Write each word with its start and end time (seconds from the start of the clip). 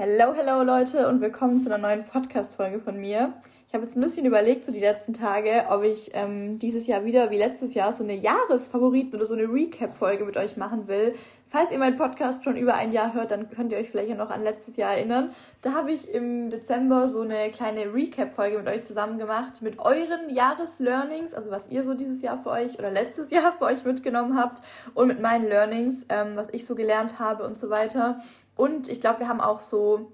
Hello, 0.00 0.32
hello 0.32 0.62
Leute 0.62 1.08
und 1.08 1.20
willkommen 1.20 1.58
zu 1.58 1.74
einer 1.74 1.88
neuen 1.88 2.04
Podcast-Folge 2.04 2.78
von 2.78 3.00
mir. 3.00 3.32
Ich 3.66 3.74
habe 3.74 3.82
jetzt 3.82 3.96
ein 3.96 4.00
bisschen 4.00 4.26
überlegt, 4.26 4.64
so 4.64 4.70
die 4.70 4.78
letzten 4.78 5.12
Tage, 5.12 5.64
ob 5.70 5.82
ich 5.82 6.10
ähm, 6.12 6.60
dieses 6.60 6.86
Jahr 6.86 7.04
wieder 7.04 7.32
wie 7.32 7.36
letztes 7.36 7.74
Jahr 7.74 7.92
so 7.92 8.04
eine 8.04 8.14
Jahresfavoriten 8.14 9.16
oder 9.16 9.26
so 9.26 9.34
eine 9.34 9.52
Recap-Folge 9.52 10.24
mit 10.24 10.36
euch 10.36 10.56
machen 10.56 10.86
will. 10.86 11.16
Falls 11.50 11.72
ihr 11.72 11.78
meinen 11.78 11.96
Podcast 11.96 12.44
schon 12.44 12.56
über 12.56 12.74
ein 12.74 12.92
Jahr 12.92 13.14
hört, 13.14 13.30
dann 13.30 13.48
könnt 13.48 13.72
ihr 13.72 13.78
euch 13.78 13.88
vielleicht 13.90 14.10
ja 14.10 14.14
noch 14.14 14.28
an 14.28 14.42
letztes 14.42 14.76
Jahr 14.76 14.92
erinnern. 14.94 15.32
Da 15.62 15.72
habe 15.72 15.90
ich 15.90 16.12
im 16.12 16.50
Dezember 16.50 17.08
so 17.08 17.22
eine 17.22 17.50
kleine 17.50 17.94
Recap-Folge 17.94 18.58
mit 18.58 18.68
euch 18.68 18.82
zusammen 18.82 19.16
gemacht, 19.16 19.62
mit 19.62 19.78
euren 19.78 20.28
Jahreslearnings, 20.28 21.32
also 21.32 21.50
was 21.50 21.70
ihr 21.70 21.84
so 21.84 21.94
dieses 21.94 22.20
Jahr 22.20 22.36
für 22.36 22.50
euch 22.50 22.78
oder 22.78 22.90
letztes 22.90 23.30
Jahr 23.32 23.54
für 23.56 23.64
euch 23.64 23.82
mitgenommen 23.86 24.38
habt 24.38 24.60
und 24.92 25.08
mit 25.08 25.22
meinen 25.22 25.48
Learnings, 25.48 26.04
ähm, 26.10 26.32
was 26.34 26.52
ich 26.52 26.66
so 26.66 26.74
gelernt 26.74 27.18
habe 27.18 27.44
und 27.44 27.56
so 27.56 27.70
weiter. 27.70 28.18
Und 28.54 28.90
ich 28.90 29.00
glaube, 29.00 29.20
wir 29.20 29.28
haben 29.28 29.40
auch 29.40 29.60
so 29.60 30.12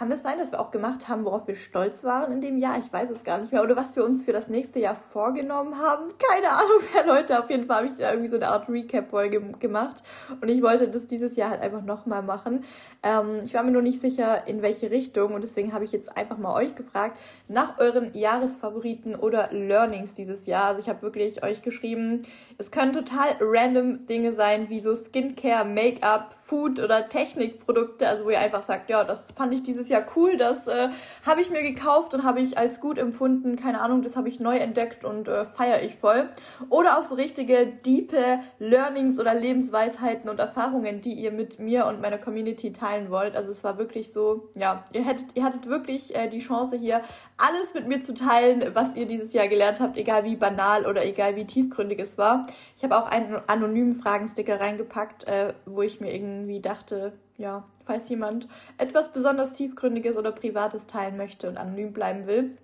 kann 0.00 0.10
es 0.12 0.22
sein, 0.22 0.38
dass 0.38 0.50
wir 0.50 0.60
auch 0.60 0.70
gemacht 0.70 1.08
haben, 1.08 1.26
worauf 1.26 1.46
wir 1.46 1.54
stolz 1.54 2.04
waren 2.04 2.32
in 2.32 2.40
dem 2.40 2.56
Jahr? 2.56 2.78
Ich 2.78 2.90
weiß 2.90 3.10
es 3.10 3.22
gar 3.22 3.38
nicht 3.38 3.52
mehr. 3.52 3.62
Oder 3.62 3.76
was 3.76 3.96
wir 3.96 4.02
uns 4.02 4.22
für 4.22 4.32
das 4.32 4.48
nächste 4.48 4.78
Jahr 4.78 4.94
vorgenommen 4.94 5.76
haben? 5.76 6.04
Keine 6.16 6.48
Ahnung 6.48 6.80
mehr, 6.94 7.06
Leute. 7.14 7.38
Auf 7.38 7.50
jeden 7.50 7.66
Fall 7.66 7.76
habe 7.76 7.88
ich 7.88 7.98
da 7.98 8.08
irgendwie 8.08 8.30
so 8.30 8.36
eine 8.36 8.48
Art 8.48 8.66
Recap-Folge 8.70 9.42
gemacht. 9.58 10.02
Und 10.40 10.48
ich 10.48 10.62
wollte 10.62 10.88
das 10.88 11.06
dieses 11.06 11.36
Jahr 11.36 11.50
halt 11.50 11.60
einfach 11.60 11.82
nochmal 11.82 12.22
machen. 12.22 12.64
Ähm, 13.02 13.40
ich 13.44 13.52
war 13.52 13.62
mir 13.62 13.72
nur 13.72 13.82
nicht 13.82 14.00
sicher, 14.00 14.48
in 14.48 14.62
welche 14.62 14.90
Richtung. 14.90 15.34
Und 15.34 15.44
deswegen 15.44 15.74
habe 15.74 15.84
ich 15.84 15.92
jetzt 15.92 16.16
einfach 16.16 16.38
mal 16.38 16.54
euch 16.54 16.74
gefragt, 16.74 17.18
nach 17.48 17.78
euren 17.78 18.14
Jahresfavoriten 18.14 19.16
oder 19.16 19.50
Learnings 19.52 20.14
dieses 20.14 20.46
Jahr. 20.46 20.68
Also 20.68 20.80
ich 20.80 20.88
habe 20.88 21.02
wirklich 21.02 21.44
euch 21.44 21.60
geschrieben, 21.60 22.22
es 22.56 22.70
können 22.70 22.94
total 22.94 23.36
random 23.38 24.06
Dinge 24.06 24.32
sein, 24.32 24.70
wie 24.70 24.80
so 24.80 24.96
Skincare, 24.96 25.66
Make-up, 25.66 26.32
Food 26.32 26.80
oder 26.80 27.10
Technikprodukte. 27.10 28.08
Also 28.08 28.24
wo 28.24 28.30
ihr 28.30 28.40
einfach 28.40 28.62
sagt, 28.62 28.88
ja, 28.88 29.04
das 29.04 29.32
fand 29.32 29.52
ich 29.52 29.62
dieses 29.62 29.89
ja 29.90 30.00
cool, 30.16 30.36
das 30.36 30.66
äh, 30.66 30.88
habe 31.26 31.40
ich 31.40 31.50
mir 31.50 31.62
gekauft 31.62 32.14
und 32.14 32.24
habe 32.24 32.40
ich 32.40 32.56
als 32.56 32.80
gut 32.80 32.98
empfunden, 32.98 33.56
keine 33.56 33.80
Ahnung, 33.80 34.02
das 34.02 34.16
habe 34.16 34.28
ich 34.28 34.40
neu 34.40 34.56
entdeckt 34.56 35.04
und 35.04 35.28
äh, 35.28 35.44
feiere 35.44 35.82
ich 35.82 35.96
voll. 35.96 36.28
Oder 36.68 36.98
auch 36.98 37.04
so 37.04 37.14
richtige 37.14 37.66
diepe 37.66 38.40
Learnings 38.58 39.20
oder 39.20 39.34
Lebensweisheiten 39.34 40.30
und 40.30 40.40
Erfahrungen, 40.40 41.00
die 41.00 41.12
ihr 41.12 41.32
mit 41.32 41.58
mir 41.58 41.86
und 41.86 42.00
meiner 42.00 42.18
Community 42.18 42.72
teilen 42.72 43.10
wollt. 43.10 43.36
Also 43.36 43.50
es 43.50 43.64
war 43.64 43.78
wirklich 43.78 44.12
so, 44.12 44.48
ja, 44.56 44.84
ihr 44.92 45.04
hättet, 45.04 45.36
ihr 45.36 45.44
hattet 45.44 45.66
wirklich 45.66 46.16
äh, 46.16 46.28
die 46.28 46.38
Chance 46.38 46.76
hier, 46.76 47.02
alles 47.36 47.74
mit 47.74 47.88
mir 47.88 48.00
zu 48.00 48.14
teilen, 48.14 48.64
was 48.74 48.96
ihr 48.96 49.06
dieses 49.06 49.32
Jahr 49.32 49.48
gelernt 49.48 49.80
habt, 49.80 49.96
egal 49.96 50.24
wie 50.24 50.36
banal 50.36 50.86
oder 50.86 51.04
egal 51.04 51.36
wie 51.36 51.44
tiefgründig 51.44 51.98
es 52.00 52.18
war. 52.18 52.46
Ich 52.76 52.84
habe 52.84 52.96
auch 52.96 53.06
einen 53.06 53.36
anonymen 53.46 53.94
Fragensticker 53.94 54.60
reingepackt, 54.60 55.24
äh, 55.24 55.52
wo 55.66 55.82
ich 55.82 56.00
mir 56.00 56.14
irgendwie 56.14 56.60
dachte, 56.60 57.12
ja, 57.38 57.64
falls 57.90 58.08
jemand 58.08 58.46
etwas 58.78 59.10
besonders 59.10 59.54
tiefgründiges 59.54 60.16
oder 60.16 60.30
privates 60.30 60.86
teilen 60.86 61.16
möchte 61.16 61.48
und 61.48 61.56
anonym 61.58 61.92
bleiben 61.92 62.26
will. 62.26 62.56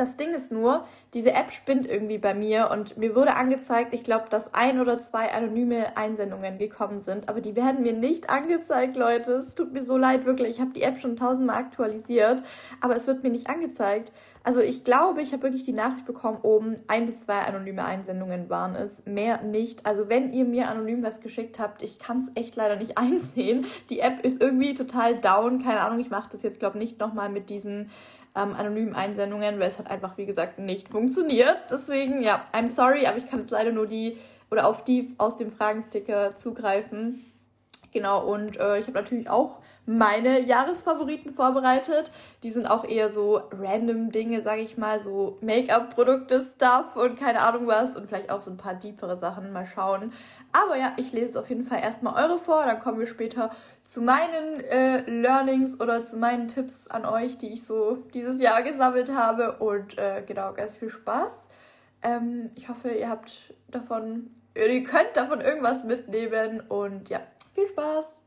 Das 0.00 0.16
Ding 0.16 0.30
ist 0.30 0.50
nur, 0.50 0.86
diese 1.12 1.34
App 1.34 1.52
spinnt 1.52 1.86
irgendwie 1.86 2.16
bei 2.16 2.32
mir 2.32 2.70
und 2.72 2.96
mir 2.96 3.14
wurde 3.14 3.36
angezeigt, 3.36 3.92
ich 3.92 4.02
glaube, 4.02 4.30
dass 4.30 4.54
ein 4.54 4.80
oder 4.80 4.98
zwei 4.98 5.30
anonyme 5.30 5.94
Einsendungen 5.94 6.56
gekommen 6.56 7.00
sind, 7.00 7.28
aber 7.28 7.42
die 7.42 7.54
werden 7.54 7.82
mir 7.82 7.92
nicht 7.92 8.30
angezeigt, 8.30 8.96
Leute. 8.96 9.32
Es 9.32 9.54
tut 9.54 9.74
mir 9.74 9.82
so 9.82 9.98
leid, 9.98 10.24
wirklich. 10.24 10.48
Ich 10.48 10.60
habe 10.62 10.72
die 10.72 10.84
App 10.84 10.98
schon 10.98 11.16
tausendmal 11.16 11.56
aktualisiert, 11.56 12.42
aber 12.80 12.96
es 12.96 13.06
wird 13.08 13.22
mir 13.22 13.28
nicht 13.28 13.50
angezeigt. 13.50 14.10
Also 14.42 14.60
ich 14.60 14.84
glaube, 14.84 15.20
ich 15.20 15.34
habe 15.34 15.42
wirklich 15.42 15.64
die 15.64 15.74
Nachricht 15.74 16.06
bekommen, 16.06 16.38
oben 16.40 16.76
ein 16.88 17.04
bis 17.04 17.20
zwei 17.20 17.40
anonyme 17.40 17.84
Einsendungen 17.84 18.48
waren 18.48 18.74
es, 18.74 19.04
mehr 19.04 19.42
nicht. 19.42 19.84
Also 19.84 20.08
wenn 20.08 20.32
ihr 20.32 20.46
mir 20.46 20.68
anonym 20.68 21.02
was 21.02 21.20
geschickt 21.20 21.58
habt, 21.58 21.82
ich 21.82 21.98
kann 21.98 22.16
es 22.16 22.30
echt 22.36 22.56
leider 22.56 22.76
nicht 22.76 22.96
einsehen. 22.98 23.66
Die 23.90 24.00
App 24.00 24.24
ist 24.24 24.42
irgendwie 24.42 24.72
total 24.72 25.16
down, 25.16 25.62
keine 25.62 25.82
Ahnung, 25.82 26.00
ich 26.00 26.08
mache 26.08 26.30
das 26.32 26.42
jetzt 26.42 26.58
glaube 26.58 26.78
nicht 26.78 27.00
nochmal 27.00 27.28
mit 27.28 27.50
diesen 27.50 27.90
ähm, 28.36 28.54
anonymen 28.54 28.94
Einsendungen, 28.94 29.58
weil 29.58 29.68
es 29.68 29.78
hat 29.78 29.90
einfach, 29.90 30.16
wie 30.18 30.26
gesagt, 30.26 30.58
nicht 30.58 30.88
funktioniert. 30.88 31.66
Deswegen, 31.70 32.22
ja, 32.22 32.44
I'm 32.52 32.68
sorry, 32.68 33.06
aber 33.06 33.18
ich 33.18 33.28
kann 33.28 33.40
jetzt 33.40 33.50
leider 33.50 33.72
nur 33.72 33.86
die 33.86 34.16
oder 34.50 34.66
auf 34.66 34.84
die 34.84 35.14
aus 35.18 35.36
dem 35.36 35.50
Fragensticker 35.50 36.34
zugreifen. 36.34 37.24
Genau, 37.92 38.24
und 38.24 38.58
äh, 38.58 38.78
ich 38.78 38.86
habe 38.86 38.98
natürlich 38.98 39.28
auch 39.28 39.60
meine 39.90 40.40
Jahresfavoriten 40.40 41.32
vorbereitet. 41.32 42.12
Die 42.44 42.50
sind 42.50 42.70
auch 42.70 42.84
eher 42.84 43.10
so 43.10 43.42
random 43.50 44.12
Dinge, 44.12 44.40
sage 44.40 44.60
ich 44.60 44.78
mal, 44.78 45.00
so 45.00 45.36
Make-up-Produkte, 45.40 46.40
Stuff 46.40 46.94
und 46.94 47.18
keine 47.18 47.40
Ahnung 47.40 47.66
was 47.66 47.96
und 47.96 48.06
vielleicht 48.06 48.30
auch 48.30 48.40
so 48.40 48.52
ein 48.52 48.56
paar 48.56 48.74
deepere 48.74 49.16
Sachen. 49.16 49.52
Mal 49.52 49.66
schauen. 49.66 50.12
Aber 50.52 50.76
ja, 50.76 50.92
ich 50.96 51.12
lese 51.12 51.40
auf 51.40 51.48
jeden 51.48 51.64
Fall 51.64 51.80
erstmal 51.80 52.22
eure 52.22 52.38
vor, 52.38 52.64
dann 52.64 52.78
kommen 52.78 53.00
wir 53.00 53.08
später 53.08 53.50
zu 53.82 54.00
meinen 54.00 54.60
äh, 54.60 55.00
Learnings 55.10 55.80
oder 55.80 56.02
zu 56.02 56.18
meinen 56.18 56.46
Tipps 56.46 56.86
an 56.86 57.04
euch, 57.04 57.36
die 57.38 57.52
ich 57.52 57.64
so 57.64 57.96
dieses 58.14 58.40
Jahr 58.40 58.62
gesammelt 58.62 59.12
habe. 59.12 59.56
Und 59.58 59.98
äh, 59.98 60.22
genau, 60.24 60.52
ganz 60.52 60.76
viel 60.76 60.90
Spaß. 60.90 61.48
Ähm, 62.02 62.50
ich 62.54 62.68
hoffe, 62.68 62.90
ihr 62.90 63.10
habt 63.10 63.54
davon, 63.68 64.30
ihr 64.54 64.84
könnt 64.84 65.16
davon 65.16 65.40
irgendwas 65.40 65.82
mitnehmen 65.82 66.60
und 66.60 67.10
ja, 67.10 67.20
viel 67.54 67.66
Spaß! 67.66 68.19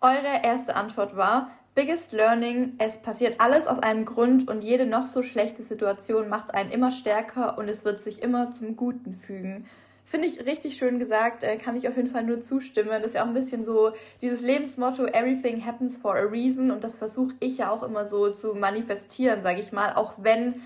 Eure 0.00 0.42
erste 0.42 0.76
Antwort 0.76 1.16
war, 1.16 1.50
Biggest 1.74 2.12
Learning, 2.12 2.74
es 2.78 2.98
passiert 2.98 3.40
alles 3.40 3.66
aus 3.66 3.80
einem 3.80 4.04
Grund 4.04 4.48
und 4.48 4.62
jede 4.62 4.86
noch 4.86 5.06
so 5.06 5.22
schlechte 5.22 5.60
Situation 5.60 6.28
macht 6.28 6.54
einen 6.54 6.70
immer 6.70 6.92
stärker 6.92 7.58
und 7.58 7.68
es 7.68 7.84
wird 7.84 8.00
sich 8.00 8.22
immer 8.22 8.52
zum 8.52 8.76
Guten 8.76 9.12
fügen. 9.12 9.66
Finde 10.04 10.28
ich 10.28 10.46
richtig 10.46 10.76
schön 10.76 11.00
gesagt, 11.00 11.42
äh, 11.42 11.56
kann 11.56 11.74
ich 11.76 11.88
auf 11.88 11.96
jeden 11.96 12.10
Fall 12.10 12.22
nur 12.22 12.40
zustimmen. 12.40 12.90
Das 12.90 13.06
ist 13.06 13.14
ja 13.14 13.24
auch 13.24 13.28
ein 13.28 13.34
bisschen 13.34 13.64
so 13.64 13.90
dieses 14.22 14.42
Lebensmotto, 14.42 15.06
everything 15.06 15.66
happens 15.66 15.98
for 15.98 16.14
a 16.14 16.20
reason 16.20 16.70
und 16.70 16.84
das 16.84 16.96
versuche 16.96 17.34
ich 17.40 17.58
ja 17.58 17.70
auch 17.70 17.82
immer 17.82 18.04
so 18.04 18.30
zu 18.30 18.54
manifestieren, 18.54 19.42
sage 19.42 19.58
ich 19.58 19.72
mal, 19.72 19.94
auch 19.94 20.14
wenn 20.18 20.62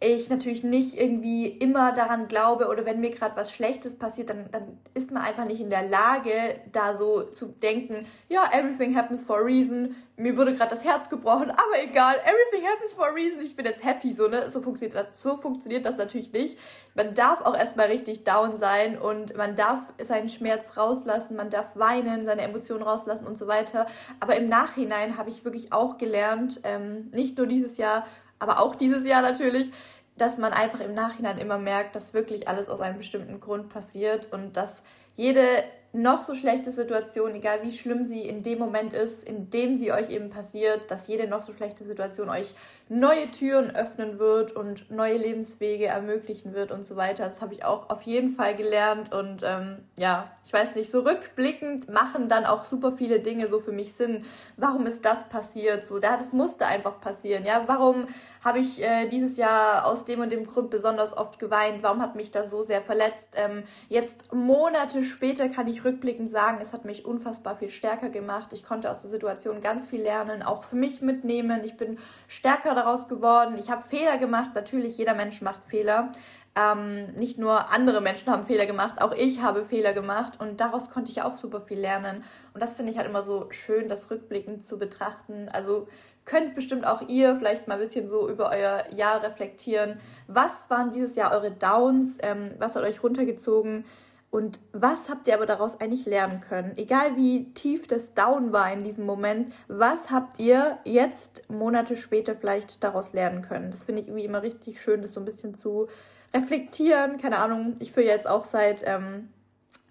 ich 0.00 0.30
natürlich 0.30 0.64
nicht 0.64 0.98
irgendwie 0.98 1.46
immer 1.46 1.92
daran 1.92 2.26
glaube 2.26 2.68
oder 2.68 2.86
wenn 2.86 3.00
mir 3.00 3.10
gerade 3.10 3.36
was 3.36 3.52
Schlechtes 3.52 3.98
passiert, 3.98 4.30
dann, 4.30 4.50
dann 4.50 4.78
ist 4.94 5.10
man 5.10 5.22
einfach 5.22 5.44
nicht 5.44 5.60
in 5.60 5.68
der 5.68 5.86
Lage, 5.86 6.32
da 6.72 6.94
so 6.94 7.22
zu 7.24 7.46
denken, 7.46 8.06
ja, 8.28 8.48
everything 8.50 8.96
happens 8.96 9.24
for 9.24 9.36
a 9.36 9.42
reason, 9.42 9.94
mir 10.16 10.36
wurde 10.38 10.54
gerade 10.54 10.70
das 10.70 10.84
Herz 10.84 11.10
gebrochen, 11.10 11.50
aber 11.50 11.82
egal, 11.82 12.14
everything 12.24 12.66
happens 12.66 12.94
for 12.94 13.08
a 13.08 13.12
reason, 13.12 13.40
ich 13.42 13.54
bin 13.56 13.66
jetzt 13.66 13.84
happy, 13.84 14.12
so, 14.12 14.28
ne? 14.28 14.48
So 14.48 14.62
funktioniert 14.62 14.98
das, 14.98 15.22
so 15.22 15.36
funktioniert 15.36 15.84
das 15.84 15.98
natürlich 15.98 16.32
nicht. 16.32 16.58
Man 16.94 17.14
darf 17.14 17.42
auch 17.42 17.56
erstmal 17.56 17.86
richtig 17.86 18.24
down 18.24 18.56
sein 18.56 18.98
und 18.98 19.36
man 19.36 19.54
darf 19.54 19.92
seinen 20.00 20.30
Schmerz 20.30 20.78
rauslassen, 20.78 21.36
man 21.36 21.50
darf 21.50 21.76
weinen, 21.76 22.24
seine 22.24 22.42
Emotionen 22.42 22.82
rauslassen 22.82 23.26
und 23.26 23.36
so 23.36 23.48
weiter. 23.48 23.86
Aber 24.18 24.36
im 24.36 24.48
Nachhinein 24.48 25.18
habe 25.18 25.28
ich 25.28 25.44
wirklich 25.44 25.72
auch 25.72 25.98
gelernt, 25.98 26.60
ähm, 26.64 27.10
nicht 27.12 27.36
nur 27.36 27.46
dieses 27.46 27.76
Jahr, 27.76 28.04
aber 28.40 28.60
auch 28.60 28.74
dieses 28.74 29.06
Jahr 29.06 29.22
natürlich, 29.22 29.70
dass 30.16 30.38
man 30.38 30.52
einfach 30.52 30.80
im 30.80 30.94
Nachhinein 30.94 31.38
immer 31.38 31.58
merkt, 31.58 31.94
dass 31.94 32.12
wirklich 32.12 32.48
alles 32.48 32.68
aus 32.68 32.80
einem 32.80 32.98
bestimmten 32.98 33.40
Grund 33.40 33.68
passiert 33.68 34.32
und 34.32 34.56
dass 34.56 34.82
jede 35.14 35.44
noch 35.92 36.22
so 36.22 36.34
schlechte 36.34 36.70
Situation, 36.70 37.34
egal 37.34 37.62
wie 37.62 37.72
schlimm 37.72 38.04
sie 38.04 38.22
in 38.22 38.42
dem 38.42 38.58
Moment 38.58 38.94
ist, 38.94 39.28
in 39.28 39.50
dem 39.50 39.76
sie 39.76 39.92
euch 39.92 40.10
eben 40.10 40.30
passiert, 40.30 40.90
dass 40.90 41.08
jede 41.08 41.26
noch 41.26 41.42
so 41.42 41.52
schlechte 41.52 41.84
Situation 41.84 42.28
euch 42.28 42.54
neue 42.90 43.30
Türen 43.30 43.70
öffnen 43.70 44.18
wird 44.18 44.50
und 44.50 44.90
neue 44.90 45.16
Lebenswege 45.16 45.86
ermöglichen 45.86 46.54
wird 46.54 46.72
und 46.72 46.84
so 46.84 46.96
weiter. 46.96 47.22
Das 47.22 47.40
habe 47.40 47.54
ich 47.54 47.64
auch 47.64 47.88
auf 47.88 48.02
jeden 48.02 48.30
Fall 48.30 48.56
gelernt 48.56 49.14
und 49.14 49.42
ähm, 49.44 49.78
ja, 49.96 50.28
ich 50.44 50.52
weiß 50.52 50.74
nicht, 50.74 50.90
so 50.90 51.02
rückblickend 51.02 51.88
machen 51.88 52.28
dann 52.28 52.44
auch 52.44 52.64
super 52.64 52.90
viele 52.90 53.20
Dinge 53.20 53.46
so 53.46 53.60
für 53.60 53.70
mich 53.70 53.92
Sinn. 53.92 54.24
Warum 54.56 54.86
ist 54.86 55.04
das 55.04 55.28
passiert? 55.28 55.86
So, 55.86 56.00
da 56.00 56.16
das 56.16 56.32
musste 56.32 56.66
einfach 56.66 57.00
passieren. 57.00 57.44
Ja, 57.44 57.62
warum 57.66 58.08
habe 58.44 58.58
ich 58.58 58.82
äh, 58.82 59.06
dieses 59.06 59.36
Jahr 59.36 59.86
aus 59.86 60.04
dem 60.04 60.18
und 60.18 60.32
dem 60.32 60.44
Grund 60.44 60.70
besonders 60.70 61.16
oft 61.16 61.38
geweint? 61.38 61.84
Warum 61.84 62.02
hat 62.02 62.16
mich 62.16 62.32
das 62.32 62.50
so 62.50 62.64
sehr 62.64 62.82
verletzt? 62.82 63.36
Ähm, 63.36 63.62
jetzt 63.88 64.34
Monate 64.34 65.04
später 65.04 65.48
kann 65.48 65.68
ich 65.68 65.84
rückblickend 65.84 66.28
sagen, 66.28 66.58
es 66.60 66.72
hat 66.72 66.84
mich 66.84 67.04
unfassbar 67.04 67.56
viel 67.56 67.70
stärker 67.70 68.08
gemacht. 68.08 68.52
Ich 68.52 68.64
konnte 68.64 68.90
aus 68.90 69.02
der 69.02 69.10
Situation 69.10 69.60
ganz 69.60 69.86
viel 69.86 70.02
lernen, 70.02 70.42
auch 70.42 70.64
für 70.64 70.74
mich 70.74 71.02
mitnehmen. 71.02 71.62
Ich 71.62 71.76
bin 71.76 71.96
stärker 72.26 72.79
daraus 72.80 73.08
geworden. 73.08 73.56
Ich 73.58 73.70
habe 73.70 73.82
Fehler 73.82 74.18
gemacht. 74.18 74.52
Natürlich, 74.54 74.98
jeder 74.98 75.14
Mensch 75.14 75.42
macht 75.42 75.62
Fehler. 75.62 76.12
Ähm, 76.56 77.12
nicht 77.14 77.38
nur 77.38 77.72
andere 77.72 78.00
Menschen 78.00 78.30
haben 78.30 78.44
Fehler 78.44 78.66
gemacht, 78.66 79.00
auch 79.00 79.12
ich 79.12 79.40
habe 79.40 79.64
Fehler 79.64 79.92
gemacht 79.92 80.40
und 80.40 80.60
daraus 80.60 80.90
konnte 80.90 81.12
ich 81.12 81.22
auch 81.22 81.36
super 81.36 81.60
viel 81.60 81.78
lernen. 81.78 82.24
Und 82.54 82.62
das 82.62 82.74
finde 82.74 82.90
ich 82.90 82.98
halt 82.98 83.08
immer 83.08 83.22
so 83.22 83.46
schön, 83.50 83.88
das 83.88 84.10
rückblickend 84.10 84.66
zu 84.66 84.76
betrachten. 84.76 85.48
Also 85.52 85.86
könnt 86.24 86.54
bestimmt 86.54 86.84
auch 86.84 87.02
ihr 87.08 87.36
vielleicht 87.36 87.68
mal 87.68 87.74
ein 87.74 87.80
bisschen 87.80 88.08
so 88.08 88.28
über 88.28 88.50
euer 88.50 88.82
Jahr 88.92 89.22
reflektieren. 89.22 90.00
Was 90.26 90.68
waren 90.70 90.90
dieses 90.90 91.14
Jahr 91.14 91.32
eure 91.32 91.52
Downs? 91.52 92.18
Ähm, 92.20 92.50
was 92.58 92.74
hat 92.74 92.82
euch 92.82 93.02
runtergezogen? 93.02 93.84
Und 94.30 94.60
was 94.72 95.10
habt 95.10 95.26
ihr 95.26 95.34
aber 95.34 95.46
daraus 95.46 95.80
eigentlich 95.80 96.06
lernen 96.06 96.40
können? 96.40 96.72
Egal 96.76 97.16
wie 97.16 97.52
tief 97.52 97.88
das 97.88 98.14
Down 98.14 98.52
war 98.52 98.72
in 98.72 98.84
diesem 98.84 99.04
Moment, 99.04 99.52
was 99.66 100.10
habt 100.10 100.38
ihr 100.38 100.78
jetzt 100.84 101.50
Monate 101.50 101.96
später 101.96 102.36
vielleicht 102.36 102.84
daraus 102.84 103.12
lernen 103.12 103.42
können? 103.42 103.72
Das 103.72 103.84
finde 103.84 104.02
ich 104.02 104.08
irgendwie 104.08 104.24
immer 104.24 104.44
richtig 104.44 104.80
schön, 104.80 105.02
das 105.02 105.14
so 105.14 105.20
ein 105.20 105.24
bisschen 105.24 105.54
zu 105.54 105.88
reflektieren. 106.32 107.18
Keine 107.18 107.38
Ahnung, 107.38 107.74
ich 107.80 107.90
führe 107.90 108.06
jetzt 108.06 108.28
auch 108.28 108.44
seit 108.44 108.84
ähm, 108.86 109.30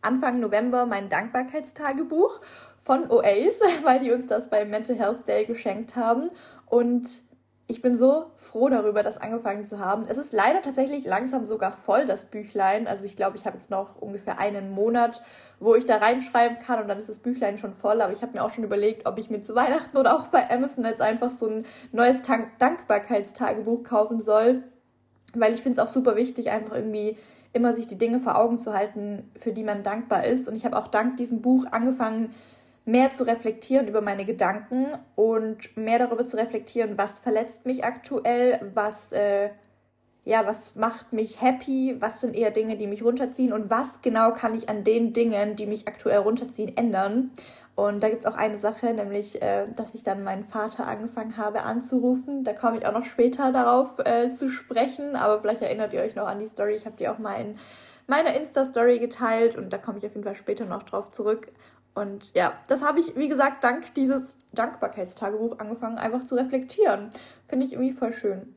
Anfang 0.01 0.39
November 0.39 0.85
mein 0.85 1.09
Dankbarkeitstagebuch 1.09 2.39
von 2.79 3.11
OAs, 3.11 3.59
weil 3.83 3.99
die 3.99 4.11
uns 4.11 4.27
das 4.27 4.49
beim 4.49 4.69
Mental 4.69 4.95
Health 4.95 5.27
Day 5.27 5.43
geschenkt 5.45 5.97
haben. 5.97 6.29
Und 6.65 7.28
ich 7.71 7.83
bin 7.83 7.95
so 7.95 8.25
froh 8.35 8.67
darüber, 8.67 9.03
das 9.03 9.19
angefangen 9.19 9.63
zu 9.63 9.77
haben. 9.77 10.03
Es 10.09 10.17
ist 10.17 10.33
leider 10.33 10.63
tatsächlich 10.63 11.05
langsam 11.05 11.45
sogar 11.45 11.71
voll, 11.71 12.05
das 12.05 12.25
Büchlein. 12.25 12.87
Also 12.87 13.05
ich 13.05 13.15
glaube, 13.15 13.37
ich 13.37 13.45
habe 13.45 13.57
jetzt 13.57 13.69
noch 13.69 14.01
ungefähr 14.01 14.39
einen 14.39 14.71
Monat, 14.71 15.21
wo 15.59 15.75
ich 15.75 15.85
da 15.85 15.97
reinschreiben 15.97 16.57
kann 16.57 16.81
und 16.81 16.87
dann 16.87 16.97
ist 16.97 17.09
das 17.09 17.19
Büchlein 17.19 17.59
schon 17.59 17.75
voll. 17.75 18.01
Aber 18.01 18.11
ich 18.11 18.23
habe 18.23 18.33
mir 18.33 18.43
auch 18.43 18.49
schon 18.49 18.63
überlegt, 18.63 19.05
ob 19.05 19.19
ich 19.19 19.29
mir 19.29 19.41
zu 19.41 19.53
Weihnachten 19.53 19.97
oder 19.97 20.15
auch 20.15 20.29
bei 20.29 20.49
Amazon 20.49 20.83
jetzt 20.83 21.01
einfach 21.01 21.29
so 21.29 21.45
ein 21.45 21.63
neues 21.91 22.23
Dankbarkeitstagebuch 22.23 23.83
kaufen 23.83 24.19
soll. 24.19 24.63
Weil 25.35 25.53
ich 25.53 25.61
finde 25.61 25.79
es 25.79 25.79
auch 25.79 25.93
super 25.93 26.15
wichtig, 26.15 26.49
einfach 26.49 26.75
irgendwie 26.75 27.17
immer 27.53 27.75
sich 27.75 27.85
die 27.85 27.99
Dinge 27.99 28.19
vor 28.19 28.39
Augen 28.39 28.57
zu 28.57 28.73
halten, 28.73 29.29
für 29.35 29.51
die 29.51 29.63
man 29.63 29.83
dankbar 29.83 30.25
ist. 30.25 30.47
Und 30.47 30.55
ich 30.55 30.65
habe 30.65 30.75
auch 30.75 30.87
dank 30.87 31.17
diesem 31.17 31.43
Buch 31.43 31.65
angefangen, 31.69 32.33
mehr 32.85 33.13
zu 33.13 33.25
reflektieren 33.25 33.87
über 33.87 34.01
meine 34.01 34.25
Gedanken 34.25 34.87
und 35.15 35.75
mehr 35.77 35.99
darüber 35.99 36.25
zu 36.25 36.37
reflektieren, 36.37 36.97
was 36.97 37.19
verletzt 37.19 37.65
mich 37.65 37.83
aktuell, 37.83 38.71
was, 38.73 39.11
äh, 39.11 39.49
ja, 40.25 40.45
was 40.45 40.75
macht 40.75 41.13
mich 41.13 41.41
happy, 41.41 41.95
was 41.99 42.21
sind 42.21 42.35
eher 42.35 42.51
Dinge, 42.51 42.77
die 42.77 42.87
mich 42.87 43.03
runterziehen 43.03 43.53
und 43.53 43.69
was 43.69 44.01
genau 44.01 44.31
kann 44.31 44.55
ich 44.55 44.69
an 44.69 44.83
den 44.83 45.13
Dingen, 45.13 45.55
die 45.55 45.65
mich 45.65 45.87
aktuell 45.87 46.19
runterziehen, 46.19 46.75
ändern. 46.75 47.31
Und 47.75 48.03
da 48.03 48.09
gibt 48.09 48.25
es 48.25 48.25
auch 48.25 48.35
eine 48.35 48.57
Sache, 48.57 48.93
nämlich, 48.93 49.41
äh, 49.41 49.67
dass 49.73 49.95
ich 49.95 50.03
dann 50.03 50.23
meinen 50.23 50.43
Vater 50.43 50.87
angefangen 50.87 51.37
habe 51.37 51.63
anzurufen. 51.63 52.43
Da 52.43 52.51
komme 52.51 52.77
ich 52.77 52.85
auch 52.85 52.91
noch 52.91 53.05
später 53.05 53.53
darauf 53.53 53.99
äh, 53.99 54.29
zu 54.31 54.49
sprechen, 54.49 55.15
aber 55.15 55.39
vielleicht 55.39 55.61
erinnert 55.61 55.93
ihr 55.93 56.01
euch 56.01 56.15
noch 56.15 56.27
an 56.27 56.39
die 56.39 56.47
Story. 56.47 56.75
Ich 56.75 56.85
habe 56.85 56.97
die 56.97 57.07
auch 57.07 57.19
mal 57.19 57.39
in 57.39 57.55
meiner 58.05 58.35
Insta-Story 58.35 58.99
geteilt 58.99 59.55
und 59.55 59.71
da 59.71 59.77
komme 59.77 59.99
ich 59.99 60.05
auf 60.05 60.13
jeden 60.13 60.25
Fall 60.25 60.35
später 60.35 60.65
noch 60.65 60.83
drauf 60.83 61.09
zurück. 61.09 61.53
Und 61.95 62.33
ja, 62.35 62.53
das 62.67 62.81
habe 62.83 62.99
ich, 62.99 63.15
wie 63.15 63.27
gesagt, 63.27 63.63
dank 63.63 63.93
dieses 63.95 64.37
Dankbarkeitstagebuch 64.53 65.59
angefangen, 65.59 65.97
einfach 65.97 66.23
zu 66.23 66.35
reflektieren. 66.35 67.09
Finde 67.45 67.65
ich 67.65 67.73
irgendwie 67.73 67.93
voll 67.93 68.13
schön. 68.13 68.55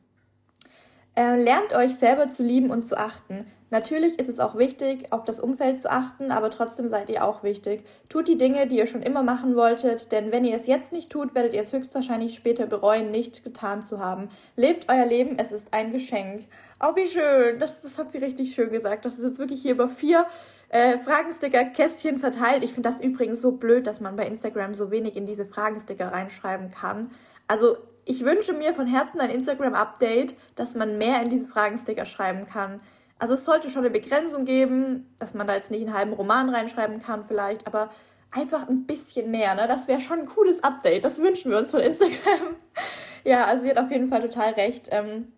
Äh, 1.15 1.41
lernt 1.41 1.75
euch 1.75 1.95
selber 1.95 2.29
zu 2.29 2.43
lieben 2.43 2.71
und 2.71 2.83
zu 2.87 2.97
achten. 2.97 3.45
Natürlich 3.69 4.19
ist 4.19 4.29
es 4.29 4.39
auch 4.39 4.55
wichtig, 4.55 5.11
auf 5.11 5.23
das 5.23 5.39
Umfeld 5.39 5.81
zu 5.81 5.91
achten, 5.91 6.31
aber 6.31 6.51
trotzdem 6.51 6.89
seid 6.89 7.09
ihr 7.09 7.23
auch 7.23 7.43
wichtig. 7.43 7.83
Tut 8.07 8.27
die 8.27 8.37
Dinge, 8.37 8.67
die 8.67 8.77
ihr 8.77 8.85
schon 8.85 9.01
immer 9.01 9.23
machen 9.23 9.55
wolltet, 9.55 10.11
denn 10.11 10.31
wenn 10.31 10.45
ihr 10.45 10.55
es 10.55 10.67
jetzt 10.67 10.91
nicht 10.91 11.11
tut, 11.11 11.33
werdet 11.33 11.55
ihr 11.55 11.61
es 11.61 11.73
höchstwahrscheinlich 11.73 12.35
später 12.35 12.67
bereuen, 12.67 13.09
nicht 13.09 13.43
getan 13.43 13.81
zu 13.81 13.99
haben. 13.99 14.29
Lebt 14.55 14.89
euer 14.89 15.07
Leben, 15.07 15.37
es 15.39 15.51
ist 15.51 15.73
ein 15.73 15.91
Geschenk. 15.91 16.45
Oh, 16.79 16.95
wie 16.95 17.07
schön. 17.07 17.57
Das, 17.57 17.81
das 17.81 17.97
hat 17.97 18.11
sie 18.11 18.19
richtig 18.19 18.53
schön 18.53 18.69
gesagt. 18.69 19.05
Das 19.05 19.15
ist 19.15 19.25
jetzt 19.25 19.39
wirklich 19.39 19.63
hier 19.63 19.71
über 19.71 19.89
vier 19.89 20.25
äh, 20.73 20.97
Fragensticker-Kästchen 20.97 22.17
verteilt. 22.17 22.63
Ich 22.63 22.73
finde 22.73 22.89
das 22.89 22.99
übrigens 22.99 23.41
so 23.41 23.51
blöd, 23.51 23.85
dass 23.85 24.01
man 24.01 24.15
bei 24.15 24.25
Instagram 24.25 24.73
so 24.73 24.89
wenig 24.89 25.15
in 25.15 25.27
diese 25.27 25.45
Fragensticker 25.45 26.11
reinschreiben 26.11 26.71
kann. 26.71 27.11
Also 27.47 27.77
ich 28.05 28.25
wünsche 28.25 28.53
mir 28.53 28.73
von 28.73 28.87
Herzen 28.87 29.21
ein 29.21 29.29
Instagram-Update, 29.29 30.35
dass 30.55 30.73
man 30.73 30.97
mehr 30.97 31.21
in 31.21 31.29
diese 31.29 31.47
Fragensticker 31.47 32.05
schreiben 32.05 32.47
kann. 32.47 32.81
Also 33.19 33.35
es 33.35 33.45
sollte 33.45 33.69
schon 33.69 33.85
eine 33.85 33.91
Begrenzung 33.91 34.45
geben, 34.45 35.13
dass 35.19 35.35
man 35.35 35.45
da 35.45 35.53
jetzt 35.53 35.69
nicht 35.69 35.85
einen 35.85 35.95
halben 35.95 36.13
Roman 36.13 36.49
reinschreiben 36.49 37.03
kann 37.03 37.23
vielleicht, 37.23 37.67
aber 37.67 37.91
einfach 38.31 38.67
ein 38.67 38.87
bisschen 38.87 39.29
mehr. 39.29 39.53
Ne? 39.53 39.67
Das 39.67 39.87
wäre 39.87 40.01
schon 40.01 40.21
ein 40.21 40.25
cooles 40.25 40.63
Update. 40.63 41.05
Das 41.05 41.19
wünschen 41.19 41.51
wir 41.51 41.59
uns 41.59 41.69
von 41.69 41.81
Instagram. 41.81 42.55
ja, 43.23 43.45
also 43.45 43.61
sie 43.61 43.69
hat 43.69 43.77
auf 43.77 43.91
jeden 43.91 44.07
Fall 44.07 44.21
total 44.21 44.53
recht, 44.53 44.89
ähm, 44.89 45.33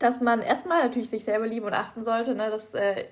dass 0.00 0.20
man 0.20 0.42
erstmal 0.42 0.82
natürlich 0.82 1.08
sich 1.08 1.22
selber 1.22 1.46
lieben 1.46 1.66
und 1.66 1.74
achten 1.74 2.02
sollte. 2.02 2.34
Ne? 2.34 2.50
Das 2.50 2.74
äh, 2.74 3.04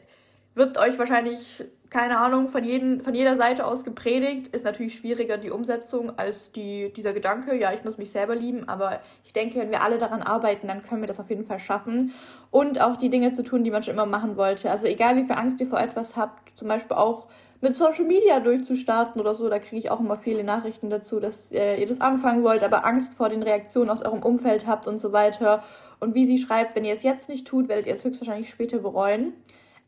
wird 0.55 0.79
euch 0.79 0.99
wahrscheinlich, 0.99 1.65
keine 1.91 2.19
Ahnung, 2.19 2.49
von, 2.49 2.63
jeden, 2.63 3.03
von 3.03 3.15
jeder 3.15 3.37
Seite 3.37 3.67
aus 3.67 3.85
gepredigt. 3.85 4.49
Ist 4.49 4.65
natürlich 4.65 4.97
schwieriger 4.97 5.37
die 5.37 5.51
Umsetzung 5.51 6.17
als 6.19 6.53
die, 6.53 6.93
dieser 6.93 7.13
Gedanke, 7.13 7.57
ja, 7.57 7.73
ich 7.73 7.85
muss 7.85 7.99
mich 7.99 8.11
selber 8.11 8.35
lieben. 8.35 8.69
Aber 8.69 9.01
ich 9.25 9.33
denke, 9.33 9.59
wenn 9.59 9.71
wir 9.71 9.83
alle 9.83 9.99
daran 9.99 10.23
arbeiten, 10.23 10.69
dann 10.69 10.83
können 10.83 11.03
wir 11.03 11.09
das 11.09 11.21
auf 11.21 11.31
jeden 11.31 11.45
Fall 11.45 11.59
schaffen. 11.59 12.13
Und 12.51 12.81
auch 12.81 12.97
die 12.97 13.11
Dinge 13.11 13.33
zu 13.33 13.43
tun, 13.43 13.65
die 13.65 13.71
man 13.71 13.83
schon 13.83 13.95
immer 13.95 14.07
machen 14.07 14.37
wollte. 14.37 14.71
Also 14.71 14.87
egal, 14.87 15.17
wie 15.17 15.25
viel 15.25 15.37
Angst 15.37 15.61
ihr 15.61 15.67
vor 15.67 15.81
etwas 15.81 16.17
habt, 16.17 16.57
zum 16.57 16.69
Beispiel 16.69 16.97
auch 16.97 17.27
mit 17.61 17.75
Social 17.75 18.05
Media 18.05 18.41
durchzustarten 18.41 19.21
oder 19.21 19.35
so, 19.35 19.49
da 19.49 19.59
kriege 19.59 19.79
ich 19.79 19.91
auch 19.91 19.99
immer 19.99 20.17
viele 20.17 20.45
Nachrichten 20.45 20.91
dazu, 20.91 21.19
dass 21.19 21.51
äh, 21.51 21.81
ihr 21.81 21.87
das 21.87 22.01
anfangen 22.01 22.45
wollt, 22.45 22.63
aber 22.63 22.85
Angst 22.85 23.15
vor 23.15 23.31
den 23.31 23.43
Reaktionen 23.43 23.89
aus 23.91 24.03
eurem 24.03 24.23
Umfeld 24.23 24.67
habt 24.67 24.87
und 24.87 24.99
so 24.99 25.13
weiter. 25.13 25.65
Und 25.99 26.15
wie 26.15 26.27
sie 26.27 26.39
schreibt, 26.39 26.77
wenn 26.77 26.85
ihr 26.85 26.93
es 26.93 27.03
jetzt 27.03 27.29
nicht 27.29 27.47
tut, 27.47 27.69
werdet 27.69 27.87
ihr 27.87 27.95
es 27.95 28.05
höchstwahrscheinlich 28.05 28.51
später 28.51 28.79
bereuen. 28.79 29.33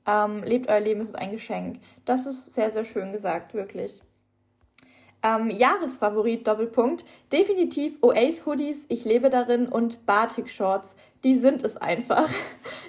Ähm, 0.07 0.43
lebt 0.45 0.69
euer 0.71 0.81
Leben, 0.81 1.01
es 1.01 1.09
ist 1.09 1.19
ein 1.19 1.33
Geschenk. 1.33 1.81
Das 2.05 2.27
ist 2.27 2.55
sehr, 2.55 2.71
sehr 2.71 2.85
schön 2.85 3.13
gesagt, 3.13 3.55
wirklich. 3.55 4.03
Ähm, 5.23 5.51
Jahresfavorit, 5.51 6.47
Doppelpunkt. 6.47 7.05
Definitiv 7.33 7.99
Oace 8.03 8.47
Hoodies, 8.47 8.87
ich 8.89 9.05
lebe 9.05 9.31
darin 9.31 9.67
und 9.67 10.07
Batik 10.07 10.49
Shorts. 10.49 10.97
Die 11.25 11.35
sind 11.35 11.65
es 11.65 11.77
einfach. 11.77 12.29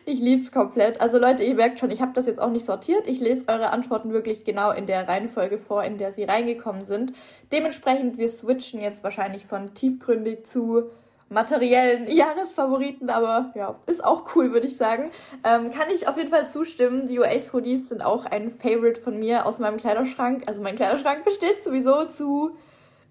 Ich 0.09 0.21
lieb's 0.21 0.53
komplett. 0.53 1.01
Also 1.01 1.19
Leute, 1.19 1.43
ihr 1.43 1.55
merkt 1.55 1.79
schon, 1.79 1.91
ich 1.91 2.01
habe 2.01 2.13
das 2.13 2.27
jetzt 2.27 2.39
auch 2.39 2.49
nicht 2.49 2.63
sortiert. 2.63 3.09
Ich 3.09 3.19
lese 3.19 3.49
eure 3.49 3.73
Antworten 3.73 4.13
wirklich 4.13 4.45
genau 4.45 4.71
in 4.71 4.85
der 4.85 5.05
Reihenfolge 5.05 5.57
vor, 5.57 5.83
in 5.83 5.97
der 5.97 6.13
sie 6.13 6.23
reingekommen 6.23 6.85
sind. 6.85 7.11
Dementsprechend, 7.51 8.17
wir 8.17 8.29
switchen 8.29 8.79
jetzt 8.79 9.03
wahrscheinlich 9.03 9.45
von 9.45 9.73
tiefgründig 9.73 10.45
zu 10.45 10.91
materiellen 11.29 12.09
Jahresfavoriten, 12.09 13.09
aber 13.09 13.51
ja, 13.55 13.75
ist 13.85 14.03
auch 14.03 14.35
cool, 14.35 14.53
würde 14.53 14.67
ich 14.67 14.77
sagen. 14.77 15.09
Ähm, 15.43 15.71
kann 15.71 15.89
ich 15.93 16.07
auf 16.07 16.17
jeden 16.17 16.29
Fall 16.29 16.49
zustimmen. 16.49 17.07
Die 17.07 17.19
Oasis 17.19 17.53
Hoodies 17.53 17.89
sind 17.89 18.03
auch 18.03 18.25
ein 18.25 18.49
Favorite 18.49 18.99
von 19.01 19.19
mir 19.19 19.45
aus 19.45 19.59
meinem 19.59 19.77
Kleiderschrank. 19.77 20.43
Also 20.47 20.61
mein 20.61 20.75
Kleiderschrank 20.75 21.25
besteht 21.25 21.61
sowieso 21.61 22.05
zu 22.05 22.51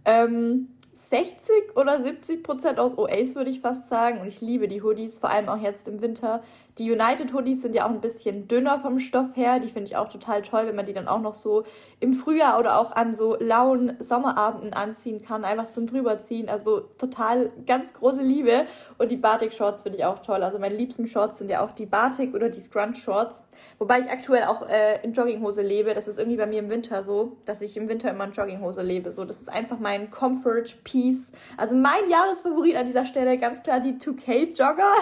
ähm, 0.05 0.69
60 0.93 1.77
oder 1.77 2.01
70 2.01 2.43
Prozent 2.43 2.79
aus 2.79 2.97
OAs, 2.97 3.35
würde 3.35 3.51
ich 3.51 3.61
fast 3.61 3.89
sagen. 3.89 4.21
Und 4.21 4.29
ich 4.29 4.41
liebe 4.41 4.67
die 4.67 4.83
Hoodies, 4.83 5.19
vor 5.19 5.31
allem 5.31 5.49
auch 5.49 5.61
jetzt 5.61 5.89
im 5.89 6.01
Winter. 6.01 6.43
Die 6.79 6.93
United 6.93 7.33
Hoodies 7.33 7.63
sind 7.63 7.75
ja 7.75 7.87
auch 7.87 7.91
ein 7.91 8.03
bisschen 8.03 8.49
dünner 8.49 8.79
vom 8.79 8.99
Stoff 8.99 9.35
her. 9.35 9.61
Die 9.61 9.69
finde 9.69 9.85
ich 9.85 9.97
auch 9.97 10.09
total 10.09 10.43
toll, 10.43 10.67
wenn 10.67 10.77
man 10.77 10.85
die 10.85 10.93
dann 10.93 11.09
auch 11.09 11.21
noch 11.21 11.33
so 11.33 11.65
im 12.01 12.13
Frühjahr 12.13 12.59
oder 12.59 12.79
auch 12.79 12.93
an 12.93 13.17
so 13.17 13.35
lauen 13.41 13.95
Sommerabenden 13.99 14.75
anziehen 14.75 15.23
kann. 15.23 15.47
Einfach 15.47 15.71
zum 15.71 15.87
drüberziehen. 15.87 16.51
Also 16.51 16.81
total 16.99 17.51
ganz 17.65 17.95
große 17.95 18.21
Liebe. 18.21 18.67
Und 18.99 19.11
die 19.11 19.17
Batik 19.17 19.55
Shorts 19.55 19.83
finde 19.83 19.97
ich 19.97 20.05
auch 20.05 20.19
toll. 20.19 20.43
Also 20.43 20.59
meine 20.59 20.77
liebsten 20.77 21.07
Shorts 21.07 21.39
sind 21.39 21.51
ja 21.51 21.65
auch 21.65 21.71
die 21.71 21.87
Batik 21.87 22.35
oder 22.35 22.51
die 22.51 22.61
Scrunch 22.61 22.99
Shorts. 23.03 23.43
Wobei 23.79 24.01
ich 24.01 24.11
aktuell 24.11 24.45
auch 24.45 24.69
äh, 24.69 25.03
in 25.03 25.15
Jogginghose 25.15 25.63
lebe. 25.63 25.95
Das 25.95 26.07
ist 26.07 26.19
irgendwie 26.19 26.37
bei 26.37 26.47
mir 26.47 26.59
im 26.59 26.69
Winter 26.69 27.03
so, 27.03 27.39
dass 27.47 27.63
ich 27.63 27.79
im 27.79 27.89
Winter 27.89 28.11
immer 28.11 28.25
in 28.25 28.33
Jogginghose 28.33 28.83
lebe. 28.83 29.11
So, 29.13 29.25
das 29.25 29.41
ist 29.41 29.49
einfach 29.49 29.79
mein 29.79 30.11
Comfort 30.11 30.77
Piece. 30.85 31.33
Also 31.57 31.75
mein 31.75 32.11
Jahresfavorit 32.11 32.77
an 32.77 32.85
dieser 32.85 33.07
Stelle 33.07 33.39
ganz 33.39 33.63
klar 33.63 33.81
die 33.81 33.95
2K 33.95 34.51
Jogger. 34.55 34.85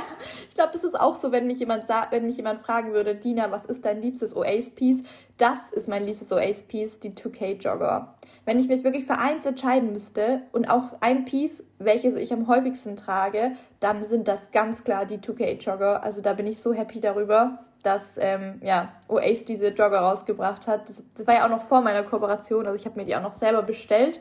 Ich 0.49 0.55
glaube, 0.57 0.71
das 0.73 0.85
ist 0.85 0.99
auch 0.99 1.17
so, 1.17 1.33
wenn 1.33 1.49
mich 1.49 1.61
jemand 1.65 1.85
wenn 2.11 2.27
mich 2.27 2.37
jemand 2.37 2.61
fragen 2.61 2.93
würde, 2.93 3.15
Dina, 3.15 3.51
was 3.51 3.65
ist 3.65 3.85
dein 3.85 4.01
liebstes 4.01 4.37
Oasis 4.37 4.71
Piece? 4.71 5.05
Das 5.37 5.73
ist 5.73 5.89
mein 5.89 6.05
liebstes 6.05 6.33
Oasis 6.33 6.63
Piece, 6.63 7.01
die 7.01 7.11
2K 7.11 7.61
Jogger. 7.61 8.15
Wenn 8.45 8.59
ich 8.59 8.69
mich 8.69 8.85
wirklich 8.85 9.05
für 9.05 9.19
eins 9.19 9.45
entscheiden 9.47 9.93
müsste 9.93 10.43
und 10.53 10.71
auch 10.71 10.93
ein 11.01 11.25
Piece, 11.25 11.65
welches 11.79 12.15
ich 12.15 12.33
am 12.33 12.49
häufigsten 12.49 12.97
trage, 12.97 13.53
dann 13.81 14.05
sind 14.05 14.29
das 14.29 14.51
ganz 14.51 14.85
klar 14.85 15.07
die 15.07 15.19
2K 15.19 15.59
Jogger. 15.59 16.05
Also 16.05 16.21
da 16.21 16.35
bin 16.35 16.47
ich 16.47 16.61
so 16.61 16.73
happy 16.73 17.01
darüber 17.01 17.59
dass 17.85 18.17
ähm, 18.19 18.61
ja, 18.63 18.95
Oasis 19.09 19.45
diese 19.45 19.69
Jogger 19.69 20.01
rausgebracht 20.01 20.67
hat. 20.67 20.89
Das, 20.89 21.05
das 21.17 21.27
war 21.27 21.35
ja 21.35 21.45
auch 21.45 21.51
noch 21.51 21.61
vor 21.61 21.83
meiner 21.83 22.03
Kooperation, 22.03 22.67
also 22.67 22.79
ich 22.79 22.87
habe 22.87 22.99
mir 22.99 23.05
die 23.05 23.15
auch 23.15 23.21
noch 23.21 23.33
selber 23.33 23.63
bestellt. 23.63 24.21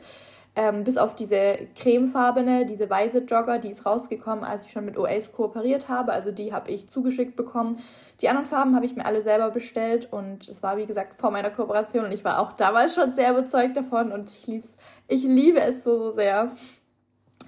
Ähm, 0.56 0.84
bis 0.84 0.98
auf 0.98 1.16
diese 1.16 1.56
cremefarbene, 1.74 2.64
diese 2.64 2.88
weiße 2.88 3.24
Jogger, 3.24 3.58
die 3.58 3.70
ist 3.70 3.84
rausgekommen, 3.86 4.44
als 4.44 4.66
ich 4.66 4.70
schon 4.70 4.84
mit 4.84 4.96
Oasis 4.96 5.32
kooperiert 5.32 5.88
habe. 5.88 6.12
Also 6.12 6.30
die 6.30 6.52
habe 6.52 6.70
ich 6.70 6.88
zugeschickt 6.88 7.34
bekommen. 7.34 7.78
Die 8.20 8.28
anderen 8.28 8.46
Farben 8.46 8.76
habe 8.76 8.86
ich 8.86 8.94
mir 8.94 9.04
alle 9.04 9.20
selber 9.20 9.50
bestellt 9.50 10.12
und 10.12 10.46
es 10.46 10.62
war 10.62 10.76
wie 10.76 10.86
gesagt 10.86 11.14
vor 11.14 11.32
meiner 11.32 11.50
Kooperation 11.50 12.04
und 12.04 12.12
ich 12.12 12.24
war 12.24 12.38
auch 12.38 12.52
damals 12.52 12.94
schon 12.94 13.10
sehr 13.10 13.32
überzeugt 13.32 13.76
davon 13.76 14.12
und 14.12 14.30
ich 14.30 14.46
lieb's, 14.46 14.76
ich 15.08 15.24
liebe 15.24 15.60
es 15.60 15.82
so, 15.82 15.98
so 15.98 16.10
sehr. 16.12 16.52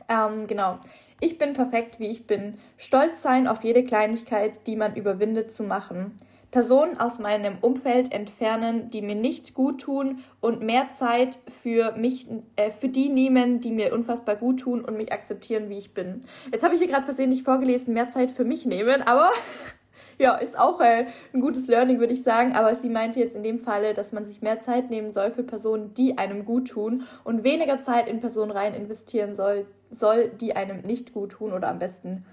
Ähm, 0.08 0.48
genau. 0.48 0.78
Ich 1.20 1.38
bin 1.38 1.52
perfekt, 1.52 1.98
wie 2.00 2.08
ich 2.08 2.26
bin. 2.26 2.58
Stolz 2.76 3.22
sein 3.22 3.46
auf 3.46 3.64
jede 3.64 3.84
Kleinigkeit, 3.84 4.66
die 4.66 4.76
man 4.76 4.96
überwindet 4.96 5.50
zu 5.52 5.62
machen. 5.62 6.16
Personen 6.56 6.98
aus 6.98 7.18
meinem 7.18 7.58
Umfeld 7.60 8.14
entfernen, 8.14 8.88
die 8.88 9.02
mir 9.02 9.14
nicht 9.14 9.52
gut 9.52 9.78
tun 9.78 10.20
und 10.40 10.62
mehr 10.62 10.88
Zeit 10.88 11.38
für 11.54 11.92
mich, 11.98 12.28
äh, 12.56 12.70
für 12.70 12.88
die 12.88 13.10
nehmen, 13.10 13.60
die 13.60 13.72
mir 13.72 13.92
unfassbar 13.92 14.36
gut 14.36 14.60
tun 14.60 14.82
und 14.82 14.96
mich 14.96 15.12
akzeptieren, 15.12 15.68
wie 15.68 15.76
ich 15.76 15.92
bin. 15.92 16.22
Jetzt 16.50 16.64
habe 16.64 16.74
ich 16.74 16.80
hier 16.80 16.88
gerade 16.88 17.04
versehentlich 17.04 17.42
vorgelesen, 17.42 17.92
mehr 17.92 18.08
Zeit 18.08 18.30
für 18.30 18.46
mich 18.46 18.64
nehmen, 18.64 19.02
aber 19.02 19.28
ja, 20.18 20.34
ist 20.36 20.58
auch 20.58 20.80
äh, 20.80 21.04
ein 21.34 21.40
gutes 21.42 21.66
Learning, 21.66 21.98
würde 21.98 22.14
ich 22.14 22.22
sagen. 22.22 22.54
Aber 22.54 22.74
sie 22.74 22.88
meinte 22.88 23.20
jetzt 23.20 23.36
in 23.36 23.42
dem 23.42 23.58
Falle, 23.58 23.92
dass 23.92 24.12
man 24.12 24.24
sich 24.24 24.40
mehr 24.40 24.58
Zeit 24.58 24.88
nehmen 24.88 25.12
soll 25.12 25.32
für 25.32 25.42
Personen, 25.42 25.92
die 25.92 26.16
einem 26.16 26.46
gut 26.46 26.68
tun 26.68 27.02
und 27.22 27.44
weniger 27.44 27.78
Zeit 27.80 28.08
in 28.08 28.20
Personen 28.20 28.50
rein 28.50 28.72
investieren 28.72 29.34
soll, 29.34 29.66
soll, 29.90 30.28
die 30.28 30.56
einem 30.56 30.80
nicht 30.80 31.12
gut 31.12 31.32
tun 31.32 31.52
oder 31.52 31.68
am 31.68 31.78
besten 31.78 32.24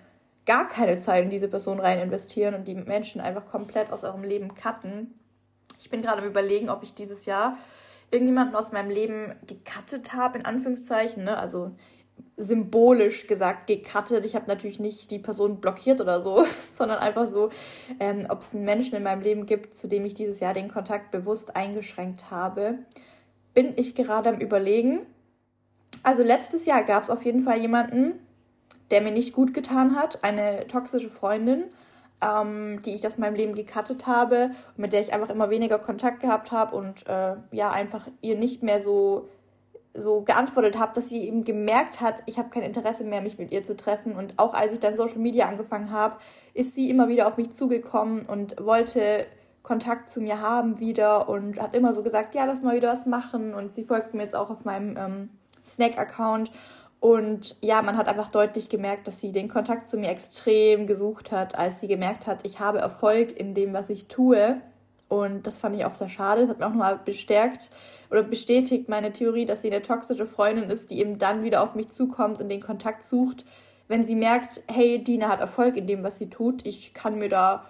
gar 0.46 0.68
keine 0.68 0.98
Zeit 0.98 1.24
in 1.24 1.30
diese 1.30 1.48
Person 1.48 1.80
rein 1.80 2.00
investieren 2.00 2.56
und 2.56 2.68
die 2.68 2.76
Menschen 2.76 3.22
einfach 3.22 3.48
komplett 3.48 3.92
aus 3.92 4.04
eurem 4.04 4.24
Leben 4.24 4.54
cutten. 4.56 5.20
Ich 5.80 5.90
bin 5.90 6.02
gerade 6.02 6.22
am 6.22 6.28
überlegen, 6.28 6.70
ob 6.70 6.84
ich 6.84 6.94
dieses 6.94 7.26
Jahr 7.26 7.58
irgendjemanden 8.12 8.56
aus 8.56 8.72
meinem 8.72 8.90
Leben 8.90 9.36
gecuttet 9.48 10.14
habe, 10.14 10.38
in 10.38 10.46
Anführungszeichen, 10.46 11.24
ne? 11.24 11.38
Also 11.38 11.72
symbolisch 12.38 13.28
gesagt 13.28 13.68
gecuttet. 13.68 14.26
Ich 14.26 14.36
habe 14.36 14.48
natürlich 14.48 14.80
nicht 14.80 15.12
die 15.12 15.20
Person 15.20 15.60
blockiert 15.60 16.02
oder 16.02 16.20
so, 16.20 16.46
sondern 16.72 17.00
einfach 17.00 17.28
so, 17.28 17.50
ähm, 18.00 18.26
ob 18.30 18.42
es 18.42 18.54
einen 18.54 18.66
Menschen 18.66 18.96
in 18.96 19.04
meinem 19.04 19.22
Leben 19.22 19.46
gibt, 19.46 19.74
zu 19.74 19.88
dem 19.88 20.06
ich 20.06 20.14
dieses 20.14 20.40
Jahr 20.40 20.54
den 20.54 20.70
Kontakt 20.70 21.12
bewusst 21.12 21.56
eingeschränkt 21.56 22.32
habe, 22.32 22.80
bin 23.54 23.74
ich 23.76 23.96
gerade 23.96 24.30
am 24.30 24.40
Überlegen. 24.40 25.06
Also 26.02 26.24
letztes 26.24 26.66
Jahr 26.66 26.84
gab 26.84 27.04
es 27.04 27.10
auf 27.10 27.24
jeden 27.24 27.42
Fall 27.42 27.60
jemanden, 27.60 28.20
der 28.94 29.02
mir 29.02 29.12
nicht 29.12 29.34
gut 29.34 29.56
getan 29.56 29.96
hat, 29.96 30.24
eine 30.24 30.68
toxische 30.68 31.10
Freundin, 31.10 31.66
ähm, 32.24 32.80
die 32.84 32.94
ich 32.94 33.06
aus 33.06 33.18
meinem 33.18 33.34
Leben 33.34 33.56
gecuttet 33.56 34.06
habe, 34.06 34.52
mit 34.78 34.94
der 34.94 35.02
ich 35.02 35.14
einfach 35.14 35.32
immer 35.32 35.50
weniger 35.50 35.80
Kontakt 35.80 36.20
gehabt 36.20 36.52
habe 36.52 36.76
und 36.76 37.08
äh, 37.08 37.36
ja, 37.52 37.72
einfach 37.72 38.08
ihr 38.22 38.38
nicht 38.38 38.62
mehr 38.62 38.82
so 38.82 39.28
so 39.96 40.22
geantwortet 40.22 40.80
habe, 40.80 40.94
dass 40.96 41.10
sie 41.10 41.28
eben 41.28 41.44
gemerkt 41.44 42.02
hat, 42.02 42.24
ich 42.26 42.40
habe 42.40 42.50
kein 42.50 42.64
Interesse 42.64 43.04
mehr, 43.04 43.22
mich 43.22 43.38
mit 43.38 43.52
ihr 43.52 43.64
zu 43.64 43.78
treffen. 43.78 44.16
Und 44.16 44.40
auch 44.40 44.54
als 44.54 44.74
ich 44.74 44.80
dann 44.80 44.96
Social 44.96 45.20
Media 45.20 45.48
angefangen 45.48 45.92
habe, 45.92 46.18
ist 46.56 46.74
sie 46.74 46.90
immer 46.90 47.10
wieder 47.10 47.28
auf 47.28 47.38
mich 47.38 47.52
zugekommen 47.52 48.26
und 48.26 48.56
wollte 48.60 49.28
Kontakt 49.62 50.10
zu 50.10 50.20
mir 50.20 50.42
haben 50.42 50.80
wieder 50.80 51.30
und 51.30 51.62
hat 51.62 51.76
immer 51.76 51.94
so 51.94 52.02
gesagt, 52.02 52.34
ja, 52.34 52.46
lass 52.46 52.64
mal 52.64 52.76
wieder 52.76 52.90
was 52.90 53.06
machen. 53.06 53.54
Und 53.54 53.72
sie 53.72 53.84
folgt 53.84 54.16
mir 54.16 54.24
jetzt 54.24 54.36
auch 54.36 54.50
auf 54.50 54.66
meinem 54.66 54.98
ähm, 54.98 55.30
Snack-Account. 55.64 56.52
Und 57.04 57.58
ja, 57.60 57.82
man 57.82 57.98
hat 57.98 58.08
einfach 58.08 58.30
deutlich 58.30 58.70
gemerkt, 58.70 59.10
dass 59.10 59.20
sie 59.20 59.34
den 59.34 59.50
Kontakt 59.50 59.90
zu 59.90 59.98
mir 59.98 60.10
extrem 60.10 60.88
gesucht 60.88 61.34
hat, 61.34 61.54
als 61.54 61.82
sie 61.82 61.90
gemerkt 61.90 62.28
hat, 62.28 62.46
ich 62.46 62.62
habe 62.62 62.80
Erfolg 62.80 63.38
in 63.38 63.54
dem, 63.54 63.74
was 63.74 63.90
ich 63.90 64.08
tue. 64.08 64.62
Und 65.10 65.46
das 65.46 65.60
fand 65.60 65.76
ich 65.76 65.84
auch 65.84 65.94
sehr 65.94 66.08
schade. 66.08 66.40
Das 66.40 66.52
hat 66.52 66.60
mir 66.60 66.66
auch 66.66 66.70
nochmal 66.70 67.02
bestärkt 67.04 67.72
oder 68.10 68.24
bestätigt 68.24 68.88
meine 68.88 69.12
Theorie, 69.12 69.44
dass 69.44 69.64
sie 69.64 69.70
eine 69.70 69.82
toxische 69.82 70.26
Freundin 70.26 70.70
ist, 70.70 70.92
die 70.92 71.00
eben 71.02 71.18
dann 71.18 71.44
wieder 71.44 71.62
auf 71.62 71.76
mich 71.76 71.90
zukommt 71.90 72.40
und 72.40 72.48
den 72.48 72.62
Kontakt 72.62 73.04
sucht, 73.04 73.46
wenn 73.90 74.06
sie 74.06 74.16
merkt, 74.16 74.62
hey, 74.72 75.04
Dina 75.04 75.28
hat 75.28 75.42
Erfolg 75.42 75.76
in 75.76 75.88
dem, 75.88 76.06
was 76.06 76.20
sie 76.20 76.30
tut. 76.30 76.66
Ich 76.66 76.94
kann 76.94 77.18
mir 77.18 77.28
da 77.28 77.66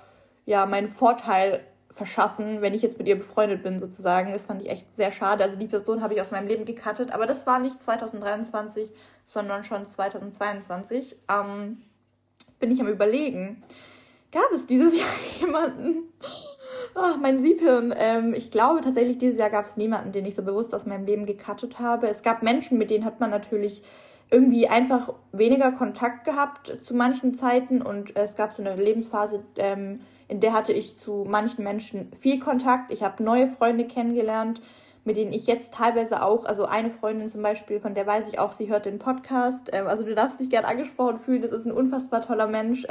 ja 0.46 0.68
meinen 0.68 0.90
Vorteil 0.90 1.62
verschaffen, 1.94 2.62
wenn 2.62 2.74
ich 2.74 2.82
jetzt 2.82 2.98
mit 2.98 3.08
ihr 3.08 3.18
befreundet 3.18 3.62
bin, 3.62 3.78
sozusagen. 3.78 4.32
Das 4.32 4.46
fand 4.46 4.62
ich 4.62 4.70
echt 4.70 4.92
sehr 4.92 5.12
schade. 5.12 5.44
Also 5.44 5.58
die 5.58 5.68
Person 5.68 6.02
habe 6.02 6.14
ich 6.14 6.22
aus 6.22 6.32
meinem 6.32 6.48
Leben 6.48 6.66
gecuttet, 6.66 7.12
aber 7.12 7.28
das 7.28 7.46
war 7.46 7.60
nicht 7.60 7.82
2023, 7.82 8.92
sondern 9.24 9.64
schon 9.64 9.86
2022. 9.86 11.16
Ähm, 11.30 11.82
jetzt 12.40 12.60
bin 12.60 12.72
ich 12.72 12.82
am 12.82 12.88
überlegen. 12.88 13.64
Gab 14.32 14.52
es 14.54 14.66
dieses 14.66 14.98
Jahr 14.98 15.08
jemanden, 15.40 16.12
Oh, 16.96 17.18
mein 17.20 17.40
Siebhirn. 17.40 17.94
Ähm, 17.98 18.34
ich 18.36 18.52
glaube 18.52 18.82
tatsächlich, 18.82 19.18
dieses 19.18 19.40
Jahr 19.40 19.50
gab 19.50 19.66
es 19.66 19.78
niemanden, 19.78 20.12
den 20.12 20.26
ich 20.26 20.36
so 20.36 20.44
bewusst 20.44 20.76
aus 20.76 20.86
meinem 20.86 21.06
Leben 21.06 21.26
gecuttet 21.26 21.80
habe. 21.80 22.08
Es 22.08 22.22
gab 22.22 22.44
Menschen, 22.44 22.78
mit 22.78 22.92
denen 22.92 23.06
hat 23.06 23.20
man 23.20 23.32
natürlich 23.32 23.82
irgendwie 24.30 24.68
einfach 24.68 25.14
weniger 25.32 25.72
Kontakt 25.72 26.24
gehabt 26.24 26.78
zu 26.82 26.96
manchen 26.96 27.34
Zeiten 27.34 27.82
und 27.82 28.16
es 28.16 28.36
gab 28.36 28.54
so 28.54 28.64
eine 28.64 28.76
Lebensphase, 28.76 29.44
ähm, 29.58 30.02
in 30.34 30.40
der 30.40 30.54
hatte 30.54 30.74
ich 30.74 30.98
zu 30.98 31.26
manchen 31.30 31.64
Menschen 31.64 32.12
viel 32.12 32.40
Kontakt. 32.40 32.92
Ich 32.92 33.04
habe 33.04 33.22
neue 33.22 33.48
Freunde 33.48 33.86
kennengelernt, 33.86 34.64
mit 35.06 35.16
denen 35.16 35.32
ich 35.32 35.46
jetzt 35.46 35.76
teilweise 35.76 36.24
auch, 36.24 36.46
also 36.46 36.66
eine 36.66 36.90
Freundin 36.90 37.30
zum 37.30 37.44
Beispiel, 37.44 37.80
von 37.80 37.94
der 37.94 38.08
weiß 38.08 38.30
ich 38.30 38.40
auch, 38.40 38.52
sie 38.52 38.68
hört 38.68 38.88
den 38.88 38.98
Podcast. 38.98 39.70
Ähm, 39.74 39.86
also 39.86 40.04
du 40.04 40.16
darfst 40.16 40.40
dich 40.40 40.50
gern 40.50 40.66
angesprochen 40.66 41.20
fühlen, 41.20 41.44
das 41.44 41.52
ist 41.52 41.68
ein 41.68 41.72
unfassbar 41.72 42.22
toller 42.22 42.48
Mensch. 42.48 42.84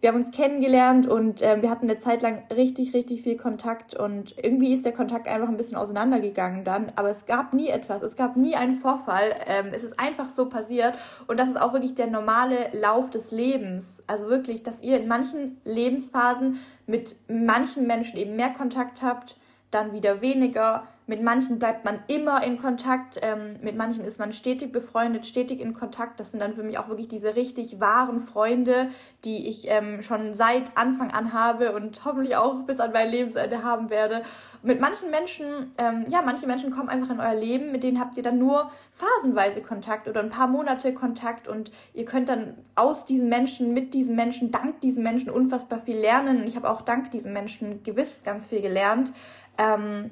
Wir 0.00 0.08
haben 0.08 0.16
uns 0.16 0.30
kennengelernt 0.30 1.06
und 1.06 1.42
äh, 1.42 1.60
wir 1.60 1.68
hatten 1.68 1.84
eine 1.84 1.98
Zeit 1.98 2.22
lang 2.22 2.42
richtig, 2.54 2.94
richtig 2.94 3.20
viel 3.20 3.36
Kontakt 3.36 3.94
und 3.94 4.34
irgendwie 4.42 4.72
ist 4.72 4.86
der 4.86 4.92
Kontakt 4.92 5.28
einfach 5.28 5.48
ein 5.48 5.58
bisschen 5.58 5.76
auseinandergegangen 5.76 6.64
dann, 6.64 6.86
aber 6.96 7.10
es 7.10 7.26
gab 7.26 7.52
nie 7.52 7.68
etwas, 7.68 8.00
es 8.00 8.16
gab 8.16 8.36
nie 8.36 8.56
einen 8.56 8.78
Vorfall, 8.78 9.34
ähm, 9.46 9.66
es 9.74 9.84
ist 9.84 10.00
einfach 10.00 10.30
so 10.30 10.48
passiert 10.48 10.94
und 11.26 11.38
das 11.38 11.50
ist 11.50 11.60
auch 11.60 11.74
wirklich 11.74 11.94
der 11.94 12.06
normale 12.06 12.70
Lauf 12.72 13.10
des 13.10 13.30
Lebens. 13.30 14.02
Also 14.06 14.28
wirklich, 14.28 14.62
dass 14.62 14.82
ihr 14.82 14.98
in 14.98 15.06
manchen 15.06 15.60
Lebensphasen 15.64 16.58
mit 16.86 17.16
manchen 17.28 17.86
Menschen 17.86 18.18
eben 18.18 18.36
mehr 18.36 18.50
Kontakt 18.50 19.02
habt, 19.02 19.36
dann 19.70 19.92
wieder 19.92 20.22
weniger, 20.22 20.84
mit 21.06 21.22
manchen 21.22 21.58
bleibt 21.58 21.84
man 21.84 21.98
immer 22.06 22.44
in 22.44 22.56
Kontakt, 22.56 23.18
ähm, 23.22 23.56
mit 23.62 23.76
manchen 23.76 24.04
ist 24.04 24.20
man 24.20 24.32
stetig 24.32 24.70
befreundet, 24.70 25.26
stetig 25.26 25.60
in 25.60 25.74
Kontakt. 25.74 26.20
Das 26.20 26.30
sind 26.30 26.40
dann 26.40 26.54
für 26.54 26.62
mich 26.62 26.78
auch 26.78 26.88
wirklich 26.88 27.08
diese 27.08 27.34
richtig 27.34 27.80
wahren 27.80 28.20
Freunde, 28.20 28.88
die 29.24 29.48
ich 29.48 29.68
ähm, 29.68 30.02
schon 30.02 30.34
seit 30.34 30.76
Anfang 30.76 31.10
an 31.10 31.32
habe 31.32 31.72
und 31.72 32.04
hoffentlich 32.04 32.36
auch 32.36 32.62
bis 32.62 32.78
an 32.78 32.92
mein 32.92 33.10
Lebensende 33.10 33.64
haben 33.64 33.90
werde. 33.90 34.22
Mit 34.62 34.80
manchen 34.80 35.10
Menschen, 35.10 35.72
ähm, 35.78 36.04
ja, 36.08 36.22
manche 36.22 36.46
Menschen 36.46 36.70
kommen 36.70 36.88
einfach 36.88 37.10
in 37.10 37.18
euer 37.18 37.34
Leben, 37.34 37.72
mit 37.72 37.82
denen 37.82 37.98
habt 37.98 38.16
ihr 38.16 38.22
dann 38.22 38.38
nur 38.38 38.70
phasenweise 38.92 39.62
Kontakt 39.62 40.06
oder 40.06 40.20
ein 40.20 40.28
paar 40.28 40.46
Monate 40.46 40.94
Kontakt 40.94 41.48
und 41.48 41.72
ihr 41.92 42.04
könnt 42.04 42.28
dann 42.28 42.54
aus 42.76 43.04
diesen 43.04 43.28
Menschen, 43.28 43.72
mit 43.72 43.94
diesen 43.94 44.14
Menschen, 44.14 44.52
dank 44.52 44.80
diesen 44.80 45.02
Menschen 45.02 45.30
unfassbar 45.30 45.80
viel 45.80 45.98
lernen. 45.98 46.42
Und 46.42 46.46
ich 46.46 46.56
habe 46.56 46.70
auch 46.70 46.82
dank 46.82 47.10
diesen 47.10 47.32
Menschen 47.32 47.82
gewiss 47.82 48.22
ganz 48.22 48.46
viel 48.46 48.60
gelernt. 48.60 49.12
Ähm, 49.58 50.10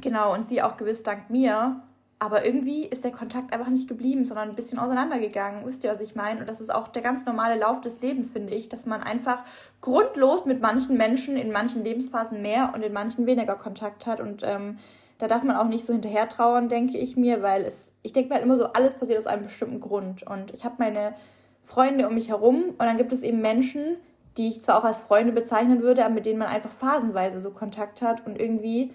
Genau, 0.00 0.34
und 0.34 0.44
sie 0.44 0.62
auch 0.62 0.76
gewiss 0.76 1.02
dank 1.02 1.30
mir. 1.30 1.80
Aber 2.18 2.46
irgendwie 2.46 2.86
ist 2.86 3.04
der 3.04 3.12
Kontakt 3.12 3.52
einfach 3.52 3.68
nicht 3.68 3.88
geblieben, 3.88 4.24
sondern 4.24 4.48
ein 4.48 4.54
bisschen 4.54 4.78
auseinandergegangen. 4.78 5.66
Wisst 5.66 5.84
ihr, 5.84 5.90
was 5.90 6.00
ich 6.00 6.14
meine? 6.14 6.40
Und 6.40 6.48
das 6.48 6.60
ist 6.60 6.74
auch 6.74 6.88
der 6.88 7.02
ganz 7.02 7.26
normale 7.26 7.58
Lauf 7.58 7.80
des 7.80 8.00
Lebens, 8.00 8.30
finde 8.30 8.54
ich, 8.54 8.68
dass 8.68 8.86
man 8.86 9.02
einfach 9.02 9.44
grundlos 9.80 10.46
mit 10.46 10.62
manchen 10.62 10.96
Menschen 10.96 11.36
in 11.36 11.52
manchen 11.52 11.84
Lebensphasen 11.84 12.40
mehr 12.40 12.72
und 12.74 12.82
in 12.82 12.92
manchen 12.92 13.26
weniger 13.26 13.56
Kontakt 13.56 14.06
hat. 14.06 14.20
Und 14.20 14.42
ähm, 14.42 14.78
da 15.18 15.28
darf 15.28 15.42
man 15.42 15.56
auch 15.56 15.68
nicht 15.68 15.84
so 15.84 15.92
hinterher 15.92 16.28
trauern, 16.28 16.68
denke 16.68 16.96
ich 16.96 17.16
mir, 17.16 17.42
weil 17.42 17.62
es, 17.62 17.92
ich 18.02 18.12
denke 18.12 18.28
mir 18.28 18.36
halt 18.36 18.44
immer 18.44 18.56
so, 18.56 18.66
alles 18.72 18.94
passiert 18.94 19.18
aus 19.18 19.26
einem 19.26 19.42
bestimmten 19.42 19.80
Grund. 19.80 20.22
Und 20.22 20.52
ich 20.54 20.64
habe 20.64 20.76
meine 20.78 21.14
Freunde 21.62 22.08
um 22.08 22.14
mich 22.14 22.30
herum 22.30 22.70
und 22.70 22.80
dann 22.80 22.96
gibt 22.96 23.12
es 23.12 23.22
eben 23.22 23.40
Menschen, 23.40 23.96
die 24.36 24.48
ich 24.48 24.62
zwar 24.62 24.78
auch 24.78 24.84
als 24.84 25.02
Freunde 25.02 25.32
bezeichnen 25.32 25.82
würde, 25.82 26.04
aber 26.04 26.14
mit 26.14 26.26
denen 26.26 26.38
man 26.38 26.48
einfach 26.48 26.70
phasenweise 26.70 27.38
so 27.38 27.50
Kontakt 27.50 28.02
hat 28.02 28.26
und 28.26 28.40
irgendwie 28.40 28.92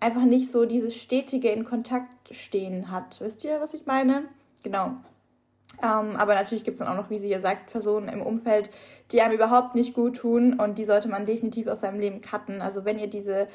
einfach 0.00 0.24
nicht 0.24 0.50
so 0.50 0.64
dieses 0.64 1.00
stetige 1.00 1.50
in 1.50 1.64
Kontakt 1.64 2.34
stehen 2.34 2.90
hat. 2.90 3.20
Wisst 3.20 3.44
ihr, 3.44 3.60
was 3.60 3.74
ich 3.74 3.86
meine? 3.86 4.24
Genau. 4.62 4.96
Ähm, 5.82 6.16
aber 6.16 6.34
natürlich 6.34 6.64
gibt 6.64 6.74
es 6.74 6.80
dann 6.80 6.88
auch 6.88 7.00
noch, 7.00 7.10
wie 7.10 7.18
sie 7.18 7.28
hier 7.28 7.40
sagt, 7.40 7.70
Personen 7.70 8.08
im 8.08 8.22
Umfeld, 8.22 8.70
die 9.12 9.22
einem 9.22 9.34
überhaupt 9.34 9.74
nicht 9.74 9.94
gut 9.94 10.16
tun 10.16 10.58
und 10.58 10.78
die 10.78 10.84
sollte 10.84 11.08
man 11.08 11.24
definitiv 11.24 11.68
aus 11.68 11.80
seinem 11.80 12.00
Leben 12.00 12.20
cutten. 12.20 12.60
Also 12.60 12.84
wenn 12.84 12.98
ihr 12.98 13.06
diese 13.06 13.46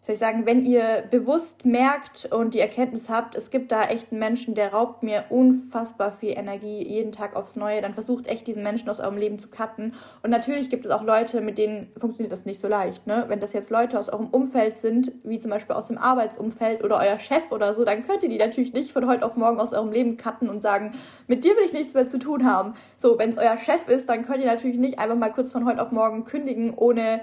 soll 0.00 0.12
ich 0.12 0.18
sagen, 0.18 0.46
wenn 0.46 0.64
ihr 0.64 1.04
bewusst 1.10 1.64
merkt 1.64 2.28
und 2.32 2.54
die 2.54 2.60
Erkenntnis 2.60 3.08
habt, 3.08 3.34
es 3.34 3.50
gibt 3.50 3.72
da 3.72 3.84
echt 3.84 4.12
einen 4.12 4.20
Menschen, 4.20 4.54
der 4.54 4.72
raubt 4.72 5.02
mir 5.02 5.24
unfassbar 5.28 6.12
viel 6.12 6.38
Energie 6.38 6.86
jeden 6.86 7.10
Tag 7.10 7.34
aufs 7.34 7.56
Neue, 7.56 7.80
dann 7.80 7.94
versucht 7.94 8.28
echt 8.28 8.46
diesen 8.46 8.62
Menschen 8.62 8.88
aus 8.88 9.00
eurem 9.00 9.16
Leben 9.16 9.38
zu 9.38 9.48
cutten. 9.48 9.94
Und 10.22 10.30
natürlich 10.30 10.70
gibt 10.70 10.86
es 10.86 10.92
auch 10.92 11.02
Leute, 11.02 11.40
mit 11.40 11.58
denen 11.58 11.90
funktioniert 11.96 12.32
das 12.32 12.46
nicht 12.46 12.60
so 12.60 12.68
leicht. 12.68 13.06
Ne? 13.06 13.24
Wenn 13.28 13.40
das 13.40 13.52
jetzt 13.52 13.70
Leute 13.70 13.98
aus 13.98 14.08
eurem 14.08 14.28
Umfeld 14.28 14.76
sind, 14.76 15.12
wie 15.24 15.38
zum 15.38 15.50
Beispiel 15.50 15.74
aus 15.74 15.88
dem 15.88 15.98
Arbeitsumfeld 15.98 16.84
oder 16.84 16.98
euer 16.98 17.18
Chef 17.18 17.50
oder 17.50 17.74
so, 17.74 17.84
dann 17.84 18.02
könnt 18.02 18.22
ihr 18.22 18.28
die 18.28 18.38
natürlich 18.38 18.72
nicht 18.72 18.92
von 18.92 19.08
heute 19.08 19.26
auf 19.26 19.36
morgen 19.36 19.58
aus 19.58 19.72
eurem 19.72 19.90
Leben 19.90 20.16
cutten 20.16 20.48
und 20.48 20.62
sagen, 20.62 20.92
mit 21.26 21.44
dir 21.44 21.56
will 21.56 21.64
ich 21.66 21.72
nichts 21.72 21.94
mehr 21.94 22.06
zu 22.06 22.20
tun 22.20 22.46
haben. 22.46 22.74
So, 22.96 23.18
wenn 23.18 23.30
es 23.30 23.36
euer 23.36 23.56
Chef 23.56 23.88
ist, 23.88 24.08
dann 24.08 24.24
könnt 24.24 24.40
ihr 24.40 24.46
natürlich 24.46 24.78
nicht 24.78 25.00
einfach 25.00 25.16
mal 25.16 25.32
kurz 25.32 25.50
von 25.50 25.64
heute 25.64 25.82
auf 25.82 25.90
morgen 25.90 26.24
kündigen, 26.24 26.72
ohne 26.74 27.20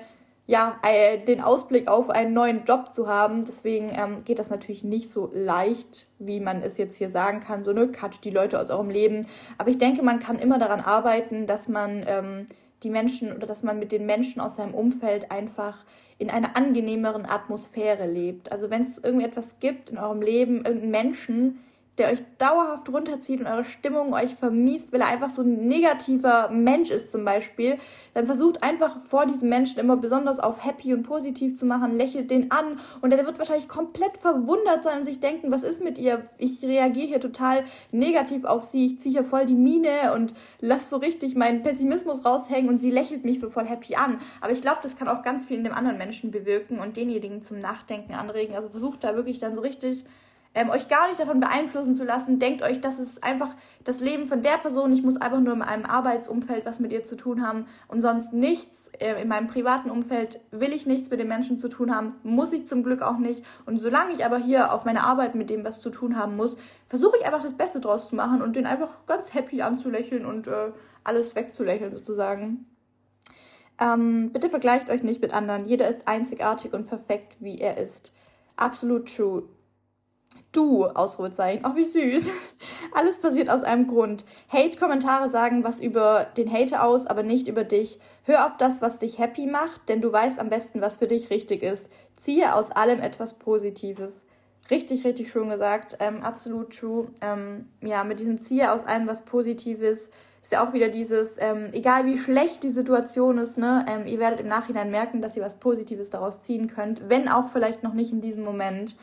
ja, 0.48 0.78
den 1.28 1.42
Ausblick 1.42 1.88
auf 1.88 2.10
einen 2.10 2.34
neuen 2.34 2.66
Job 2.66 2.94
zu 2.94 3.08
haben. 3.08 3.44
Deswegen 3.44 3.90
ähm, 3.90 4.24
geht 4.24 4.38
das 4.38 4.52
natürlich 4.52 4.84
nicht 4.84 5.10
so 5.10 5.32
leicht, 5.34 6.08
wie 6.20 6.40
man 6.40 6.62
es 6.62 6.78
jetzt 6.78 6.98
hier 6.98 7.10
sagen 7.10 7.40
kann, 7.40 7.66
so, 7.66 7.74
ne, 7.74 7.88
cut 7.88 8.24
die 8.24 8.30
Leute 8.30 8.60
aus 8.60 8.70
eurem 8.70 8.90
Leben. 8.90 9.25
Aber 9.58 9.70
ich 9.70 9.80
denke, 9.80 10.04
man 10.04 10.20
kann 10.20 10.38
immer 10.38 10.60
daran 10.60 10.82
arbeiten, 10.82 11.48
dass 11.48 11.68
man 11.68 12.04
ähm, 12.08 12.46
die 12.84 12.92
Menschen 12.92 13.36
oder 13.36 13.48
dass 13.48 13.64
man 13.64 13.80
mit 13.80 13.92
den 13.92 14.06
Menschen 14.06 14.40
aus 14.40 14.58
seinem 14.58 14.75
Umfeld 14.75 15.32
einfach 15.32 15.84
in 16.18 16.30
einer 16.30 16.56
angenehmeren 16.56 17.25
Atmosphäre 17.25 18.06
lebt. 18.06 18.52
Also 18.52 18.70
wenn 18.70 18.84
es 18.84 19.00
irgendetwas 19.00 19.60
gibt 19.60 19.90
in 19.90 19.98
eurem 19.98 20.22
Leben, 20.22 20.58
irgendeinen 20.58 20.92
Menschen, 20.92 21.65
der 21.98 22.12
euch 22.12 22.22
dauerhaft 22.38 22.90
runterzieht 22.90 23.40
und 23.40 23.48
eure 23.48 23.64
Stimmung 23.64 24.14
euch 24.14 24.36
vermiest, 24.36 24.92
weil 24.92 25.02
er 25.02 25.08
einfach 25.08 25.30
so 25.30 25.42
ein 25.42 25.68
negativer 25.68 26.50
Mensch 26.50 26.92
ist 26.92 27.12
zum 27.12 27.24
Beispiel, 27.24 27.78
dann 28.14 28.25
versucht 28.25 28.64
einfach 28.64 29.00
vor 29.00 29.25
diesem 29.25 29.50
Menschen 29.50 29.80
immer 29.80 29.98
besonders 29.98 30.40
auf 30.40 30.66
happy 30.66 30.94
und 30.94 31.04
positiv 31.04 31.56
zu 31.56 31.66
machen, 31.66 31.98
lächelt 31.98 32.32
den 32.32 32.52
an 32.52 32.78
und 33.02 33.12
der 33.12 33.25
wird 33.25 33.38
wahrscheinlich 33.38 33.68
komplett 33.68 34.18
verwundert 34.18 34.84
sein 34.84 35.00
und 35.00 35.06
sich 35.06 35.20
denken, 35.20 35.52
was 35.52 35.64
ist 35.64 35.84
mit 35.84 35.98
ihr? 35.98 36.24
Ich 36.38 36.64
reagiere 36.64 37.08
hier 37.08 37.22
total 37.22 37.64
negativ 37.92 38.44
auf 38.44 38.64
sie, 38.64 38.88
ich 38.88 39.00
ziehe 39.00 39.14
hier 39.14 39.24
voll 39.24 39.46
die 39.46 39.56
Miene 39.56 40.14
und 40.14 40.34
lasse 40.60 40.90
so 40.90 40.98
richtig 40.98 41.36
meinen 41.36 41.62
Pessimismus 41.62 42.25
raushängen 42.25 42.70
und 42.70 42.78
sie 42.78 42.92
lächelt 42.92 43.24
mich 43.24 43.40
so 43.40 43.50
voll 43.50 43.66
happy 43.66 43.96
an. 43.96 44.20
Aber 44.42 44.52
ich 44.52 44.62
glaube, 44.62 44.80
das 44.84 44.98
kann 44.98 45.08
auch 45.08 45.22
ganz 45.22 45.46
viel 45.46 45.58
in 45.58 45.64
dem 45.64 45.74
anderen 45.74 45.98
Menschen 45.98 46.32
bewirken 46.32 46.80
und 46.80 46.98
denjenigen 46.98 47.42
zum 47.42 47.60
Nachdenken 47.60 48.14
anregen. 48.14 48.56
Also 48.56 48.70
versucht 48.70 49.04
da 49.04 49.16
wirklich 49.16 49.40
dann 49.40 49.56
so 49.56 49.62
richtig 49.62 50.06
ähm, 50.56 50.70
euch 50.70 50.88
gar 50.88 51.08
nicht 51.10 51.20
davon 51.20 51.40
beeinflussen 51.40 51.94
zu 51.94 52.06
lassen. 52.06 52.40
Denkt 52.40 52.64
euch, 52.64 52.82
das 52.82 52.98
ist 52.98 53.24
einfach 53.24 53.50
das 53.84 54.00
Leben 54.00 54.26
von 54.26 54.42
der 54.42 54.58
Person. 54.58 54.92
Ich 54.94 55.04
muss 55.04 55.18
einfach 55.18 55.42
nur 55.42 55.54
in 55.54 55.62
einem 55.62 55.86
Arbeitsumfeld 55.86 56.66
was 56.66 56.80
mit 56.80 56.94
ihr 56.94 57.04
zu 57.04 57.18
tun 57.18 57.46
haben 57.46 57.66
und 57.90 58.02
sonst 58.02 58.34
nichts. 58.34 58.90
Äh, 59.00 59.22
in 59.22 59.28
meinem 59.28 59.48
privaten 59.48 59.92
Umfeld 59.92 60.40
will 60.52 60.72
ich 60.72 60.88
nichts 60.88 61.10
mit 61.10 61.20
den 61.20 61.28
Menschen 61.28 61.60
zu 61.60 61.68
tun 61.68 61.94
haben, 61.94 62.16
muss 62.24 62.54
ich 62.54 62.66
zum 62.66 62.84
Glück 62.84 63.02
auch 63.02 63.18
nicht. 63.18 63.46
Und 63.66 63.78
solange 63.80 64.14
ich 64.14 64.26
aber 64.26 64.38
hier 64.38 64.74
auf 64.74 64.86
meiner 64.86 65.06
Arbeit 65.06 65.36
mit 65.36 65.50
dem 65.50 65.66
was 65.66 65.82
zu 65.82 65.90
tun 65.90 66.18
haben 66.18 66.38
muss, 66.38 66.58
versuche 66.88 67.18
ich 67.18 67.26
einfach 67.26 67.44
das 67.44 67.56
Beste 67.56 67.82
draus 67.82 68.08
zu 68.08 68.16
machen 68.16 68.42
und 68.42 68.56
den 68.56 68.66
einfach 68.66 69.06
ganz 69.06 69.34
happy 69.34 69.62
anzulächeln 69.62 70.26
und 70.26 70.48
äh, 70.48 70.72
alles 71.04 71.36
wegzulächeln 71.36 71.92
sozusagen. 71.92 72.66
Ähm, 73.80 74.32
bitte 74.32 74.50
vergleicht 74.50 74.90
euch 74.90 75.04
nicht 75.04 75.22
mit 75.22 75.34
anderen. 75.34 75.66
Jeder 75.66 75.90
ist 75.90 76.08
einzigartig 76.08 76.74
und 76.74 76.88
perfekt, 76.88 77.36
wie 77.42 77.60
er 77.60 77.78
ist. 77.78 78.14
Absolut 78.56 79.14
true. 79.14 79.44
Du, 80.56 80.86
Ausrufezeichen. 80.86 81.66
Ach, 81.66 81.76
wie 81.76 81.84
süß. 81.84 82.30
Alles 82.94 83.20
passiert 83.20 83.50
aus 83.50 83.64
einem 83.64 83.88
Grund. 83.88 84.24
Hate-Kommentare 84.48 85.30
sagen 85.30 85.66
was 85.66 85.82
über 85.82 86.28
den 86.38 86.50
Hater 86.50 86.86
aus, 86.86 87.08
aber 87.08 87.24
nicht 87.24 87.50
über 87.50 87.66
dich. 87.66 88.00
Hör 88.24 88.46
auf 88.46 88.56
das, 88.56 88.82
was 88.82 89.00
dich 89.00 89.20
happy 89.20 89.48
macht, 89.48 89.90
denn 89.90 90.00
du 90.00 90.10
weißt 90.10 90.40
am 90.40 90.48
besten, 90.48 90.80
was 90.80 90.96
für 90.96 91.08
dich 91.08 91.30
richtig 91.30 91.62
ist. 91.62 91.92
Ziehe 92.16 92.56
aus 92.56 92.72
allem 92.72 93.02
etwas 93.02 93.34
Positives. 93.34 94.28
Richtig, 94.72 95.04
richtig 95.04 95.30
schön 95.30 95.50
gesagt. 95.50 95.98
Ähm, 96.00 96.22
absolut 96.24 96.78
true. 96.78 97.08
Ähm, 97.20 97.68
ja, 97.82 98.06
mit 98.06 98.22
diesem 98.22 98.42
Ziehe 98.42 98.72
aus 98.72 98.86
allem 98.86 99.08
was 99.08 99.24
Positives 99.24 100.10
ist 100.42 100.52
ja 100.54 100.66
auch 100.66 100.72
wieder 100.72 100.88
dieses, 100.88 101.38
ähm, 101.42 101.70
egal 101.74 102.06
wie 102.06 102.18
schlecht 102.18 102.64
die 102.64 102.70
Situation 102.70 103.40
ist, 103.40 103.58
ne, 103.58 103.84
ähm, 103.90 104.06
ihr 104.06 104.20
werdet 104.20 104.40
im 104.40 104.48
Nachhinein 104.48 104.92
merken, 104.92 105.22
dass 105.22 105.36
ihr 105.36 105.44
was 105.44 105.56
Positives 105.56 106.12
daraus 106.12 106.42
ziehen 106.42 106.68
könnt, 106.68 107.10
wenn 107.10 107.28
auch 107.28 107.50
vielleicht 107.50 107.84
noch 107.84 107.94
nicht 107.94 108.12
in 108.12 108.22
diesem 108.22 108.44
Moment. 108.44 108.96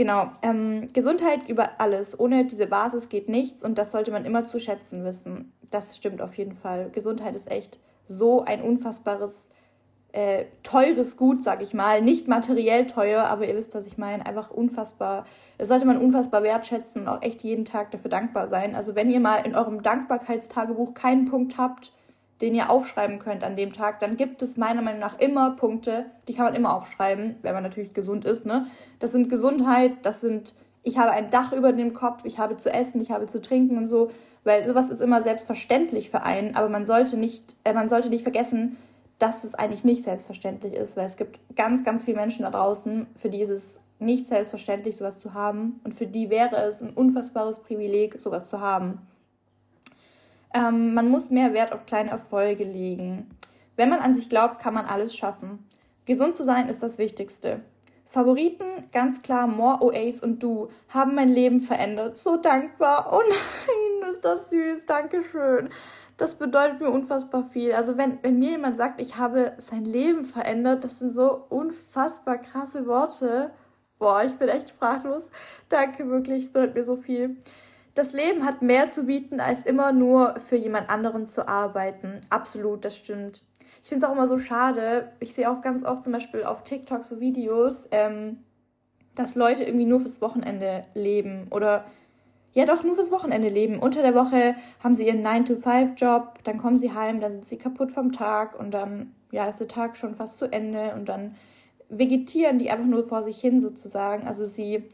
Genau, 0.00 0.30
ähm, 0.40 0.86
Gesundheit 0.94 1.46
über 1.46 1.72
alles. 1.76 2.18
Ohne 2.18 2.46
diese 2.46 2.66
Basis 2.66 3.10
geht 3.10 3.28
nichts 3.28 3.62
und 3.62 3.76
das 3.76 3.92
sollte 3.92 4.10
man 4.10 4.24
immer 4.24 4.44
zu 4.44 4.58
schätzen 4.58 5.04
wissen. 5.04 5.52
Das 5.70 5.94
stimmt 5.94 6.22
auf 6.22 6.38
jeden 6.38 6.54
Fall. 6.54 6.88
Gesundheit 6.88 7.36
ist 7.36 7.50
echt 7.50 7.78
so 8.06 8.42
ein 8.42 8.62
unfassbares, 8.62 9.50
äh, 10.12 10.46
teures 10.62 11.18
Gut, 11.18 11.42
sag 11.42 11.60
ich 11.60 11.74
mal. 11.74 12.00
Nicht 12.00 12.28
materiell 12.28 12.86
teuer, 12.86 13.24
aber 13.24 13.46
ihr 13.46 13.54
wisst, 13.54 13.74
was 13.74 13.86
ich 13.86 13.98
meine. 13.98 14.24
Einfach 14.24 14.50
unfassbar. 14.50 15.26
Das 15.58 15.68
sollte 15.68 15.84
man 15.84 15.98
unfassbar 15.98 16.42
wertschätzen 16.42 17.02
und 17.02 17.08
auch 17.08 17.20
echt 17.20 17.42
jeden 17.42 17.66
Tag 17.66 17.90
dafür 17.90 18.10
dankbar 18.10 18.48
sein. 18.48 18.74
Also 18.74 18.94
wenn 18.94 19.10
ihr 19.10 19.20
mal 19.20 19.44
in 19.44 19.54
eurem 19.54 19.82
Dankbarkeitstagebuch 19.82 20.94
keinen 20.94 21.26
Punkt 21.26 21.58
habt, 21.58 21.92
den 22.40 22.54
ihr 22.54 22.70
aufschreiben 22.70 23.18
könnt 23.18 23.44
an 23.44 23.56
dem 23.56 23.72
Tag, 23.72 24.00
dann 24.00 24.16
gibt 24.16 24.42
es 24.42 24.56
meiner 24.56 24.82
Meinung 24.82 25.00
nach 25.00 25.18
immer 25.18 25.50
Punkte, 25.56 26.06
die 26.26 26.34
kann 26.34 26.46
man 26.46 26.54
immer 26.54 26.74
aufschreiben, 26.74 27.36
wenn 27.42 27.54
man 27.54 27.62
natürlich 27.62 27.92
gesund 27.92 28.24
ist. 28.24 28.46
Ne? 28.46 28.66
Das 28.98 29.12
sind 29.12 29.28
Gesundheit, 29.28 29.92
das 30.02 30.20
sind, 30.20 30.54
ich 30.82 30.98
habe 30.98 31.10
ein 31.10 31.30
Dach 31.30 31.52
über 31.52 31.72
dem 31.72 31.92
Kopf, 31.92 32.24
ich 32.24 32.38
habe 32.38 32.56
zu 32.56 32.72
essen, 32.72 33.00
ich 33.00 33.10
habe 33.10 33.26
zu 33.26 33.42
trinken 33.42 33.76
und 33.76 33.86
so, 33.86 34.10
weil 34.44 34.66
sowas 34.66 34.90
ist 34.90 35.00
immer 35.00 35.22
selbstverständlich 35.22 36.10
für 36.10 36.22
einen, 36.22 36.56
aber 36.56 36.70
man 36.70 36.86
sollte 36.86 37.18
nicht, 37.18 37.56
äh, 37.64 37.74
man 37.74 37.90
sollte 37.90 38.08
nicht 38.08 38.22
vergessen, 38.22 38.76
dass 39.18 39.44
es 39.44 39.54
eigentlich 39.54 39.84
nicht 39.84 40.02
selbstverständlich 40.02 40.72
ist, 40.72 40.96
weil 40.96 41.04
es 41.04 41.16
gibt 41.16 41.40
ganz, 41.54 41.84
ganz 41.84 42.04
viele 42.04 42.16
Menschen 42.16 42.44
da 42.44 42.50
draußen, 42.50 43.06
für 43.14 43.28
die 43.28 43.42
ist 43.42 43.50
es 43.50 43.80
nicht 43.98 44.24
selbstverständlich, 44.24 44.96
sowas 44.96 45.20
zu 45.20 45.34
haben 45.34 45.78
und 45.84 45.92
für 45.92 46.06
die 46.06 46.30
wäre 46.30 46.56
es 46.56 46.82
ein 46.82 46.88
unfassbares 46.88 47.58
Privileg, 47.58 48.18
sowas 48.18 48.48
zu 48.48 48.62
haben. 48.62 49.02
Ähm, 50.54 50.94
man 50.94 51.08
muss 51.08 51.30
mehr 51.30 51.54
Wert 51.54 51.72
auf 51.72 51.86
kleine 51.86 52.10
Erfolge 52.10 52.64
legen. 52.64 53.30
Wenn 53.76 53.88
man 53.88 54.00
an 54.00 54.14
sich 54.14 54.28
glaubt, 54.28 54.58
kann 54.58 54.74
man 54.74 54.86
alles 54.86 55.16
schaffen. 55.16 55.66
Gesund 56.04 56.34
zu 56.34 56.44
sein 56.44 56.68
ist 56.68 56.82
das 56.82 56.98
Wichtigste. 56.98 57.60
Favoriten, 58.04 58.64
ganz 58.92 59.22
klar, 59.22 59.46
More 59.46 59.82
OAs 59.82 60.20
und 60.20 60.42
du, 60.42 60.68
haben 60.88 61.14
mein 61.14 61.28
Leben 61.28 61.60
verändert. 61.60 62.18
So 62.18 62.36
dankbar. 62.36 63.08
Oh 63.12 63.20
nein, 63.20 64.10
ist 64.10 64.24
das 64.24 64.50
süß. 64.50 64.86
Dankeschön. 64.86 65.68
Das 66.16 66.34
bedeutet 66.34 66.80
mir 66.80 66.90
unfassbar 66.90 67.44
viel. 67.44 67.72
Also 67.72 67.96
wenn, 67.96 68.18
wenn 68.22 68.40
mir 68.40 68.50
jemand 68.50 68.76
sagt, 68.76 69.00
ich 69.00 69.16
habe 69.16 69.52
sein 69.58 69.84
Leben 69.84 70.24
verändert, 70.24 70.82
das 70.82 70.98
sind 70.98 71.12
so 71.12 71.46
unfassbar 71.48 72.38
krasse 72.38 72.86
Worte. 72.86 73.52
Boah, 73.98 74.24
ich 74.24 74.34
bin 74.34 74.48
echt 74.48 74.70
fraglos. 74.70 75.30
Danke 75.68 76.08
wirklich, 76.08 76.44
es 76.44 76.52
bedeutet 76.52 76.74
mir 76.74 76.84
so 76.84 76.96
viel. 76.96 77.38
Das 77.94 78.12
Leben 78.12 78.44
hat 78.44 78.62
mehr 78.62 78.88
zu 78.88 79.04
bieten, 79.04 79.40
als 79.40 79.64
immer 79.64 79.92
nur 79.92 80.34
für 80.36 80.56
jemand 80.56 80.90
anderen 80.90 81.26
zu 81.26 81.48
arbeiten. 81.48 82.20
Absolut, 82.30 82.84
das 82.84 82.96
stimmt. 82.96 83.42
Ich 83.82 83.88
finde 83.88 84.04
es 84.04 84.10
auch 84.10 84.14
immer 84.14 84.28
so 84.28 84.38
schade. 84.38 85.12
Ich 85.20 85.34
sehe 85.34 85.50
auch 85.50 85.60
ganz 85.60 85.84
oft 85.84 86.04
zum 86.04 86.12
Beispiel 86.12 86.44
auf 86.44 86.62
TikTok 86.62 87.02
so 87.02 87.20
Videos, 87.20 87.88
ähm, 87.90 88.38
dass 89.14 89.34
Leute 89.34 89.64
irgendwie 89.64 89.86
nur 89.86 90.00
fürs 90.00 90.20
Wochenende 90.20 90.84
leben 90.94 91.48
oder 91.50 91.84
ja 92.52 92.64
doch 92.64 92.84
nur 92.84 92.94
fürs 92.94 93.10
Wochenende 93.10 93.48
leben. 93.48 93.78
Unter 93.78 94.02
der 94.02 94.14
Woche 94.14 94.54
haben 94.82 94.94
sie 94.94 95.06
ihren 95.06 95.26
9-to-5-Job, 95.26 96.44
dann 96.44 96.58
kommen 96.58 96.78
sie 96.78 96.92
heim, 96.92 97.20
dann 97.20 97.32
sind 97.32 97.44
sie 97.44 97.58
kaputt 97.58 97.92
vom 97.92 98.12
Tag 98.12 98.58
und 98.58 98.72
dann 98.72 99.14
ja, 99.30 99.48
ist 99.48 99.60
der 99.60 99.68
Tag 99.68 99.96
schon 99.96 100.14
fast 100.14 100.38
zu 100.38 100.52
Ende 100.52 100.94
und 100.94 101.08
dann 101.08 101.34
vegetieren 101.88 102.58
die 102.58 102.70
einfach 102.70 102.86
nur 102.86 103.04
vor 103.04 103.22
sich 103.22 103.40
hin 103.40 103.60
sozusagen. 103.60 104.26
Also 104.26 104.44
sie 104.44 104.84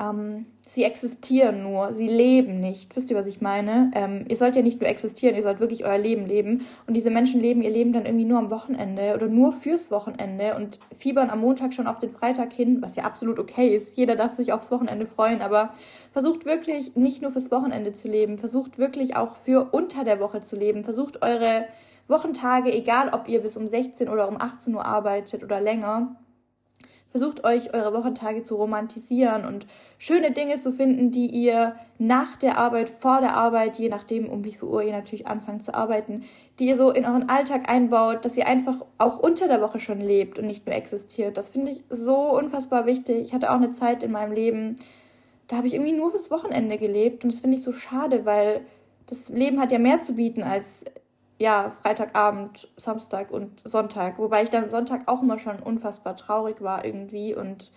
ähm, 0.00 0.46
sie 0.66 0.84
existieren 0.84 1.62
nur, 1.62 1.92
sie 1.92 2.08
leben 2.08 2.58
nicht. 2.60 2.94
Wisst 2.96 3.10
ihr, 3.10 3.16
was 3.16 3.26
ich 3.26 3.40
meine? 3.40 3.90
Ähm, 3.94 4.24
ihr 4.28 4.36
sollt 4.36 4.56
ja 4.56 4.62
nicht 4.62 4.80
nur 4.80 4.88
existieren, 4.88 5.36
ihr 5.36 5.42
sollt 5.42 5.60
wirklich 5.60 5.84
euer 5.84 5.98
Leben 5.98 6.26
leben. 6.26 6.66
Und 6.86 6.94
diese 6.94 7.10
Menschen 7.10 7.40
leben 7.40 7.60
ihr 7.60 7.70
Leben 7.70 7.92
dann 7.92 8.06
irgendwie 8.06 8.24
nur 8.24 8.38
am 8.38 8.50
Wochenende 8.50 9.14
oder 9.14 9.26
nur 9.26 9.52
fürs 9.52 9.90
Wochenende 9.90 10.54
und 10.56 10.78
fiebern 10.96 11.28
am 11.28 11.40
Montag 11.40 11.74
schon 11.74 11.86
auf 11.86 11.98
den 11.98 12.10
Freitag 12.10 12.52
hin, 12.52 12.80
was 12.80 12.96
ja 12.96 13.04
absolut 13.04 13.38
okay 13.38 13.74
ist. 13.74 13.96
Jeder 13.96 14.16
darf 14.16 14.32
sich 14.32 14.52
aufs 14.52 14.70
Wochenende 14.70 15.06
freuen, 15.06 15.42
aber 15.42 15.70
versucht 16.12 16.46
wirklich 16.46 16.96
nicht 16.96 17.20
nur 17.20 17.32
fürs 17.32 17.50
Wochenende 17.50 17.92
zu 17.92 18.08
leben, 18.08 18.38
versucht 18.38 18.78
wirklich 18.78 19.16
auch 19.16 19.36
für 19.36 19.68
unter 19.72 20.04
der 20.04 20.20
Woche 20.20 20.40
zu 20.40 20.56
leben. 20.56 20.84
Versucht 20.84 21.22
eure 21.22 21.66
Wochentage, 22.08 22.72
egal 22.72 23.10
ob 23.12 23.28
ihr 23.28 23.40
bis 23.40 23.56
um 23.56 23.68
16 23.68 24.08
oder 24.08 24.28
um 24.28 24.40
18 24.40 24.74
Uhr 24.74 24.84
arbeitet 24.84 25.44
oder 25.44 25.60
länger, 25.60 26.16
Versucht 27.10 27.42
euch 27.42 27.74
eure 27.74 27.92
Wochentage 27.92 28.42
zu 28.42 28.54
romantisieren 28.54 29.44
und 29.44 29.66
schöne 29.98 30.30
Dinge 30.30 30.58
zu 30.58 30.72
finden, 30.72 31.10
die 31.10 31.26
ihr 31.26 31.74
nach 31.98 32.36
der 32.36 32.56
Arbeit, 32.56 32.88
vor 32.88 33.20
der 33.20 33.34
Arbeit, 33.34 33.78
je 33.78 33.88
nachdem, 33.88 34.28
um 34.28 34.44
wie 34.44 34.52
viel 34.52 34.68
Uhr 34.68 34.84
ihr 34.84 34.92
natürlich 34.92 35.26
anfangt 35.26 35.64
zu 35.64 35.74
arbeiten, 35.74 36.22
die 36.60 36.68
ihr 36.68 36.76
so 36.76 36.90
in 36.92 37.04
euren 37.04 37.28
Alltag 37.28 37.68
einbaut, 37.68 38.24
dass 38.24 38.36
ihr 38.36 38.46
einfach 38.46 38.86
auch 38.98 39.18
unter 39.18 39.48
der 39.48 39.60
Woche 39.60 39.80
schon 39.80 40.00
lebt 40.00 40.38
und 40.38 40.46
nicht 40.46 40.66
nur 40.66 40.76
existiert. 40.76 41.36
Das 41.36 41.48
finde 41.48 41.72
ich 41.72 41.82
so 41.88 42.16
unfassbar 42.16 42.86
wichtig. 42.86 43.22
Ich 43.22 43.34
hatte 43.34 43.50
auch 43.50 43.56
eine 43.56 43.70
Zeit 43.70 44.04
in 44.04 44.12
meinem 44.12 44.32
Leben, 44.32 44.76
da 45.48 45.56
habe 45.56 45.66
ich 45.66 45.74
irgendwie 45.74 45.92
nur 45.92 46.10
fürs 46.10 46.30
Wochenende 46.30 46.78
gelebt 46.78 47.24
und 47.24 47.32
das 47.32 47.40
finde 47.40 47.56
ich 47.56 47.64
so 47.64 47.72
schade, 47.72 48.24
weil 48.24 48.60
das 49.06 49.30
Leben 49.30 49.60
hat 49.60 49.72
ja 49.72 49.80
mehr 49.80 49.98
zu 49.98 50.14
bieten 50.14 50.44
als 50.44 50.84
ja, 51.40 51.70
Freitagabend, 51.70 52.68
Samstag 52.76 53.30
und 53.30 53.66
Sonntag. 53.66 54.18
Wobei 54.18 54.42
ich 54.42 54.50
dann 54.50 54.68
Sonntag 54.68 55.04
auch 55.06 55.22
immer 55.22 55.38
schon 55.38 55.58
unfassbar 55.58 56.14
traurig 56.14 56.60
war 56.60 56.84
irgendwie. 56.84 57.34
Und 57.34 57.72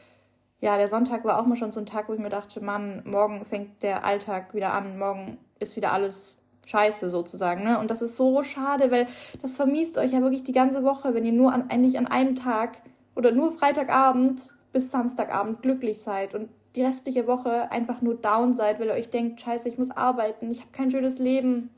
ja, 0.59 0.75
der 0.75 0.89
Sonntag 0.89 1.23
war 1.23 1.39
auch 1.39 1.45
mal 1.45 1.55
schon 1.55 1.71
so 1.71 1.79
ein 1.79 1.85
Tag, 1.85 2.09
wo 2.09 2.13
ich 2.13 2.19
mir 2.19 2.27
dachte, 2.27 2.61
Mann, 2.61 3.03
morgen 3.05 3.45
fängt 3.45 3.81
der 3.81 4.03
Alltag 4.03 4.53
wieder 4.53 4.73
an, 4.73 4.99
morgen 4.99 5.37
ist 5.59 5.77
wieder 5.77 5.93
alles 5.93 6.39
scheiße 6.65 7.09
sozusagen. 7.09 7.63
Ne? 7.63 7.79
Und 7.79 7.89
das 7.89 8.01
ist 8.01 8.17
so 8.17 8.43
schade, 8.43 8.91
weil 8.91 9.07
das 9.41 9.55
vermiest 9.55 9.97
euch 9.97 10.11
ja 10.11 10.19
wirklich 10.19 10.43
die 10.43 10.51
ganze 10.51 10.83
Woche, 10.83 11.13
wenn 11.13 11.23
ihr 11.23 11.31
nur 11.31 11.53
an, 11.53 11.69
eigentlich 11.69 11.97
an 11.97 12.07
einem 12.07 12.35
Tag 12.35 12.81
oder 13.15 13.31
nur 13.31 13.53
Freitagabend 13.53 14.53
bis 14.73 14.91
Samstagabend 14.91 15.61
glücklich 15.61 16.01
seid 16.01 16.35
und 16.35 16.49
die 16.75 16.83
restliche 16.83 17.27
Woche 17.27 17.71
einfach 17.71 18.01
nur 18.01 18.15
down 18.15 18.53
seid, 18.53 18.81
weil 18.81 18.87
ihr 18.87 18.93
euch 18.93 19.09
denkt, 19.09 19.39
scheiße, 19.39 19.69
ich 19.69 19.77
muss 19.77 19.91
arbeiten, 19.91 20.51
ich 20.51 20.59
habe 20.59 20.71
kein 20.73 20.91
schönes 20.91 21.19
Leben, 21.19 21.69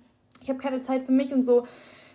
ich 0.46 0.50
habe 0.50 0.60
keine 0.60 0.80
Zeit 0.80 1.02
für 1.02 1.12
mich 1.12 1.34
und 1.34 1.44
so. 1.44 1.64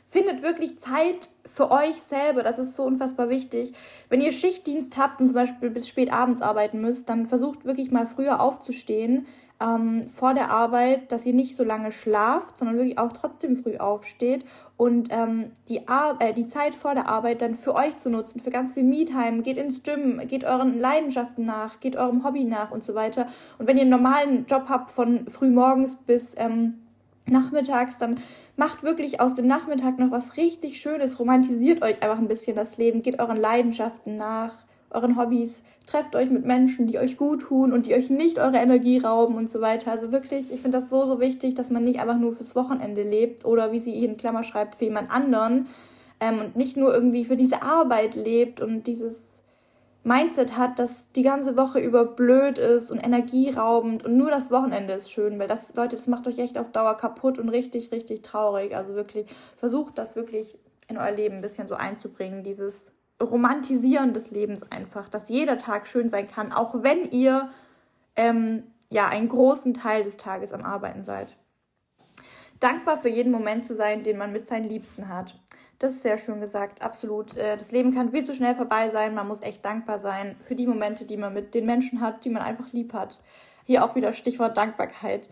Findet 0.07 0.43
wirklich 0.43 0.79
Zeit 0.79 1.31
für 1.45 1.71
euch 1.71 1.97
selber. 1.97 2.43
Das 2.43 2.59
ist 2.59 2.75
so 2.75 2.85
unfassbar 2.85 3.29
wichtig. 3.29 3.73
Wenn 4.09 4.21
ihr 4.21 4.33
Schichtdienst 4.33 4.97
habt 4.97 5.21
und 5.21 5.27
zum 5.27 5.35
Beispiel 5.35 5.71
bis 5.71 5.89
spät 5.89 6.13
abends 6.13 6.43
arbeiten 6.43 6.81
müsst, 6.81 7.09
dann 7.09 7.27
versucht 7.27 7.65
wirklich 7.65 7.91
mal 7.91 8.07
früher 8.07 8.41
aufzustehen 8.41 9.27
ähm, 9.61 10.09
vor 10.09 10.35
der 10.35 10.51
Arbeit, 10.51 11.13
dass 11.13 11.27
ihr 11.27 11.35
nicht 11.35 11.55
so 11.55 11.65
lange 11.65 11.93
schlaft, 11.93 12.57
sondern 12.57 12.77
wirklich 12.77 12.99
auch 12.99 13.13
trotzdem 13.13 13.57
früh 13.57 13.77
aufsteht 13.77 14.45
und 14.77 15.09
ähm, 15.13 15.51
die, 15.69 15.87
Ar 15.89 16.17
äh, 16.21 16.33
die 16.33 16.47
Zeit 16.47 16.75
vor 16.75 16.95
der 16.95 17.09
Arbeit 17.09 17.43
dann 17.43 17.55
für 17.55 17.75
euch 17.75 17.97
zu 17.97 18.11
nutzen, 18.11 18.41
für 18.41 18.51
ganz 18.51 18.73
viel 18.73 18.85
Me-Time. 18.85 19.43
Geht 19.43 19.59
ins 19.59 19.83
Gym, 19.83 20.21
geht 20.27 20.45
euren 20.45 20.79
Leidenschaften 20.79 21.45
nach, 21.45 21.81
geht 21.81 21.97
eurem 21.97 22.25
Hobby 22.25 22.45
nach 22.45 22.71
und 22.71 22.83
so 22.83 22.95
weiter. 22.95 23.27
Und 23.59 23.67
wenn 23.67 23.77
ihr 23.77 23.83
einen 23.83 23.91
normalen 23.91 24.47
Job 24.47 24.67
habt 24.69 24.91
von 24.91 25.29
früh 25.29 25.51
morgens 25.51 25.97
bis 25.97 26.35
ähm, 26.39 26.79
nachmittags, 27.31 27.99
dann 27.99 28.19
macht 28.57 28.83
wirklich 28.83 29.21
aus 29.21 29.35
dem 29.35 29.47
Nachmittag 29.47 29.99
noch 29.99 30.11
was 30.11 30.37
richtig 30.37 30.81
Schönes, 30.81 31.19
romantisiert 31.19 31.83
euch 31.83 32.03
einfach 32.03 32.19
ein 32.19 32.29
bisschen 32.29 32.57
das 32.57 32.79
Leben, 32.79 33.03
geht 33.03 33.21
euren 33.21 33.37
Leidenschaften 33.37 34.17
nach, 34.17 34.55
euren 34.91 35.17
Hobbys, 35.17 35.63
trefft 35.87 36.17
euch 36.17 36.31
mit 36.31 36.45
Menschen, 36.45 36.87
die 36.87 36.99
euch 36.99 37.17
gut 37.17 37.43
tun 37.43 37.73
und 37.73 37.87
die 37.87 37.95
euch 37.95 38.11
nicht 38.11 38.39
eure 38.39 38.59
Energie 38.59 38.99
rauben 38.99 39.37
und 39.37 39.51
so 39.51 39.61
weiter. 39.61 39.93
Also 39.93 40.13
wirklich, 40.13 40.53
ich 40.53 40.61
finde 40.61 40.79
das 40.79 40.91
so, 40.91 41.05
so 41.05 41.21
wichtig, 41.21 41.55
dass 41.55 41.71
man 41.71 41.85
nicht 41.85 42.01
einfach 42.01 42.19
nur 42.19 42.33
fürs 42.33 42.57
Wochenende 42.57 43.03
lebt 43.03 43.45
oder 43.45 43.73
wie 43.73 43.79
sie 43.79 43.93
hier 43.93 44.09
in 44.09 44.17
Klammer 44.17 44.43
schreibt, 44.43 44.75
für 44.75 44.85
jemand 44.85 45.11
anderen 45.11 45.67
ähm, 46.21 46.41
und 46.41 46.57
nicht 46.57 46.77
nur 46.77 46.93
irgendwie 46.93 47.25
für 47.25 47.37
diese 47.37 47.63
Arbeit 47.63 48.15
lebt 48.15 48.61
und 48.61 48.87
dieses 48.87 49.45
Mindset 50.03 50.57
hat, 50.57 50.79
das 50.79 51.13
die 51.13 51.23
ganze 51.23 51.57
Woche 51.57 51.79
über 51.79 52.07
blöd 52.07 52.59
ist 52.59 52.91
und 52.91 53.05
energieraubend 53.05 54.05
und 54.05 54.17
nur 54.17 54.31
das 54.31 54.51
Wochenende 54.51 54.95
ist 54.95 55.13
schön, 55.13 55.39
weil 55.39 55.49
das, 55.49 55.75
Leute, 55.75 55.97
das 55.97 56.07
macht 56.07 56.27
euch 56.27 56.39
echt 56.39 56.57
auf 56.57 56.73
Dauer 56.73 56.97
kaputt 56.97 57.39
und 57.39 57.51
richtig, 57.51 57.93
richtig 57.93 58.23
traurig. 58.23 58.75
Also 58.75 58.95
wirklich, 58.95 59.27
versucht 59.57 59.99
das 59.99 60.17
wirklich 60.17 60.59
in 60.89 60.97
euer 60.97 61.11
Leben 61.11 61.37
ein 61.37 61.43
bisschen 61.43 61.69
so 61.69 61.75
einzubringen, 61.75 62.43
dieses 62.43 62.95
Romantisieren 63.23 64.15
des 64.15 64.31
Lebens 64.31 64.65
einfach, 64.71 65.09
dass 65.09 65.29
jeder 65.29 65.59
Tag 65.59 65.87
schön 65.87 66.09
sein 66.09 66.29
kann, 66.29 66.53
auch 66.53 66.83
wenn 66.83 67.11
ihr 67.11 67.51
ähm, 68.17 68.65
ja 68.89 69.09
einen 69.09 69.29
großen 69.29 69.75
Teil 69.75 70.03
des 70.03 70.17
Tages 70.17 70.53
am 70.53 70.63
Arbeiten 70.63 71.05
seid. 71.05 71.37
Dankbar 72.59 72.99
für 72.99 73.09
jeden 73.09 73.33
Moment 73.33 73.65
zu 73.67 73.75
sein, 73.75 74.03
den 74.03 74.19
man 74.19 74.33
mit 74.33 74.45
seinen 74.45 74.69
Liebsten 74.69 75.09
hat. 75.09 75.40
Das 75.81 75.93
ist 75.93 76.03
sehr 76.03 76.19
schön 76.19 76.41
gesagt, 76.41 76.83
absolut. 76.83 77.37
Äh, 77.39 77.57
das 77.57 77.73
Leben 77.73 77.95
kann 77.95 78.11
viel 78.11 78.23
zu 78.23 78.35
schnell 78.35 78.55
vorbei 78.55 78.91
sein. 78.91 79.15
Man 79.15 79.27
muss 79.27 79.41
echt 79.41 79.65
dankbar 79.65 79.99
sein 79.99 80.37
für 80.37 80.55
die 80.55 80.67
Momente, 80.67 81.07
die 81.07 81.17
man 81.17 81.33
mit 81.33 81.55
den 81.55 81.65
Menschen 81.65 82.03
hat, 82.03 82.25
die 82.27 82.31
man 82.31 82.43
einfach 82.43 82.71
lieb 82.73 82.93
hat. 82.93 83.21
Hier 83.65 83.83
auch 83.83 83.95
wieder 83.95 84.13
Stichwort 84.13 84.59
Dankbarkeit. 84.59 85.31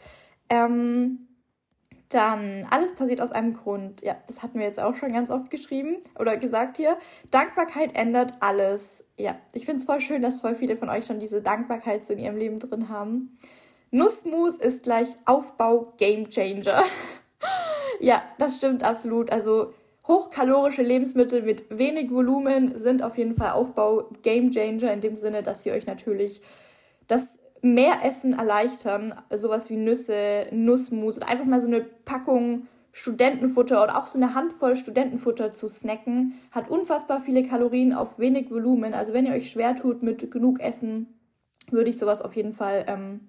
Ähm, 0.48 1.28
dann, 2.08 2.66
alles 2.70 2.94
passiert 2.94 3.20
aus 3.20 3.30
einem 3.30 3.52
Grund. 3.52 4.00
Ja, 4.00 4.16
das 4.26 4.42
hatten 4.42 4.58
wir 4.58 4.64
jetzt 4.64 4.82
auch 4.82 4.94
schon 4.94 5.12
ganz 5.12 5.28
oft 5.28 5.50
geschrieben 5.50 5.98
oder 6.18 6.38
gesagt 6.38 6.78
hier. 6.78 6.96
Dankbarkeit 7.30 7.94
ändert 7.94 8.32
alles. 8.40 9.04
Ja, 9.18 9.37
ich 9.52 9.66
finde 9.66 9.80
es 9.80 9.84
voll 9.84 10.00
schön, 10.00 10.22
dass 10.22 10.40
voll 10.40 10.54
viele 10.54 10.78
von 10.78 10.88
euch 10.88 11.04
schon 11.04 11.20
diese 11.20 11.42
Dankbarkeit 11.42 12.02
so 12.02 12.14
in 12.14 12.20
ihrem 12.20 12.37
Leben 12.37 12.58
drin 12.58 12.88
haben. 12.88 13.38
Nussmus 13.90 14.56
ist 14.56 14.84
gleich 14.84 15.08
Aufbau 15.26 15.92
Game 15.98 16.30
Changer. 16.30 16.82
ja, 18.00 18.22
das 18.38 18.56
stimmt 18.56 18.82
absolut. 18.82 19.30
Also 19.30 19.74
Hochkalorische 20.09 20.83
Lebensmittel 20.83 21.42
mit 21.42 21.66
wenig 21.68 22.11
Volumen 22.11 22.79
sind 22.79 23.03
auf 23.03 23.18
jeden 23.18 23.35
Fall 23.35 23.51
Aufbau 23.51 24.09
Game 24.23 24.51
Changer 24.51 24.90
in 24.90 25.03
dem 25.03 25.16
Sinne, 25.16 25.42
dass 25.42 25.62
sie 25.62 25.71
euch 25.71 25.87
natürlich 25.87 26.40
das 27.07 27.38
Mehressen 27.61 28.33
erleichtern. 28.33 29.14
Sowas 29.31 29.68
wie 29.68 29.77
Nüsse, 29.77 30.47
Nussmus 30.51 31.18
und 31.18 31.29
einfach 31.29 31.44
mal 31.44 31.61
so 31.61 31.66
eine 31.66 31.83
Packung 31.83 32.66
Studentenfutter 32.92 33.83
oder 33.83 33.99
auch 33.99 34.07
so 34.07 34.18
eine 34.18 34.35
Handvoll 34.35 34.77
Studentenfutter 34.77 35.53
zu 35.53 35.68
snacken, 35.68 36.35
hat 36.53 36.71
unfassbar 36.71 37.21
viele 37.21 37.42
Kalorien 37.42 37.92
auf 37.92 38.18
wenig 38.18 38.51
Volumen. 38.51 38.94
Also 38.94 39.12
wenn 39.12 39.27
ihr 39.27 39.33
euch 39.33 39.51
schwer 39.51 39.77
tut 39.77 40.03
mit 40.03 40.31
genug 40.31 40.59
Essen, 40.61 41.07
würde 41.71 41.90
ich 41.90 41.99
sowas 41.99 42.23
auf 42.23 42.35
jeden 42.35 42.55
Fall 42.55 42.87
ähm, 42.88 43.29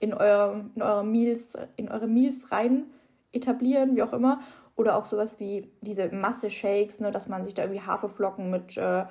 in, 0.00 0.12
euer, 0.12 0.64
in, 0.74 0.82
eure 0.82 1.04
Meals, 1.04 1.56
in 1.76 1.88
eure 1.88 2.08
Meals 2.08 2.50
rein 2.50 2.86
etablieren, 3.32 3.94
wie 3.94 4.02
auch 4.02 4.12
immer. 4.12 4.40
Oder 4.78 4.96
auch 4.96 5.04
sowas 5.04 5.40
wie 5.40 5.68
diese 5.80 6.08
Masse-Shakes, 6.08 7.00
ne, 7.00 7.10
dass 7.10 7.26
man 7.26 7.44
sich 7.44 7.52
da 7.52 7.64
irgendwie 7.64 7.82
Haferflocken 7.82 8.48
mit 8.48 8.76
äh, 8.76 9.06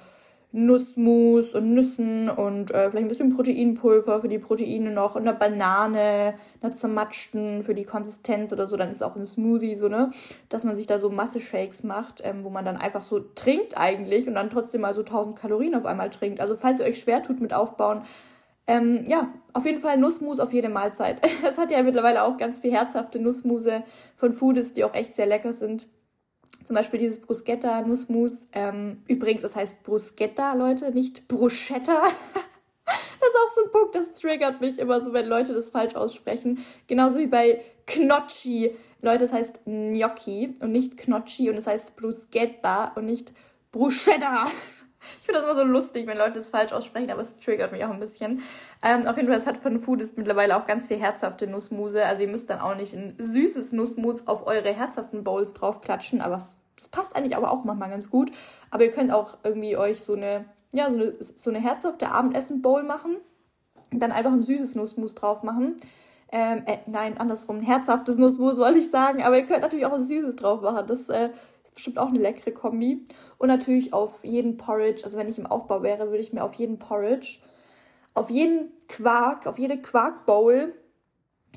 Nussmus 0.53 1.53
und 1.53 1.73
Nüssen 1.73 2.30
und 2.30 2.71
äh, 2.71 2.89
vielleicht 2.89 3.06
ein 3.06 3.10
bisschen 3.10 3.36
Proteinpulver 3.36 4.21
für 4.21 4.30
die 4.30 4.39
Proteine 4.39 4.91
noch, 4.91 5.15
und 5.15 5.27
eine 5.27 5.38
Banane, 5.38 6.36
eine 6.62 6.71
zermatschten 6.71 7.63
für 7.63 7.73
die 7.73 7.84
Konsistenz 7.84 8.53
oder 8.53 8.65
so, 8.65 8.77
dann 8.77 8.89
ist 8.89 9.03
auch 9.03 9.17
ein 9.17 9.25
Smoothie 9.25 9.75
so, 9.75 9.89
ne? 9.89 10.10
Dass 10.47 10.63
man 10.63 10.77
sich 10.77 10.88
da 10.88 10.99
so 10.99 11.10
Masse-Shakes 11.10 11.84
macht, 11.84 12.21
ähm, 12.23 12.45
wo 12.45 12.49
man 12.49 12.63
dann 12.63 12.77
einfach 12.77 13.01
so 13.01 13.19
trinkt 13.19 13.77
eigentlich 13.77 14.25
und 14.25 14.36
dann 14.36 14.49
trotzdem 14.49 14.82
mal 14.82 14.95
so 14.95 15.01
1000 15.01 15.36
Kalorien 15.36 15.75
auf 15.75 15.86
einmal 15.86 16.10
trinkt. 16.10 16.39
Also 16.39 16.56
falls 16.56 16.80
ihr 16.80 16.86
euch 16.86 16.97
schwer 17.01 17.21
tut 17.21 17.41
mit 17.41 17.53
Aufbauen, 17.53 18.03
ähm, 18.67 19.06
ja, 19.08 19.34
auf 19.53 19.65
jeden 19.65 19.80
Fall 19.80 19.97
Nussmus 19.97 20.39
auf 20.39 20.53
jede 20.53 20.69
Mahlzeit. 20.69 21.25
Es 21.47 21.58
hat 21.58 21.71
ja 21.71 21.82
mittlerweile 21.84 22.23
auch 22.23 22.38
ganz 22.38 22.60
viel 22.60 22.71
herzhafte 22.71 23.19
Nussmuse 23.19 23.84
von 24.15 24.34
Foodies, 24.34 24.73
die 24.73 24.84
auch 24.84 24.93
echt 24.93 25.15
sehr 25.15 25.25
lecker 25.25 25.53
sind. 25.53 25.88
Zum 26.63 26.75
Beispiel 26.75 26.99
dieses 26.99 27.21
Bruschetta 27.21 27.82
Nussmus. 27.82 28.47
Ähm, 28.51 29.01
übrigens, 29.08 29.41
das 29.41 29.56
heißt 29.56 29.84
Bruschetta, 29.84 30.53
Leute, 30.53 30.91
nicht 30.91 31.27
Bruschetta. 31.27 32.01
Das 33.19 33.30
ist 33.30 33.36
auch 33.36 33.49
so 33.49 33.63
ein 33.63 33.71
Punkt, 33.71 33.95
das 33.95 34.12
triggert 34.21 34.62
mich 34.62 34.80
immer 34.80 35.01
so, 35.01 35.12
wenn 35.12 35.25
Leute 35.25 35.53
das 35.53 35.71
falsch 35.71 35.95
aussprechen. 35.95 36.63
Genauso 36.86 37.17
wie 37.17 37.27
bei 37.27 37.62
Knocchi. 37.86 38.71
Leute, 39.01 39.25
das 39.25 39.34
heißt 39.34 39.62
Gnocchi 39.65 40.53
und 40.62 40.71
nicht 40.71 40.95
Knocchi 40.97 41.49
und 41.49 41.58
es 41.58 41.65
das 41.65 41.73
heißt 41.73 41.95
Bruschetta 41.97 42.93
und 42.95 43.06
nicht 43.06 43.34
Bruschetta. 43.71 44.45
Ich 45.20 45.26
finde 45.26 45.41
das 45.41 45.50
immer 45.50 45.60
so 45.60 45.63
lustig, 45.63 46.08
wenn 46.08 46.17
Leute 46.17 46.34
das 46.34 46.50
falsch 46.50 46.72
aussprechen, 46.72 47.12
aber 47.12 47.22
es 47.22 47.38
triggert 47.39 47.72
mich 47.72 47.84
auch 47.86 47.89
ein 47.89 48.00
bisschen. 48.00 48.41
Ähm, 48.84 49.08
auf 49.08 49.17
jeden 49.17 49.30
Fall, 49.30 49.38
es 49.38 49.48
hat 49.48 49.58
von 49.58 49.80
Foodist 49.80 50.17
mittlerweile 50.17 50.58
auch 50.58 50.65
ganz 50.65 50.88
viel 50.88 50.98
herzhafte 50.98 51.48
Nussmuse. 51.48 52.06
Also 52.06 52.24
ihr 52.24 52.30
müsst 52.30 52.50
dann 52.50 52.60
auch 52.60 52.76
nicht 52.76 52.93
ein 52.93 53.15
süßes 53.17 53.72
Nussmus 53.74 54.28
auf 54.28 54.48
eure 54.48 54.74
herzhaften 54.74 55.24
Bowls 55.24 55.54
draufklatschen, 55.54 56.22
aber 56.22 56.36
es, 56.36 56.58
es 56.78 56.88
passt 56.88 57.15
eigentlich 57.15 57.36
aber 57.36 57.52
auch 57.52 57.63
manchmal 57.63 57.89
ganz 57.89 58.10
gut. 58.10 58.32
Aber 58.72 58.84
ihr 58.84 58.91
könnt 58.91 59.12
auch 59.12 59.38
irgendwie 59.43 59.78
euch 59.78 60.02
so 60.02 60.13
eine, 60.13 60.46
ja, 60.74 60.89
so 60.89 60.96
eine, 60.96 61.13
so 61.20 61.50
eine 61.50 61.60
herzhafte 61.60 62.10
Abendessen-Bowl 62.10 62.84
machen 62.84 63.17
und 63.91 64.00
dann 64.00 64.12
einfach 64.12 64.32
ein 64.32 64.41
süßes 64.41 64.76
Nussmus 64.76 65.15
drauf 65.15 65.43
machen. 65.43 65.78
Ähm, 66.30 66.63
äh, 66.65 66.78
nein, 66.88 67.17
andersrum, 67.17 67.58
ein 67.58 67.63
herzhaftes 67.63 68.17
Nussmus 68.17 68.58
wollte 68.58 68.80
ich 68.80 68.89
sagen, 68.89 69.24
aber 69.24 69.38
ihr 69.38 69.46
könnt 69.46 69.62
natürlich 69.62 69.86
auch 69.86 69.93
was 69.93 70.10
Süßes 70.10 70.36
drauf 70.36 70.62
machen. 70.62 70.86
Das 70.86 71.08
äh, 71.08 71.28
ist 71.28 71.57
bestimmt 71.77 71.99
auch 71.99 72.09
eine 72.09 72.19
leckere 72.19 72.51
Kombi. 72.51 73.05
Und 73.37 73.47
natürlich 73.47 73.93
auf 73.93 74.25
jeden 74.25 74.57
Porridge, 74.57 75.03
also 75.05 75.17
wenn 75.17 75.29
ich 75.29 75.37
im 75.37 75.45
Aufbau 75.45 75.83
wäre, 75.83 76.07
würde 76.07 76.17
ich 76.17 76.33
mir 76.33 76.43
auf 76.43 76.55
jeden 76.55 76.79
Porridge, 76.79 77.39
auf 78.13 78.29
jeden 78.29 78.71
Quark, 78.87 79.45
auf 79.45 79.57
jede 79.57 79.79
Quarkbowl, 79.79 80.73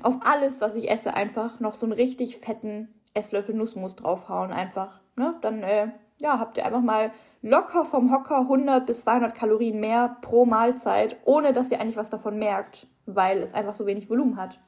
auf 0.03 0.17
alles, 0.23 0.61
was 0.61 0.75
ich 0.75 0.89
esse, 0.89 1.15
einfach 1.15 1.59
noch 1.59 1.73
so 1.73 1.85
einen 1.85 1.93
richtig 1.93 2.37
fetten 2.37 2.93
Esslöffel 3.13 3.55
Nussmus 3.55 3.95
draufhauen. 3.95 4.51
Einfach, 4.51 5.01
ne? 5.15 5.35
Dann, 5.41 5.63
äh, 5.63 5.89
ja, 6.21 6.39
habt 6.39 6.57
ihr 6.57 6.65
einfach 6.65 6.81
mal 6.81 7.11
locker 7.41 7.83
vom 7.83 8.11
Hocker 8.11 8.41
100 8.41 8.85
bis 8.85 9.01
200 9.01 9.33
Kalorien 9.33 9.79
mehr 9.79 10.17
pro 10.21 10.45
Mahlzeit, 10.45 11.17
ohne 11.25 11.51
dass 11.51 11.71
ihr 11.71 11.81
eigentlich 11.81 11.97
was 11.97 12.11
davon 12.11 12.37
merkt, 12.37 12.87
weil 13.07 13.39
es 13.39 13.53
einfach 13.53 13.73
so 13.73 13.87
wenig 13.87 14.09
Volumen 14.09 14.37
hat. 14.37 14.59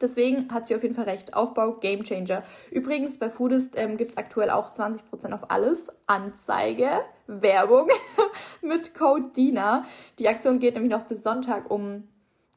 Deswegen 0.00 0.52
hat 0.52 0.66
sie 0.66 0.74
auf 0.74 0.82
jeden 0.82 0.94
Fall 0.94 1.04
recht. 1.04 1.34
Aufbau, 1.34 1.72
Game 1.72 2.02
Changer. 2.02 2.42
Übrigens, 2.70 3.18
bei 3.18 3.30
Foodist 3.30 3.76
ähm, 3.76 3.96
gibt 3.96 4.12
es 4.12 4.16
aktuell 4.16 4.50
auch 4.50 4.70
20% 4.70 5.32
auf 5.32 5.50
alles. 5.50 5.90
Anzeige, 6.06 6.88
Werbung 7.26 7.88
mit 8.62 8.94
Code 8.94 9.30
DINA. 9.34 9.84
Die 10.18 10.28
Aktion 10.28 10.58
geht 10.58 10.74
nämlich 10.74 10.92
noch 10.92 11.06
bis 11.06 11.22
Sonntag 11.22 11.70
um, 11.70 12.08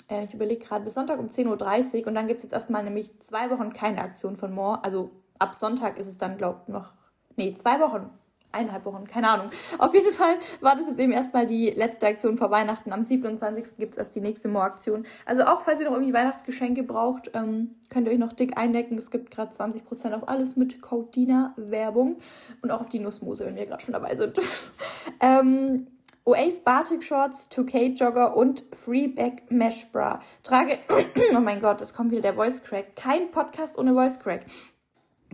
äh, 0.10 0.24
ich 0.24 0.34
überlege 0.34 0.66
gerade, 0.66 0.84
bis 0.84 0.94
Sonntag 0.94 1.20
um 1.20 1.28
10.30 1.28 2.02
Uhr. 2.02 2.08
Und 2.08 2.16
dann 2.16 2.28
gibt 2.28 2.40
es 2.40 2.44
jetzt 2.44 2.54
erstmal 2.54 2.84
nämlich 2.84 3.20
zwei 3.20 3.50
Wochen 3.50 3.74
keine 3.74 4.02
Aktion 4.02 4.36
von 4.36 4.54
More. 4.54 4.84
Also 4.84 5.12
ab 5.40 5.56
Sonntag 5.56 5.98
ist 5.98 6.08
es 6.08 6.18
dann, 6.18 6.38
glaube 6.38 6.62
ich, 6.64 6.74
noch, 6.74 6.94
nee, 7.38 7.54
zwei 7.56 7.80
Wochen 7.80 8.10
eineinhalb 8.52 8.86
Wochen, 8.86 9.06
keine 9.06 9.30
Ahnung. 9.30 9.50
Auf 9.78 9.94
jeden 9.94 10.12
Fall 10.12 10.38
war 10.62 10.76
das 10.76 10.88
jetzt 10.88 11.00
eben 11.00 11.12
erstmal 11.12 11.46
die 11.46 11.70
letzte 11.70 12.08
Aktion 12.08 12.38
vor 12.38 12.52
Weihnachten. 12.52 12.92
Am 12.92 13.06
27. 13.06 13.78
gibt 13.78 13.94
es 13.94 13.98
erst 13.98 14.16
die 14.16 14.22
nächste 14.22 14.50
More-Aktion. 14.50 15.06
Also 15.26 15.44
auch, 15.44 15.62
falls 15.62 15.80
ihr 15.80 15.86
noch 15.86 15.94
irgendwie 15.94 16.14
Weihnachtsgeschenke 16.14 16.84
braucht, 16.84 17.32
ähm, 17.34 17.76
könnt 17.90 18.08
ihr 18.08 18.14
euch 18.14 18.20
noch 18.20 18.34
dick 18.34 18.58
eindecken. 18.58 18.98
Es 18.98 19.12
gibt 19.12 19.32
gerade 19.32 19.52
20% 19.52 20.14
auf 20.14 20.28
alles 20.28 20.56
mit 20.56 20.82
Code 20.82 21.10
DINA 21.12 21.54
Werbung 21.58 22.18
und 22.62 22.72
auch 22.72 22.82
auf 22.82 22.90
die 22.90 23.00
Nussmose, 23.00 23.46
wenn 23.46 23.56
wir 23.56 23.66
gerade 23.66 23.84
schon 23.84 23.94
dabei 23.94 24.16
sind. 24.16 24.40
ähm, 25.22 25.88
Oace 26.26 26.60
Batik 26.60 27.04
Shorts, 27.04 27.50
2K 27.52 27.98
Jogger 27.98 28.36
und 28.36 28.64
Freeback 28.74 29.50
Mesh 29.52 29.92
Bra. 29.92 30.20
Trage, 30.44 30.78
oh 31.36 31.40
mein 31.40 31.62
Gott, 31.62 31.82
es 31.82 31.94
kommt 31.94 32.12
wieder 32.12 32.22
der 32.22 32.34
Voice 32.36 32.64
Crack. 32.64 32.96
Kein 32.96 33.32
Podcast 33.32 33.78
ohne 33.78 33.94
Voice 33.94 34.20
Crack. 34.20 34.46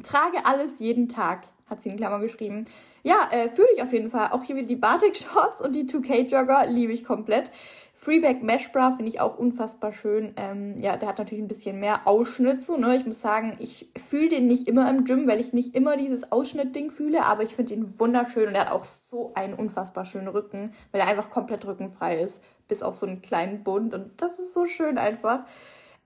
Trage 0.04 0.45
alles 0.45 0.80
jeden 0.80 1.08
Tag 1.08 1.47
hat 1.67 1.82
sie 1.82 1.89
in 1.89 1.97
Klammern 1.97 2.21
geschrieben. 2.21 2.65
Ja, 3.04 3.15
äh, 3.32 3.49
fühle 3.49 3.67
ich 3.75 3.82
auf 3.82 3.91
jeden 3.91 4.10
Fall. 4.10 4.30
Auch 4.32 4.43
hier 4.43 4.56
wieder 4.56 4.67
die 4.67 4.75
Batik-Shorts 4.75 5.62
und 5.62 5.75
die 5.75 5.86
2K-Jogger 5.86 6.67
liebe 6.67 6.93
ich 6.93 7.04
komplett. 7.04 7.51
Freeback 7.97 8.43
Mesh 8.43 8.71
Bra 8.71 8.91
finde 8.91 9.08
ich 9.08 9.21
auch 9.21 9.38
unfassbar 9.38 9.93
schön. 9.93 10.34
Ähm, 10.36 10.78
ja, 10.80 10.97
der 10.97 11.08
hat 11.08 11.17
natürlich 11.17 11.43
ein 11.43 11.47
bisschen 11.47 11.80
mehr 11.80 12.01
Ausschnitt 12.06 12.62
so, 12.62 12.75
ne? 12.75 12.95
Ich 12.95 13.06
muss 13.06 13.21
sagen, 13.21 13.56
ich 13.60 13.89
fühle 13.95 14.28
den 14.28 14.47
nicht 14.47 14.67
immer 14.67 14.89
im 14.89 15.06
Gym, 15.06 15.28
weil 15.28 15.39
ich 15.39 15.54
nicht 15.54 15.75
immer 15.75 15.95
dieses 15.95 16.32
Ausschnittding 16.32 16.91
fühle, 16.91 17.25
aber 17.25 17.43
ich 17.43 17.56
finde 17.56 17.73
ihn 17.73 17.97
wunderschön 17.97 18.49
und 18.49 18.56
er 18.56 18.65
hat 18.65 18.71
auch 18.71 18.84
so 18.84 19.32
einen 19.34 19.54
unfassbar 19.54 20.04
schönen 20.04 20.28
Rücken, 20.28 20.73
weil 20.91 21.01
er 21.01 21.08
einfach 21.08 21.30
komplett 21.30 21.65
rückenfrei 21.65 22.19
ist, 22.19 22.43
bis 22.67 22.84
auf 22.84 22.95
so 22.95 23.06
einen 23.06 23.21
kleinen 23.21 23.63
Bund 23.63 23.93
und 23.93 24.21
das 24.21 24.39
ist 24.39 24.54
so 24.54 24.65
schön 24.65 24.97
einfach. 24.97 25.45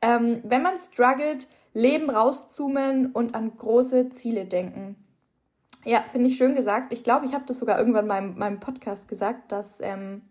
Ähm, 0.01 0.41
wenn 0.43 0.61
man 0.61 0.75
struggelt, 0.77 1.47
Leben 1.73 2.09
rauszoomen 2.09 3.07
und 3.13 3.35
an 3.35 3.55
große 3.55 4.09
Ziele 4.09 4.45
denken. 4.45 4.95
Ja, 5.85 6.03
finde 6.07 6.29
ich 6.29 6.37
schön 6.37 6.55
gesagt. 6.55 6.91
Ich 6.91 7.03
glaube, 7.03 7.25
ich 7.25 7.33
habe 7.33 7.45
das 7.47 7.59
sogar 7.59 7.79
irgendwann 7.79 8.05
in 8.05 8.07
meinem, 8.07 8.37
meinem 8.37 8.59
Podcast 8.59 9.07
gesagt, 9.07 9.51
dass 9.51 9.79
ähm, 9.81 10.23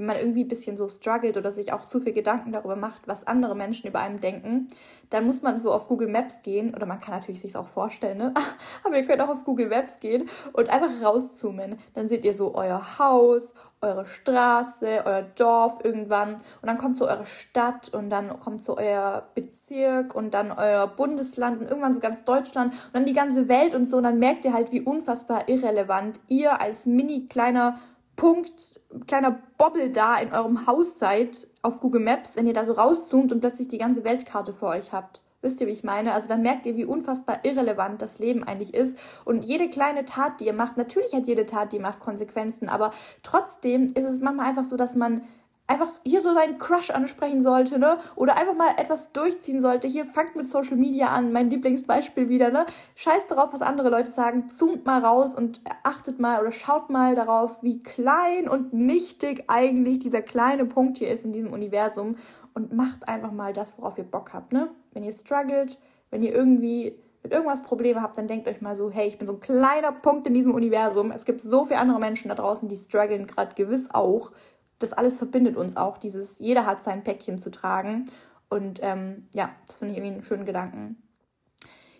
wenn 0.00 0.06
man 0.06 0.16
irgendwie 0.16 0.44
ein 0.44 0.48
bisschen 0.48 0.78
so 0.78 0.88
struggelt 0.88 1.36
oder 1.36 1.52
sich 1.52 1.74
auch 1.74 1.84
zu 1.84 2.00
viel 2.00 2.14
Gedanken 2.14 2.52
darüber 2.52 2.74
macht, 2.74 3.06
was 3.06 3.26
andere 3.26 3.54
Menschen 3.54 3.86
über 3.86 4.00
einem 4.00 4.18
denken, 4.18 4.66
dann 5.10 5.26
muss 5.26 5.42
man 5.42 5.60
so 5.60 5.72
auf 5.72 5.88
Google 5.88 6.08
Maps 6.08 6.40
gehen 6.40 6.74
oder 6.74 6.86
man 6.86 7.00
kann 7.00 7.14
natürlich 7.14 7.40
sich 7.40 7.54
auch 7.54 7.68
vorstellen, 7.68 8.16
ne? 8.16 8.34
aber 8.84 8.96
ihr 8.96 9.04
könnt 9.04 9.20
auch 9.20 9.28
auf 9.28 9.44
Google 9.44 9.68
Maps 9.68 10.00
gehen 10.00 10.28
und 10.54 10.70
einfach 10.70 10.90
rauszoomen. 11.02 11.76
Dann 11.94 12.08
seht 12.08 12.24
ihr 12.24 12.32
so 12.32 12.54
euer 12.54 12.98
Haus, 12.98 13.52
eure 13.82 14.06
Straße, 14.06 15.02
euer 15.04 15.22
Dorf 15.22 15.78
irgendwann 15.84 16.34
und 16.34 16.66
dann 16.66 16.78
kommt 16.78 16.96
so 16.96 17.06
eure 17.06 17.26
Stadt 17.26 17.92
und 17.92 18.08
dann 18.08 18.40
kommt 18.40 18.62
so 18.62 18.78
euer 18.78 19.28
Bezirk 19.34 20.14
und 20.14 20.32
dann 20.32 20.50
euer 20.50 20.86
Bundesland 20.86 21.60
und 21.60 21.68
irgendwann 21.68 21.92
so 21.92 22.00
ganz 22.00 22.24
Deutschland 22.24 22.72
und 22.72 22.94
dann 22.94 23.06
die 23.06 23.12
ganze 23.12 23.48
Welt 23.48 23.74
und 23.74 23.86
so 23.86 23.98
und 23.98 24.04
dann 24.04 24.18
merkt 24.18 24.46
ihr 24.46 24.54
halt, 24.54 24.72
wie 24.72 24.80
unfassbar 24.80 25.48
irrelevant 25.48 26.20
ihr 26.28 26.60
als 26.60 26.86
mini 26.86 27.26
kleiner 27.26 27.78
Punkt, 28.20 28.82
kleiner 29.06 29.40
Bobbel 29.56 29.88
da 29.88 30.18
in 30.18 30.30
eurem 30.30 30.66
Haus 30.66 30.98
seid 30.98 31.48
auf 31.62 31.80
Google 31.80 32.02
Maps, 32.02 32.36
wenn 32.36 32.46
ihr 32.46 32.52
da 32.52 32.66
so 32.66 32.72
rauszoomt 32.72 33.32
und 33.32 33.40
plötzlich 33.40 33.68
die 33.68 33.78
ganze 33.78 34.04
Weltkarte 34.04 34.52
vor 34.52 34.68
euch 34.68 34.92
habt. 34.92 35.22
Wisst 35.40 35.62
ihr, 35.62 35.66
wie 35.66 35.72
ich 35.72 35.84
meine? 35.84 36.12
Also 36.12 36.28
dann 36.28 36.42
merkt 36.42 36.66
ihr, 36.66 36.76
wie 36.76 36.84
unfassbar 36.84 37.38
irrelevant 37.44 38.02
das 38.02 38.18
Leben 38.18 38.44
eigentlich 38.44 38.74
ist. 38.74 38.98
Und 39.24 39.46
jede 39.46 39.70
kleine 39.70 40.04
Tat, 40.04 40.38
die 40.38 40.44
ihr 40.44 40.52
macht, 40.52 40.76
natürlich 40.76 41.14
hat 41.14 41.28
jede 41.28 41.46
Tat, 41.46 41.72
die 41.72 41.76
ihr 41.76 41.82
macht, 41.82 42.00
Konsequenzen, 42.00 42.68
aber 42.68 42.90
trotzdem 43.22 43.86
ist 43.86 44.04
es 44.04 44.20
manchmal 44.20 44.50
einfach 44.50 44.66
so, 44.66 44.76
dass 44.76 44.94
man 44.94 45.22
einfach 45.70 45.88
hier 46.04 46.20
so 46.20 46.34
seinen 46.34 46.58
Crush 46.58 46.90
ansprechen 46.90 47.42
sollte, 47.42 47.78
ne? 47.78 47.98
Oder 48.16 48.36
einfach 48.36 48.56
mal 48.56 48.70
etwas 48.76 49.12
durchziehen 49.12 49.60
sollte. 49.60 49.86
Hier 49.86 50.04
fangt 50.04 50.34
mit 50.34 50.48
Social 50.48 50.76
Media 50.76 51.08
an, 51.08 51.32
mein 51.32 51.48
Lieblingsbeispiel 51.48 52.28
wieder, 52.28 52.50
ne? 52.50 52.66
Scheiß 52.96 53.28
darauf, 53.28 53.52
was 53.52 53.62
andere 53.62 53.88
Leute 53.88 54.10
sagen, 54.10 54.48
zoomt 54.48 54.84
mal 54.84 55.02
raus 55.02 55.36
und 55.36 55.60
achtet 55.84 56.18
mal 56.18 56.40
oder 56.40 56.50
schaut 56.50 56.90
mal 56.90 57.14
darauf, 57.14 57.62
wie 57.62 57.82
klein 57.82 58.48
und 58.48 58.72
nichtig 58.72 59.44
eigentlich 59.46 60.00
dieser 60.00 60.22
kleine 60.22 60.66
Punkt 60.66 60.98
hier 60.98 61.08
ist 61.08 61.24
in 61.24 61.32
diesem 61.32 61.52
Universum 61.52 62.16
und 62.54 62.72
macht 62.72 63.08
einfach 63.08 63.30
mal 63.30 63.52
das, 63.52 63.78
worauf 63.78 63.96
ihr 63.96 64.04
Bock 64.04 64.32
habt, 64.32 64.52
ne? 64.52 64.70
Wenn 64.92 65.04
ihr 65.04 65.12
struggelt, 65.12 65.78
wenn 66.10 66.22
ihr 66.22 66.34
irgendwie 66.34 66.96
mit 67.22 67.32
irgendwas 67.32 67.62
Probleme 67.62 68.02
habt, 68.02 68.16
dann 68.18 68.26
denkt 68.26 68.48
euch 68.48 68.60
mal 68.60 68.74
so, 68.74 68.90
hey, 68.90 69.06
ich 69.06 69.18
bin 69.18 69.26
so 69.26 69.34
ein 69.34 69.40
kleiner 69.40 69.92
Punkt 69.92 70.26
in 70.26 70.34
diesem 70.34 70.54
Universum. 70.54 71.10
Es 71.10 71.24
gibt 71.24 71.42
so 71.42 71.64
viele 71.64 71.78
andere 71.78 71.98
Menschen 71.98 72.30
da 72.30 72.34
draußen, 72.34 72.68
die 72.68 72.76
strugglen 72.76 73.26
gerade 73.26 73.54
gewiss 73.54 73.90
auch 73.92 74.32
das 74.80 74.92
alles 74.92 75.18
verbindet 75.18 75.56
uns 75.56 75.76
auch, 75.76 75.98
dieses, 75.98 76.40
jeder 76.40 76.66
hat 76.66 76.82
sein 76.82 77.04
Päckchen 77.04 77.38
zu 77.38 77.50
tragen. 77.50 78.06
Und 78.48 78.80
ähm, 78.82 79.28
ja, 79.32 79.54
das 79.66 79.78
finde 79.78 79.92
ich 79.92 79.98
irgendwie 79.98 80.14
einen 80.14 80.24
schönen 80.24 80.44
Gedanken. 80.44 81.00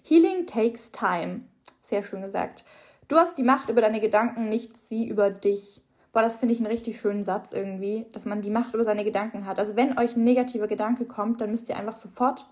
Healing 0.03 0.47
takes 0.47 0.90
time. 0.90 1.43
Sehr 1.81 2.03
schön 2.03 2.23
gesagt. 2.23 2.64
Du 3.07 3.16
hast 3.16 3.38
die 3.38 3.45
Macht 3.45 3.69
über 3.69 3.81
deine 3.81 4.01
Gedanken, 4.01 4.49
nicht 4.49 4.77
sie 4.77 5.07
über 5.07 5.31
dich. 5.31 5.83
Boah, 6.12 6.23
das 6.23 6.38
finde 6.38 6.55
ich 6.55 6.61
einen 6.61 6.66
richtig 6.66 6.99
schönen 6.99 7.23
Satz 7.23 7.53
irgendwie, 7.53 8.07
dass 8.12 8.25
man 8.25 8.40
die 8.40 8.51
Macht 8.51 8.75
über 8.75 8.83
seine 8.83 9.05
Gedanken 9.05 9.47
hat. 9.47 9.59
Also 9.59 9.77
wenn 9.77 9.99
euch 9.99 10.16
ein 10.16 10.25
negativer 10.25 10.66
Gedanke 10.66 11.05
kommt, 11.05 11.40
dann 11.40 11.51
müsst 11.51 11.69
ihr 11.69 11.77
einfach 11.77 11.97
sofort 11.97 12.47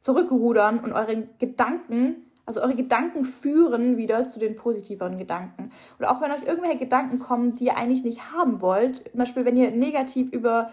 zurückrudern 0.00 0.80
und 0.80 0.92
euren 0.92 1.30
Gedanken 1.38 2.30
also 2.46 2.60
eure 2.60 2.74
Gedanken 2.74 3.24
führen 3.24 3.96
wieder 3.96 4.24
zu 4.24 4.38
den 4.38 4.56
positiveren 4.56 5.16
Gedanken. 5.16 5.70
Oder 5.98 6.10
auch 6.10 6.20
wenn 6.20 6.32
euch 6.32 6.44
irgendwelche 6.44 6.78
Gedanken 6.78 7.18
kommen, 7.18 7.54
die 7.54 7.66
ihr 7.66 7.76
eigentlich 7.76 8.04
nicht 8.04 8.32
haben 8.32 8.60
wollt, 8.60 9.08
zum 9.10 9.18
Beispiel 9.18 9.44
wenn 9.44 9.56
ihr 9.56 9.70
negativ 9.70 10.30
über 10.30 10.70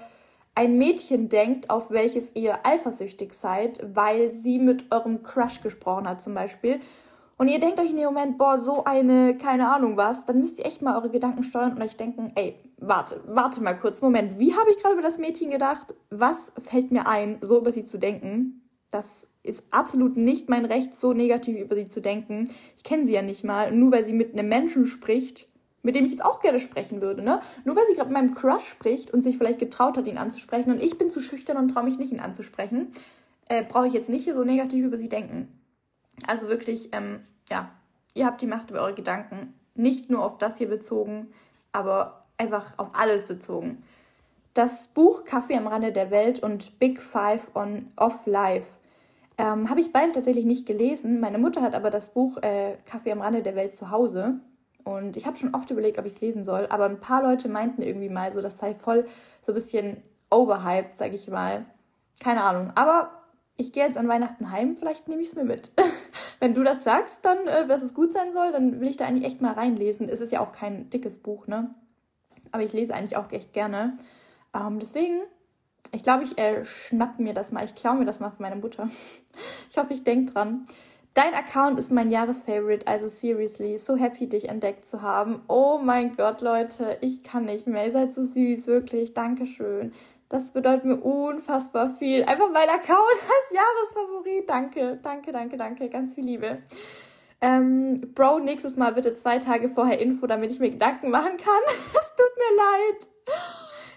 ein 0.55 0.77
Mädchen 0.77 1.29
denkt, 1.29 1.69
auf 1.69 1.91
welches 1.91 2.36
ihr 2.36 2.65
eifersüchtig 2.65 3.34
seid, 3.34 3.82
weil 3.95 4.32
sie 4.32 4.60
mit 4.60 4.91
eurem 4.91 5.23
Crush 5.23 5.62
gesprochen 5.62 6.08
hat 6.08 6.21
zum 6.21 6.34
Beispiel, 6.34 6.79
und 7.39 7.47
ihr 7.47 7.62
denkt 7.62 7.79
euch 7.79 7.91
in 7.91 7.95
dem 7.95 8.08
Moment, 8.08 8.38
boah, 8.38 8.58
so 8.58 8.84
eine, 8.84 9.38
keine 9.38 9.73
Ahnung 9.73 9.95
was, 9.95 10.25
dann 10.25 10.41
müsst 10.41 10.60
ihr 10.60 10.65
echt 10.65 10.82
mal 10.82 10.97
eure 10.97 11.10
Gedanken 11.10 11.41
steuern 11.41 11.71
und 11.71 11.82
euch 11.82 11.95
denken, 11.95 12.34
ey, 12.36 12.53
warte, 12.77 13.23
warte 13.27 13.63
mal 13.63 13.77
kurz, 13.77 14.01
Moment, 14.01 14.39
wie 14.39 14.53
habe 14.53 14.69
ich 14.71 14.77
gerade 14.84 14.95
über 14.95 15.01
das 15.01 15.17
Mädchen 15.19 15.49
gedacht? 15.49 15.95
Was 16.10 16.51
fällt 16.62 16.91
mir 16.91 17.08
ein, 17.08 17.38
so 17.39 17.60
über 17.60 17.71
sie 17.71 17.86
zu 17.86 17.97
denken? 17.97 18.59
Das 18.91 19.28
ist 19.43 19.63
absolut 19.71 20.17
nicht 20.17 20.49
mein 20.49 20.65
Recht, 20.65 20.95
so 20.95 21.13
negativ 21.13 21.60
über 21.60 21.75
sie 21.75 21.88
zu 21.88 22.02
denken. 22.02 22.49
Ich 22.75 22.84
kenne 22.84 23.06
sie 23.06 23.13
ja 23.13 23.21
nicht 23.21 23.43
mal. 23.43 23.71
Nur 23.71 23.91
weil 23.91 24.04
sie 24.04 24.13
mit 24.13 24.34
einem 24.34 24.49
Menschen 24.49 24.88
spricht, 24.88 25.47
mit 25.84 25.95
dem 25.95 26.06
ich 26.06 26.12
jetzt 26.12 26.25
auch 26.25 26.39
gerne 26.39 26.60
sprechen 26.60 27.02
würde, 27.02 27.21
ne? 27.21 27.39
Nur 27.63 27.75
weil 27.75 27.86
sie 27.88 27.93
gerade 27.93 28.10
mit 28.10 28.17
meinem 28.17 28.36
Crush 28.36 28.65
spricht 28.65 29.12
und 29.12 29.21
sich 29.21 29.38
vielleicht 29.38 29.60
getraut 29.60 29.97
hat, 29.97 30.08
ihn 30.08 30.17
anzusprechen 30.17 30.71
und 30.71 30.84
ich 30.84 30.97
bin 30.97 31.10
zu 31.10 31.19
schüchtern 31.21 31.58
und 31.58 31.69
traue 31.69 31.84
mich 31.84 31.97
nicht, 31.97 32.12
ihn 32.12 32.19
anzusprechen, 32.19 32.91
äh, 33.47 33.63
brauche 33.63 33.88
ich 33.88 33.93
jetzt 33.93 34.10
nicht 34.10 34.32
so 34.34 34.43
negativ 34.43 34.86
über 34.86 34.97
sie 34.97 35.10
denken. 35.10 35.47
Also 36.28 36.49
wirklich, 36.49 36.89
ähm, 36.93 37.21
ja, 37.49 37.71
ihr 38.13 38.25
habt 38.25 38.41
die 38.41 38.47
Macht 38.47 38.71
über 38.71 38.82
eure 38.82 38.93
Gedanken. 38.93 39.54
Nicht 39.75 40.10
nur 40.10 40.23
auf 40.23 40.38
das 40.38 40.58
hier 40.58 40.67
bezogen, 40.67 41.28
aber 41.71 42.25
einfach 42.38 42.78
auf 42.78 42.91
alles 42.93 43.25
bezogen. 43.25 43.84
Das 44.54 44.89
Buch 44.89 45.23
Kaffee 45.23 45.56
am 45.56 45.67
Rande 45.67 45.91
der 45.91 46.12
Welt 46.12 46.41
und 46.41 46.80
Big 46.80 46.99
Five 46.99 47.52
on 47.56 47.88
Off 47.95 48.25
Life 48.25 48.79
ähm, 49.39 49.69
Habe 49.69 49.82
ich 49.82 49.91
beide 49.91 50.12
tatsächlich 50.12 50.45
nicht 50.45 50.65
gelesen. 50.65 51.19
Meine 51.19 51.38
Mutter 51.38 51.62
hat 51.62 51.73
aber 51.73 51.89
das 51.89 52.10
Buch 52.10 52.38
äh, 52.41 52.78
Kaffee 52.86 53.12
am 53.12 53.21
Rande 53.21 53.41
der 53.41 53.56
Welt 53.56 53.73
zu 53.73 53.89
Hause. 53.89 54.39
Und 54.84 55.17
ich 55.17 55.25
habe 55.25 55.38
schon 55.38 55.54
oft 55.56 55.69
überlegt, 55.71 55.97
ob 55.97 56.06
ich 56.06 56.13
es 56.13 56.21
lesen 56.21 56.45
soll. 56.45 56.67
Aber 56.69 56.86
ein 56.86 56.99
paar 56.99 57.23
Leute 57.23 57.49
meinten 57.49 57.82
irgendwie 57.82 58.10
mal 58.10 58.32
so, 58.32 58.41
das 58.41 58.58
sei 58.58 58.75
voll 58.75 59.06
so 59.41 59.52
ein 59.52 59.56
bisschen 59.56 59.97
overhyped, 60.30 60.95
sage 60.95 61.15
ich 61.15 61.30
mal. 61.30 61.65
Keine 62.19 62.43
Ahnung. 62.43 62.71
Aber 62.75 63.12
ich 63.56 63.71
gehe 63.71 63.84
jetzt 63.84 63.97
an 63.97 64.08
Weihnachten 64.08 64.52
heim, 64.52 64.78
vielleicht 64.78 65.08
nehme 65.08 65.21
ich 65.21 65.30
es 65.30 65.36
mir 65.36 65.43
mit. 65.43 65.71
Wenn 66.39 66.54
du 66.54 66.63
das 66.63 66.84
sagst, 66.84 67.25
dann, 67.25 67.38
äh, 67.47 67.67
dass 67.67 67.82
es 67.82 67.93
gut 67.93 68.13
sein 68.13 68.32
soll, 68.32 68.52
dann 68.52 68.80
will 68.80 68.89
ich 68.89 68.97
da 68.97 69.06
eigentlich 69.06 69.25
echt 69.25 69.41
mal 69.41 69.54
reinlesen. 69.54 70.08
Es 70.10 70.21
ist 70.21 70.32
ja 70.32 70.39
auch 70.41 70.52
kein 70.52 70.89
dickes 70.89 71.17
Buch, 71.17 71.47
ne? 71.47 71.73
Aber 72.52 72.63
ich 72.63 72.73
lese 72.73 72.93
eigentlich 72.93 73.17
auch 73.17 73.32
echt 73.32 73.54
gerne. 73.54 73.97
Ähm, 74.54 74.80
deswegen 74.80 75.21
ich 75.92 76.04
glaube, 76.04 76.24
ich 76.24 76.38
äh, 76.38 76.63
schnapp 76.65 77.20
mir 77.20 77.34
das 77.34 77.52
mal. 77.52 77.65
Ich 77.65 77.76
klaue 77.76 77.98
mir 77.98 78.06
das 78.06 78.20
mal 78.20 78.30
von 78.30 78.44
meiner 78.44 78.56
Mutter. 78.56 78.89
Ich 79.70 79.78
hoffe, 79.78 79.94
ich 79.94 80.04
denke 80.04 80.34
dran. 80.34 80.65
Dein 81.15 81.34
Account 81.34 81.80
ist 81.80 81.92
mein 81.92 82.12
Jahresfavorite, 82.12 82.88
also 82.88 83.08
seriously, 83.08 83.78
so 83.78 83.96
happy, 83.96 84.28
dich 84.28 84.48
entdeckt 84.48 84.86
zu 84.86 85.02
haben. 85.02 85.42
Oh 85.48 85.80
mein 85.84 86.15
Gott, 86.15 86.42
Leute, 86.42 86.98
ich 87.02 87.24
kann 87.24 87.46
nicht 87.46 87.68
mehr. 87.68 87.86
Ihr 87.86 87.92
seid 87.92 88.12
so 88.13 88.24
süß, 88.24 88.68
wirklich. 88.68 89.13
Dankeschön. 89.13 89.92
Das 90.30 90.52
bedeutet 90.52 90.86
mir 90.86 90.98
unfassbar 90.98 91.89
viel. 91.89 92.24
Einfach 92.24 92.50
mein 92.54 92.70
Account 92.70 92.88
als 92.89 93.52
Jahresfavorit. 93.52 94.48
Danke, 94.48 95.00
danke, 95.02 95.32
danke, 95.32 95.58
danke. 95.58 95.89
Ganz 95.89 96.13
viel 96.13 96.26
Liebe. 96.26 96.60
Ähm, 97.42 98.13
Bro, 98.13 98.39
nächstes 98.39 98.78
Mal 98.78 98.94
bitte 98.94 99.15
zwei 99.15 99.39
Tage 99.39 99.70
vorher 99.70 100.00
Info, 100.00 100.28
damit 100.28 100.52
ich 100.52 100.60
mir 100.60 100.70
Gedanken 100.70 101.10
machen 101.10 101.38
kann. 101.38 101.63
es 101.68 102.13
tut 102.15 102.38
mir 102.38 102.58
leid. 102.58 103.08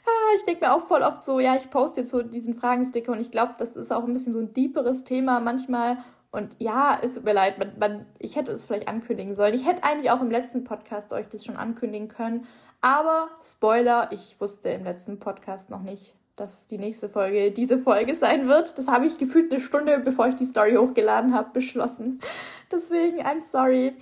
Ah, 0.05 0.35
ich 0.37 0.45
denke 0.45 0.67
mir 0.67 0.75
auch 0.75 0.87
voll 0.87 1.03
oft 1.03 1.23
so, 1.23 1.39
ja, 1.39 1.57
ich 1.57 1.71
poste 1.71 2.01
jetzt 2.01 2.11
so 2.11 2.23
diesen 2.23 2.55
Fragensticker 2.55 3.13
und 3.13 3.21
ich 3.21 3.31
glaube, 3.31 3.55
das 3.59 3.77
ist 3.77 3.93
auch 3.93 4.05
ein 4.05 4.13
bisschen 4.13 4.33
so 4.33 4.41
ein 4.41 4.53
deeperes 4.53 5.05
Thema 5.05 5.41
manchmal. 5.41 5.99
Und 6.33 6.57
ja, 6.59 6.99
es 7.03 7.15
tut 7.15 7.25
mir 7.25 7.35
leid, 7.35 7.59
man, 7.59 7.73
man, 7.79 8.07
ich 8.19 8.37
hätte 8.37 8.53
es 8.53 8.67
vielleicht 8.67 8.89
ankündigen 8.89 9.35
sollen. 9.35 9.55
Ich 9.55 9.67
hätte 9.67 9.85
eigentlich 9.85 10.11
auch 10.11 10.23
im 10.23 10.31
letzten 10.31 10.65
Podcast 10.65 11.13
euch 11.13 11.29
das 11.29 11.45
schon 11.45 11.57
ankündigen 11.57 12.09
können. 12.09 12.47
Aber 12.81 13.29
Spoiler, 13.43 14.09
ich 14.11 14.41
wusste 14.41 14.71
im 14.71 14.83
letzten 14.83 15.19
Podcast 15.19 15.69
noch 15.69 15.83
nicht, 15.83 16.17
dass 16.35 16.67
die 16.67 16.79
nächste 16.79 17.11
Folge 17.11 17.53
diese 17.53 17.79
Folge 17.79 18.15
sein 18.15 18.49
wird. 18.49 18.79
Das 18.79 18.89
habe 18.89 19.07
ich 19.07 19.19
gefühlt 19.19 19.53
eine 19.53 19.61
Stunde, 19.61 19.99
bevor 19.99 20.27
ich 20.27 20.35
die 20.35 20.47
Story 20.47 20.75
hochgeladen 20.75 21.35
habe, 21.35 21.51
beschlossen. 21.53 22.21
Deswegen, 22.73 23.21
I'm 23.21 23.43
sorry. 23.43 23.95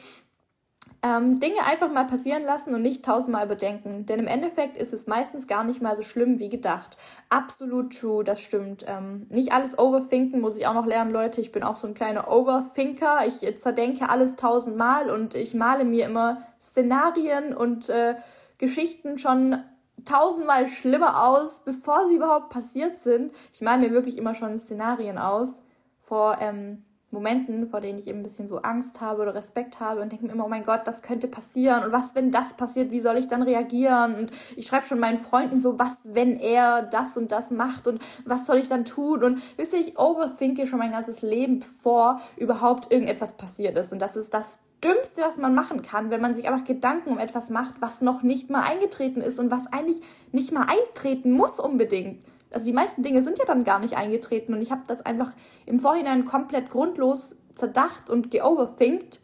Ähm, 1.02 1.40
Dinge 1.40 1.64
einfach 1.64 1.90
mal 1.90 2.04
passieren 2.04 2.44
lassen 2.44 2.74
und 2.74 2.82
nicht 2.82 3.04
tausendmal 3.04 3.46
bedenken. 3.46 4.04
Denn 4.04 4.18
im 4.18 4.26
Endeffekt 4.26 4.76
ist 4.76 4.92
es 4.92 5.06
meistens 5.06 5.46
gar 5.46 5.64
nicht 5.64 5.80
mal 5.80 5.96
so 5.96 6.02
schlimm 6.02 6.38
wie 6.38 6.50
gedacht. 6.50 6.98
Absolut 7.30 7.98
true, 7.98 8.22
das 8.22 8.42
stimmt. 8.42 8.84
Ähm, 8.86 9.26
nicht 9.30 9.52
alles 9.52 9.78
overthinken 9.78 10.42
muss 10.42 10.56
ich 10.56 10.66
auch 10.66 10.74
noch 10.74 10.84
lernen, 10.84 11.10
Leute. 11.10 11.40
Ich 11.40 11.52
bin 11.52 11.62
auch 11.62 11.76
so 11.76 11.86
ein 11.86 11.94
kleiner 11.94 12.30
Overthinker. 12.30 13.20
Ich 13.26 13.56
zerdenke 13.58 14.10
alles 14.10 14.36
tausendmal 14.36 15.08
und 15.08 15.34
ich 15.34 15.54
male 15.54 15.86
mir 15.86 16.04
immer 16.04 16.42
Szenarien 16.60 17.54
und 17.54 17.88
äh, 17.88 18.16
Geschichten 18.58 19.18
schon 19.18 19.56
tausendmal 20.04 20.68
schlimmer 20.68 21.26
aus, 21.26 21.60
bevor 21.64 22.08
sie 22.08 22.16
überhaupt 22.16 22.50
passiert 22.50 22.98
sind. 22.98 23.32
Ich 23.54 23.62
male 23.62 23.80
mir 23.80 23.92
wirklich 23.92 24.18
immer 24.18 24.34
schon 24.34 24.58
Szenarien 24.58 25.16
aus 25.16 25.62
vor 25.98 26.38
ähm, 26.40 26.84
Momenten, 27.10 27.66
vor 27.66 27.80
denen 27.80 27.98
ich 27.98 28.06
eben 28.06 28.20
ein 28.20 28.22
bisschen 28.22 28.46
so 28.46 28.58
Angst 28.58 29.00
habe 29.00 29.22
oder 29.22 29.34
Respekt 29.34 29.80
habe 29.80 30.00
und 30.00 30.12
denke 30.12 30.26
mir 30.26 30.32
immer, 30.32 30.46
oh 30.46 30.48
mein 30.48 30.62
Gott, 30.62 30.82
das 30.84 31.02
könnte 31.02 31.26
passieren 31.26 31.84
und 31.84 31.92
was, 31.92 32.14
wenn 32.14 32.30
das 32.30 32.54
passiert, 32.54 32.92
wie 32.92 33.00
soll 33.00 33.16
ich 33.16 33.26
dann 33.26 33.42
reagieren? 33.42 34.14
Und 34.14 34.30
ich 34.56 34.66
schreibe 34.66 34.86
schon 34.86 35.00
meinen 35.00 35.18
Freunden 35.18 35.60
so, 35.60 35.78
was, 35.78 36.02
wenn 36.14 36.38
er 36.38 36.82
das 36.82 37.16
und 37.16 37.32
das 37.32 37.50
macht 37.50 37.88
und 37.88 38.00
was 38.24 38.46
soll 38.46 38.58
ich 38.58 38.68
dann 38.68 38.84
tun? 38.84 39.24
Und 39.24 39.42
wisst 39.56 39.72
ihr, 39.72 39.80
ich 39.80 39.98
overthinke 39.98 40.66
schon 40.66 40.78
mein 40.78 40.92
ganzes 40.92 41.22
Leben, 41.22 41.58
bevor 41.58 42.20
überhaupt 42.36 42.92
irgendetwas 42.92 43.32
passiert 43.32 43.76
ist. 43.76 43.92
Und 43.92 44.00
das 44.00 44.16
ist 44.16 44.32
das 44.32 44.60
Dümmste, 44.84 45.22
was 45.22 45.36
man 45.36 45.54
machen 45.54 45.82
kann, 45.82 46.10
wenn 46.10 46.22
man 46.22 46.34
sich 46.34 46.48
einfach 46.48 46.64
Gedanken 46.64 47.10
um 47.10 47.18
etwas 47.18 47.50
macht, 47.50 47.82
was 47.82 48.00
noch 48.00 48.22
nicht 48.22 48.50
mal 48.50 48.62
eingetreten 48.62 49.20
ist 49.20 49.38
und 49.38 49.50
was 49.50 49.66
eigentlich 49.66 50.00
nicht 50.32 50.52
mal 50.52 50.66
eintreten 50.68 51.32
muss 51.32 51.60
unbedingt 51.60 52.24
also 52.52 52.66
die 52.66 52.72
meisten 52.72 53.02
Dinge 53.02 53.22
sind 53.22 53.38
ja 53.38 53.44
dann 53.44 53.64
gar 53.64 53.78
nicht 53.78 53.96
eingetreten 53.96 54.54
und 54.54 54.62
ich 54.62 54.70
habe 54.70 54.82
das 54.86 55.04
einfach 55.04 55.30
im 55.66 55.78
Vorhinein 55.78 56.24
komplett 56.24 56.70
grundlos 56.70 57.36
zerdacht 57.54 58.10
und 58.10 58.30
geoverthinkt. 58.30 59.20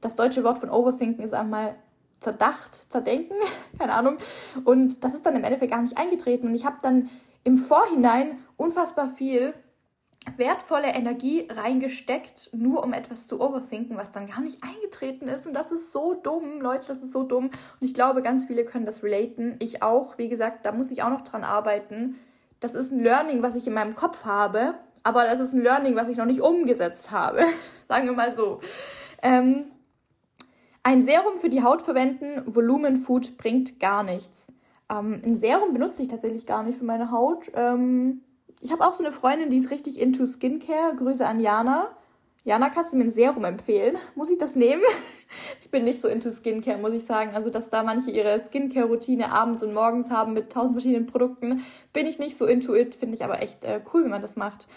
Das 0.00 0.16
deutsche 0.16 0.44
Wort 0.44 0.58
von 0.58 0.70
overthinken 0.70 1.24
ist 1.24 1.34
einmal 1.34 1.76
zerdacht, 2.18 2.90
zerdenken, 2.90 3.36
keine 3.78 3.94
Ahnung. 3.94 4.18
Und 4.64 5.04
das 5.04 5.14
ist 5.14 5.24
dann 5.24 5.36
im 5.36 5.44
Endeffekt 5.44 5.72
gar 5.72 5.82
nicht 5.82 5.98
eingetreten 5.98 6.46
und 6.46 6.54
ich 6.54 6.66
habe 6.66 6.76
dann 6.82 7.08
im 7.44 7.58
Vorhinein 7.58 8.38
unfassbar 8.56 9.08
viel 9.08 9.54
wertvolle 10.36 10.94
Energie 10.94 11.48
reingesteckt, 11.50 12.50
nur 12.52 12.84
um 12.84 12.92
etwas 12.92 13.26
zu 13.26 13.40
overthinken, 13.40 13.96
was 13.96 14.12
dann 14.12 14.26
gar 14.26 14.40
nicht 14.40 14.62
eingetreten 14.62 15.26
ist. 15.26 15.48
Und 15.48 15.54
das 15.54 15.72
ist 15.72 15.90
so 15.90 16.14
dumm, 16.14 16.60
Leute, 16.60 16.86
das 16.86 17.02
ist 17.02 17.10
so 17.10 17.24
dumm. 17.24 17.46
Und 17.46 17.52
ich 17.80 17.92
glaube, 17.92 18.22
ganz 18.22 18.44
viele 18.44 18.64
können 18.64 18.86
das 18.86 19.02
relaten. 19.02 19.56
Ich 19.58 19.82
auch, 19.82 20.18
wie 20.18 20.28
gesagt, 20.28 20.64
da 20.64 20.70
muss 20.70 20.92
ich 20.92 21.02
auch 21.02 21.10
noch 21.10 21.22
dran 21.22 21.42
arbeiten 21.42 22.20
das 22.62 22.74
ist 22.74 22.92
ein 22.92 23.00
Learning, 23.00 23.42
was 23.42 23.56
ich 23.56 23.66
in 23.66 23.74
meinem 23.74 23.94
Kopf 23.94 24.24
habe, 24.24 24.74
aber 25.02 25.24
das 25.24 25.40
ist 25.40 25.52
ein 25.52 25.62
Learning, 25.62 25.96
was 25.96 26.08
ich 26.08 26.16
noch 26.16 26.26
nicht 26.26 26.40
umgesetzt 26.40 27.10
habe. 27.10 27.40
Sagen 27.88 28.06
wir 28.06 28.14
mal 28.14 28.34
so. 28.34 28.60
Ähm, 29.22 29.66
Ein 30.84 31.02
Serum 31.02 31.38
für 31.38 31.48
die 31.48 31.62
Haut 31.62 31.82
verwenden, 31.82 32.42
Volumenfood 32.46 33.36
bringt 33.36 33.78
gar 33.80 34.02
nichts. 34.02 34.52
Ähm, 34.88 35.20
ein 35.24 35.34
Serum 35.34 35.72
benutze 35.72 36.02
ich 36.02 36.08
tatsächlich 36.08 36.46
gar 36.46 36.62
nicht 36.62 36.78
für 36.78 36.84
meine 36.84 37.10
Haut. 37.10 37.50
Ähm, 37.54 38.22
ich 38.60 38.72
habe 38.72 38.84
auch 38.86 38.94
so 38.94 39.04
eine 39.04 39.12
Freundin, 39.12 39.50
die 39.50 39.56
ist 39.56 39.70
richtig 39.70 40.00
into 40.00 40.24
Skincare. 40.24 40.94
Grüße 40.96 41.26
an 41.26 41.40
Jana. 41.40 41.90
Jana, 42.44 42.70
kannst 42.70 42.92
du 42.92 42.96
mir 42.96 43.04
ein 43.04 43.10
Serum 43.12 43.44
empfehlen? 43.44 43.96
Muss 44.16 44.30
ich 44.30 44.38
das 44.38 44.56
nehmen? 44.56 44.82
Ich 45.62 45.70
bin 45.70 45.84
nicht 45.84 45.98
so 46.02 46.08
into 46.08 46.30
Skincare, 46.30 46.76
muss 46.76 46.92
ich 46.92 47.06
sagen. 47.06 47.30
Also, 47.34 47.48
dass 47.48 47.70
da 47.70 47.82
manche 47.82 48.10
ihre 48.10 48.38
Skincare-Routine 48.38 49.32
abends 49.32 49.62
und 49.62 49.72
morgens 49.72 50.10
haben 50.10 50.34
mit 50.34 50.52
tausend 50.52 50.74
verschiedenen 50.74 51.06
Produkten, 51.06 51.64
bin 51.94 52.04
ich 52.04 52.18
nicht 52.18 52.36
so 52.36 52.44
into 52.44 52.74
it. 52.74 52.94
Finde 52.94 53.14
ich 53.14 53.24
aber 53.24 53.40
echt 53.40 53.64
äh, 53.64 53.80
cool, 53.94 54.02
wenn 54.02 54.10
man 54.10 54.20
das 54.20 54.36
macht. 54.36 54.68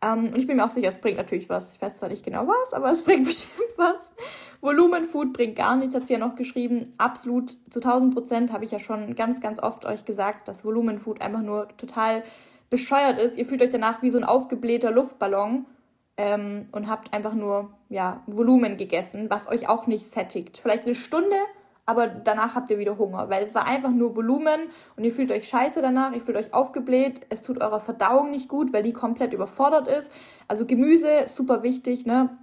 Ähm, 0.00 0.26
und 0.26 0.36
ich 0.36 0.46
bin 0.46 0.56
mir 0.56 0.64
auch 0.64 0.70
sicher, 0.70 0.88
es 0.88 0.98
bringt 0.98 1.16
natürlich 1.16 1.48
was. 1.48 1.74
Ich 1.74 1.82
weiß 1.82 1.98
zwar 1.98 2.10
nicht 2.10 2.24
genau 2.24 2.46
was, 2.46 2.72
aber 2.72 2.92
es 2.92 3.02
bringt 3.04 3.24
bestimmt 3.24 3.72
was. 3.76 4.12
Volumenfood 4.60 5.32
bringt 5.32 5.56
gar 5.56 5.74
nichts, 5.74 5.96
hat 5.96 6.06
sie 6.06 6.12
ja 6.12 6.20
noch 6.20 6.36
geschrieben. 6.36 6.92
Absolut 6.98 7.50
zu 7.68 7.80
1000 7.80 8.14
Prozent 8.14 8.52
habe 8.52 8.64
ich 8.64 8.70
ja 8.70 8.78
schon 8.78 9.16
ganz, 9.16 9.40
ganz 9.40 9.60
oft 9.60 9.84
euch 9.84 10.04
gesagt, 10.04 10.46
dass 10.46 10.64
Volumenfood 10.64 11.20
einfach 11.20 11.42
nur 11.42 11.66
total 11.76 12.22
bescheuert 12.70 13.20
ist. 13.20 13.36
Ihr 13.36 13.46
fühlt 13.46 13.62
euch 13.62 13.70
danach 13.70 14.02
wie 14.02 14.10
so 14.10 14.18
ein 14.18 14.24
aufgeblähter 14.24 14.92
Luftballon 14.92 15.66
ähm, 16.16 16.68
und 16.72 16.88
habt 16.88 17.12
einfach 17.12 17.34
nur 17.34 17.70
ja, 17.88 18.22
Volumen 18.26 18.76
gegessen, 18.76 19.30
was 19.30 19.48
euch 19.48 19.68
auch 19.68 19.86
nicht 19.86 20.10
sättigt. 20.10 20.58
Vielleicht 20.58 20.84
eine 20.84 20.94
Stunde, 20.94 21.36
aber 21.86 22.06
danach 22.06 22.54
habt 22.54 22.70
ihr 22.70 22.78
wieder 22.78 22.98
Hunger, 22.98 23.28
weil 23.28 23.42
es 23.42 23.54
war 23.54 23.66
einfach 23.66 23.90
nur 23.90 24.16
Volumen 24.16 24.68
und 24.96 25.04
ihr 25.04 25.12
fühlt 25.12 25.30
euch 25.32 25.48
scheiße 25.48 25.82
danach, 25.82 26.12
ihr 26.12 26.20
fühlt 26.20 26.38
euch 26.38 26.54
aufgebläht, 26.54 27.26
es 27.28 27.42
tut 27.42 27.60
eurer 27.60 27.80
Verdauung 27.80 28.30
nicht 28.30 28.48
gut, 28.48 28.72
weil 28.72 28.82
die 28.82 28.92
komplett 28.92 29.32
überfordert 29.32 29.88
ist. 29.88 30.12
Also 30.48 30.66
Gemüse, 30.66 31.26
super 31.26 31.62
wichtig, 31.62 32.06
ne? 32.06 32.38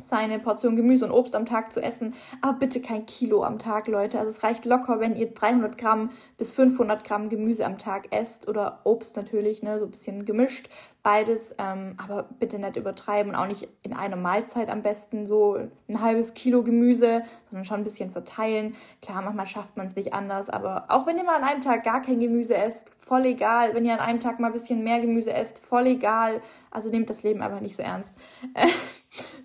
seine 0.00 0.38
Portion 0.38 0.76
Gemüse 0.76 1.04
und 1.06 1.10
Obst 1.10 1.34
am 1.34 1.46
Tag 1.46 1.72
zu 1.72 1.80
essen, 1.82 2.14
aber 2.40 2.58
bitte 2.58 2.80
kein 2.80 3.06
Kilo 3.06 3.42
am 3.42 3.58
Tag, 3.58 3.86
Leute. 3.86 4.18
Also 4.18 4.30
es 4.30 4.42
reicht 4.42 4.64
locker, 4.64 5.00
wenn 5.00 5.14
ihr 5.14 5.32
300 5.32 5.76
Gramm 5.78 6.10
bis 6.36 6.52
500 6.52 7.04
Gramm 7.04 7.28
Gemüse 7.28 7.64
am 7.64 7.78
Tag 7.78 8.14
esst 8.14 8.48
oder 8.48 8.80
Obst 8.84 9.16
natürlich, 9.16 9.62
ne, 9.62 9.78
so 9.78 9.86
ein 9.86 9.90
bisschen 9.90 10.24
gemischt, 10.24 10.68
beides, 11.06 11.54
ähm, 11.58 11.94
aber 12.04 12.24
bitte 12.24 12.58
nicht 12.58 12.74
übertreiben 12.74 13.30
und 13.30 13.38
auch 13.38 13.46
nicht 13.46 13.68
in 13.84 13.92
einer 13.92 14.16
Mahlzeit 14.16 14.68
am 14.68 14.82
besten 14.82 15.24
so 15.24 15.56
ein 15.88 16.00
halbes 16.00 16.34
Kilo 16.34 16.64
Gemüse, 16.64 17.22
sondern 17.48 17.64
schon 17.64 17.76
ein 17.76 17.84
bisschen 17.84 18.10
verteilen. 18.10 18.74
Klar, 19.00 19.22
manchmal 19.22 19.46
schafft 19.46 19.76
man 19.76 19.86
es 19.86 19.94
nicht 19.94 20.14
anders, 20.14 20.50
aber 20.50 20.86
auch 20.88 21.06
wenn 21.06 21.16
ihr 21.16 21.22
mal 21.22 21.36
an 21.36 21.44
einem 21.44 21.62
Tag 21.62 21.84
gar 21.84 22.02
kein 22.02 22.18
Gemüse 22.18 22.56
esst, 22.56 22.92
voll 22.92 23.24
egal. 23.24 23.72
Wenn 23.72 23.84
ihr 23.84 23.92
an 23.92 24.00
einem 24.00 24.18
Tag 24.18 24.40
mal 24.40 24.48
ein 24.48 24.52
bisschen 24.52 24.82
mehr 24.82 24.98
Gemüse 24.98 25.32
esst, 25.32 25.60
voll 25.60 25.86
egal. 25.86 26.40
Also 26.72 26.90
nehmt 26.90 27.08
das 27.08 27.22
Leben 27.22 27.40
einfach 27.40 27.60
nicht 27.60 27.76
so 27.76 27.84
ernst. 27.84 28.14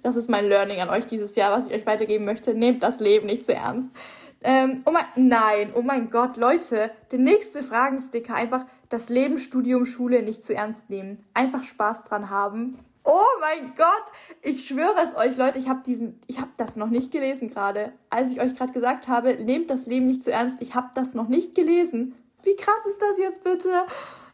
Das 0.04 0.16
ist 0.16 0.30
mein 0.30 0.50
Learning 0.50 0.82
an 0.82 0.90
euch 0.90 1.06
dieses 1.06 1.36
Jahr, 1.36 1.52
was 1.52 1.70
ich 1.70 1.76
euch 1.76 1.86
weitergeben 1.86 2.26
möchte. 2.26 2.56
Nehmt 2.56 2.82
das 2.82 3.00
Leben 3.00 3.28
nicht 3.28 3.46
zu 3.46 3.54
ernst. 3.54 3.96
Ähm, 4.44 4.82
oh 4.86 4.92
mein, 4.92 5.06
nein, 5.16 5.72
oh 5.76 5.82
mein 5.82 6.10
Gott, 6.10 6.38
Leute, 6.38 6.92
der 7.12 7.20
nächste 7.20 7.62
Fragensticker 7.62 8.34
einfach 8.34 8.66
das 8.90 9.10
Leben, 9.10 9.38
Studium, 9.38 9.86
Schule 9.86 10.24
nicht 10.24 10.44
zu 10.44 10.56
ernst 10.56 10.90
nehmen. 10.90 11.24
Einfach 11.34 11.64
Spaß 11.64 12.04
dran 12.04 12.30
haben. 12.30 12.78
Oh 13.04 13.40
mein 13.40 13.74
Gott, 13.76 14.06
ich 14.42 14.66
schwöre 14.66 14.96
es 15.04 15.16
euch, 15.16 15.38
Leute, 15.38 15.58
ich 15.58 15.70
habe 15.70 15.82
diesen, 15.84 16.20
ich 16.28 16.40
habe 16.40 16.52
das 16.58 16.76
noch 16.76 16.90
nicht 16.90 17.12
gelesen 17.12 17.50
gerade. 17.50 17.94
Als 18.10 18.32
ich 18.32 18.42
euch 18.42 18.54
gerade 18.54 18.74
gesagt 18.74 19.08
habe, 19.08 19.36
nehmt 19.44 19.70
das 19.70 19.86
Leben 19.86 20.06
nicht 20.06 20.24
zu 20.24 20.32
ernst, 20.32 20.62
ich 20.62 20.76
habe 20.76 20.90
das 20.94 21.14
noch 21.14 21.28
nicht 21.28 21.56
gelesen. 21.56 22.16
Wie 22.44 22.56
krass 22.56 22.86
ist 22.88 23.02
das 23.02 23.18
jetzt 23.18 23.44
bitte? 23.44 23.70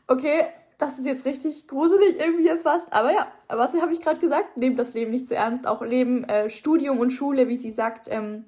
Okay, 0.07 0.47
das 0.77 0.99
ist 0.99 1.05
jetzt 1.05 1.25
richtig 1.25 1.67
gruselig 1.67 2.19
irgendwie 2.19 2.49
fast. 2.57 2.91
Aber 2.93 3.11
ja, 3.11 3.27
was 3.49 3.79
habe 3.81 3.93
ich 3.93 4.01
gerade 4.01 4.19
gesagt? 4.19 4.57
Nehmt 4.57 4.79
das 4.79 4.93
Leben 4.93 5.11
nicht 5.11 5.27
zu 5.27 5.35
ernst. 5.35 5.67
Auch 5.67 5.81
Leben, 5.81 6.23
äh, 6.25 6.49
Studium 6.49 6.99
und 6.99 7.11
Schule, 7.11 7.47
wie 7.47 7.57
sie 7.57 7.71
sagt, 7.71 8.07
ähm, 8.09 8.45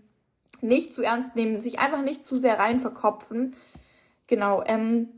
nicht 0.61 0.93
zu 0.93 1.03
ernst 1.03 1.35
nehmen, 1.35 1.59
sich 1.59 1.79
einfach 1.79 2.01
nicht 2.01 2.23
zu 2.23 2.37
sehr 2.37 2.59
rein 2.59 2.79
verkopfen. 2.79 3.55
Genau, 4.27 4.63
ähm, 4.65 5.09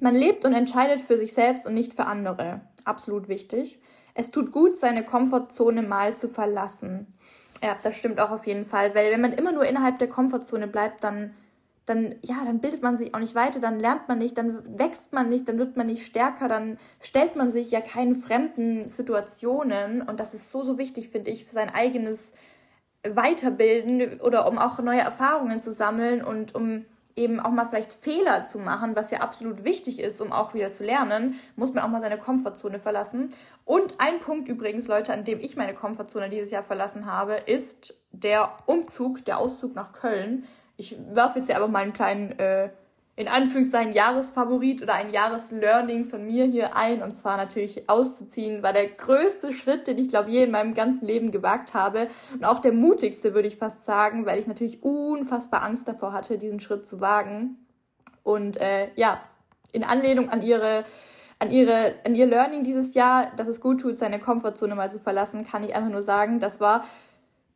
man 0.00 0.14
lebt 0.14 0.44
und 0.44 0.52
entscheidet 0.52 1.00
für 1.00 1.18
sich 1.18 1.32
selbst 1.32 1.66
und 1.66 1.74
nicht 1.74 1.94
für 1.94 2.06
andere. 2.06 2.60
Absolut 2.84 3.28
wichtig. 3.28 3.80
Es 4.14 4.30
tut 4.30 4.52
gut, 4.52 4.76
seine 4.76 5.04
Komfortzone 5.04 5.82
mal 5.82 6.14
zu 6.14 6.28
verlassen. 6.28 7.06
Ja, 7.62 7.76
das 7.82 7.96
stimmt 7.96 8.20
auch 8.20 8.30
auf 8.30 8.46
jeden 8.46 8.64
Fall, 8.64 8.94
weil 8.94 9.10
wenn 9.10 9.20
man 9.20 9.32
immer 9.32 9.52
nur 9.52 9.64
innerhalb 9.64 9.98
der 9.98 10.08
Komfortzone 10.08 10.68
bleibt, 10.68 11.02
dann 11.02 11.34
dann, 11.86 12.14
ja, 12.22 12.36
dann 12.44 12.60
bildet 12.60 12.82
man 12.82 12.96
sich 12.96 13.14
auch 13.14 13.18
nicht 13.18 13.34
weiter, 13.34 13.60
dann 13.60 13.78
lernt 13.78 14.08
man 14.08 14.18
nicht, 14.18 14.38
dann 14.38 14.78
wächst 14.78 15.12
man 15.12 15.28
nicht, 15.28 15.46
dann 15.48 15.58
wird 15.58 15.76
man 15.76 15.86
nicht 15.86 16.06
stärker, 16.06 16.48
dann 16.48 16.78
stellt 17.00 17.36
man 17.36 17.50
sich 17.50 17.70
ja 17.70 17.80
keinen 17.82 18.14
fremden 18.14 18.88
Situationen 18.88 20.00
und 20.00 20.18
das 20.18 20.32
ist 20.32 20.50
so, 20.50 20.64
so 20.64 20.78
wichtig, 20.78 21.10
finde 21.10 21.30
ich, 21.30 21.44
für 21.44 21.52
sein 21.52 21.68
eigenes 21.68 22.32
Weiterbilden 23.08 24.20
oder 24.20 24.48
um 24.48 24.58
auch 24.58 24.78
neue 24.80 25.00
Erfahrungen 25.00 25.60
zu 25.60 25.72
sammeln 25.72 26.22
und 26.22 26.54
um 26.54 26.84
eben 27.16 27.38
auch 27.38 27.50
mal 27.50 27.66
vielleicht 27.66 27.92
Fehler 27.92 28.44
zu 28.44 28.58
machen, 28.58 28.96
was 28.96 29.12
ja 29.12 29.18
absolut 29.20 29.62
wichtig 29.62 30.00
ist, 30.00 30.20
um 30.20 30.32
auch 30.32 30.52
wieder 30.52 30.72
zu 30.72 30.82
lernen, 30.82 31.38
muss 31.54 31.72
man 31.72 31.84
auch 31.84 31.88
mal 31.88 32.00
seine 32.00 32.18
Komfortzone 32.18 32.80
verlassen. 32.80 33.28
Und 33.64 33.94
ein 33.98 34.18
Punkt 34.18 34.48
übrigens, 34.48 34.88
Leute, 34.88 35.12
an 35.12 35.22
dem 35.22 35.38
ich 35.38 35.56
meine 35.56 35.74
Komfortzone 35.74 36.28
dieses 36.28 36.50
Jahr 36.50 36.64
verlassen 36.64 37.06
habe, 37.06 37.34
ist 37.46 37.94
der 38.10 38.56
Umzug, 38.66 39.24
der 39.24 39.38
Auszug 39.38 39.76
nach 39.76 39.92
Köln 39.92 40.44
ich 40.76 40.96
werfe 41.12 41.38
jetzt 41.38 41.46
hier 41.46 41.56
einfach 41.56 41.68
mal 41.68 41.82
einen 41.82 41.92
kleinen, 41.92 42.38
äh, 42.38 42.70
in 43.16 43.28
Anführungszeichen, 43.28 43.92
Jahresfavorit 43.92 44.82
oder 44.82 44.94
ein 44.94 45.12
Jahreslearning 45.12 46.04
von 46.04 46.26
mir 46.26 46.46
hier 46.46 46.76
ein. 46.76 47.02
Und 47.02 47.12
zwar 47.12 47.36
natürlich 47.36 47.88
auszuziehen 47.88 48.62
war 48.62 48.72
der 48.72 48.88
größte 48.88 49.52
Schritt, 49.52 49.86
den 49.86 49.98
ich 49.98 50.08
glaube 50.08 50.30
je 50.30 50.44
in 50.44 50.50
meinem 50.50 50.74
ganzen 50.74 51.06
Leben 51.06 51.30
gewagt 51.30 51.74
habe. 51.74 52.08
Und 52.32 52.44
auch 52.44 52.58
der 52.58 52.72
mutigste, 52.72 53.34
würde 53.34 53.46
ich 53.46 53.56
fast 53.56 53.84
sagen, 53.84 54.26
weil 54.26 54.38
ich 54.38 54.48
natürlich 54.48 54.82
unfassbar 54.82 55.62
Angst 55.62 55.86
davor 55.86 56.12
hatte, 56.12 56.38
diesen 56.38 56.58
Schritt 56.58 56.88
zu 56.88 57.00
wagen. 57.00 57.58
Und 58.24 58.56
äh, 58.56 58.88
ja, 58.96 59.20
in 59.72 59.84
Anlehnung 59.84 60.30
an 60.30 60.42
ihre 60.42 60.84
an 61.40 61.50
ihre, 61.50 61.94
an 62.06 62.14
ihr 62.14 62.26
Learning 62.26 62.62
dieses 62.62 62.94
Jahr, 62.94 63.30
dass 63.36 63.48
es 63.48 63.60
gut 63.60 63.80
tut, 63.80 63.98
seine 63.98 64.18
Komfortzone 64.18 64.74
mal 64.74 64.90
zu 64.90 65.00
verlassen, 65.00 65.44
kann 65.44 65.62
ich 65.62 65.74
einfach 65.74 65.90
nur 65.90 66.02
sagen, 66.02 66.38
das 66.40 66.60
war 66.60 66.84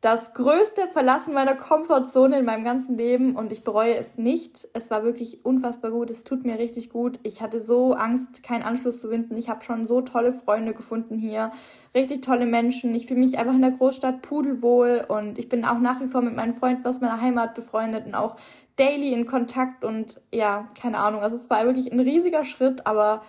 das 0.01 0.33
größte 0.33 0.83
Verlassen 0.93 1.35
meiner 1.35 1.57
Komfortzone 1.57 2.39
in 2.39 2.45
meinem 2.45 2.63
ganzen 2.63 2.97
Leben 2.97 3.35
und 3.35 3.51
ich 3.51 3.65
bereue 3.65 3.97
es 3.97 4.17
nicht. 4.17 4.69
Es 4.73 4.93
war 4.93 5.03
wirklich 5.03 5.45
unfassbar 5.45 5.91
gut. 5.91 6.09
Es 6.13 6.23
tut 6.23 6.45
mir 6.45 6.57
richtig 6.57 6.89
gut. 6.89 7.19
Ich 7.25 7.43
hatte 7.43 7.61
so 7.61 7.95
Angst, 7.95 8.45
keinen 8.45 8.63
Anschluss 8.63 9.01
zu 9.01 9.09
finden. 9.09 9.37
Ich 9.37 9.49
habe 9.49 9.65
schon 9.65 9.89
so 9.89 10.01
tolle 10.01 10.33
Freunde 10.33 10.73
gefunden 10.73 11.19
hier, 11.19 11.51
richtig 11.97 12.23
tolle 12.23 12.47
Menschen. 12.47 12.95
Ich 12.95 13.07
fühle 13.07 13.19
mich 13.19 13.39
einfach 13.39 13.55
in 13.55 13.63
der 13.63 13.73
Großstadt 13.73 14.23
pudelwohl 14.23 15.05
und 15.09 15.37
ich 15.37 15.49
bin 15.49 15.65
auch 15.65 15.81
nach 15.81 16.01
wie 16.01 16.07
vor 16.07 16.23
mit 16.23 16.37
meinen 16.37 16.55
Freunden 16.55 16.87
aus 16.87 17.01
meiner 17.01 17.21
Heimat 17.21 17.55
befreundet 17.55 18.07
und 18.07 18.15
auch 18.15 18.37
daily 18.77 19.13
in 19.13 19.27
Kontakt 19.27 19.85
und 19.85 20.21
ja, 20.33 20.69
keine 20.81 20.99
Ahnung. 20.99 21.23
Also 21.23 21.35
es 21.35 21.51
war 21.51 21.65
wirklich 21.65 21.91
ein 21.91 21.99
riesiger 21.99 22.45
Schritt, 22.45 22.87
aber 22.87 23.23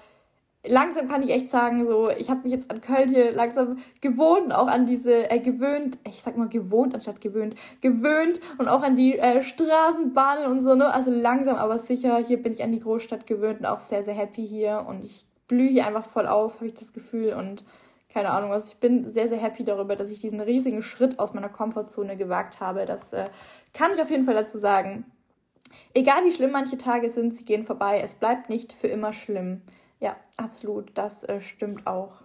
langsam 0.67 1.07
kann 1.07 1.21
ich 1.23 1.29
echt 1.29 1.49
sagen, 1.49 1.85
so, 1.85 2.09
ich 2.09 2.29
habe 2.29 2.41
mich 2.41 2.51
jetzt 2.51 2.69
an 2.69 2.81
Köln 2.81 3.09
hier 3.09 3.31
langsam 3.31 3.77
gewohnt, 4.01 4.53
auch 4.53 4.67
an 4.67 4.85
diese, 4.85 5.29
äh, 5.31 5.39
gewöhnt, 5.39 5.97
ich 6.05 6.21
sag 6.21 6.37
mal 6.37 6.49
gewohnt 6.49 6.93
anstatt 6.93 7.21
gewöhnt, 7.21 7.55
gewöhnt 7.81 8.39
und 8.57 8.67
auch 8.67 8.83
an 8.83 8.95
die 8.95 9.17
äh, 9.17 9.41
Straßenbahnen 9.41 10.51
und 10.51 10.61
so, 10.61 10.75
ne? 10.75 10.93
Also 10.93 11.11
langsam 11.11 11.55
aber 11.55 11.79
sicher, 11.79 12.17
hier 12.17 12.41
bin 12.41 12.51
ich 12.51 12.63
an 12.63 12.71
die 12.71 12.79
Großstadt 12.79 13.25
gewöhnt 13.25 13.61
und 13.61 13.65
auch 13.65 13.79
sehr, 13.79 14.03
sehr 14.03 14.15
happy 14.15 14.45
hier 14.45 14.85
und 14.87 15.05
ich 15.05 15.25
blühe 15.47 15.69
hier 15.69 15.87
einfach 15.87 16.05
voll 16.05 16.27
auf, 16.27 16.55
habe 16.55 16.67
ich 16.67 16.73
das 16.73 16.93
Gefühl 16.93 17.33
und 17.33 17.63
keine 18.11 18.31
Ahnung, 18.31 18.51
also 18.51 18.69
ich 18.73 18.79
bin 18.79 19.07
sehr, 19.07 19.29
sehr 19.29 19.37
happy 19.37 19.63
darüber, 19.63 19.95
dass 19.95 20.09
ich 20.09 20.19
diesen 20.19 20.39
riesigen 20.39 20.81
Schritt 20.81 21.19
aus 21.19 21.33
meiner 21.33 21.49
Komfortzone 21.49 22.17
gewagt 22.17 22.59
habe. 22.59 22.85
Das 22.85 23.13
äh, 23.13 23.25
kann 23.71 23.91
ich 23.93 24.01
auf 24.01 24.09
jeden 24.09 24.25
Fall 24.25 24.33
dazu 24.33 24.57
sagen. 24.57 25.05
Egal 25.93 26.25
wie 26.25 26.31
schlimm 26.31 26.51
manche 26.51 26.77
Tage 26.77 27.07
sind, 27.09 27.33
sie 27.33 27.45
gehen 27.45 27.63
vorbei. 27.63 28.01
Es 28.03 28.15
bleibt 28.15 28.49
nicht 28.49 28.73
für 28.73 28.87
immer 28.87 29.13
schlimm. 29.13 29.61
Ja, 29.99 30.15
absolut, 30.37 30.97
das 30.97 31.23
äh, 31.23 31.41
stimmt 31.41 31.85
auch. 31.85 32.23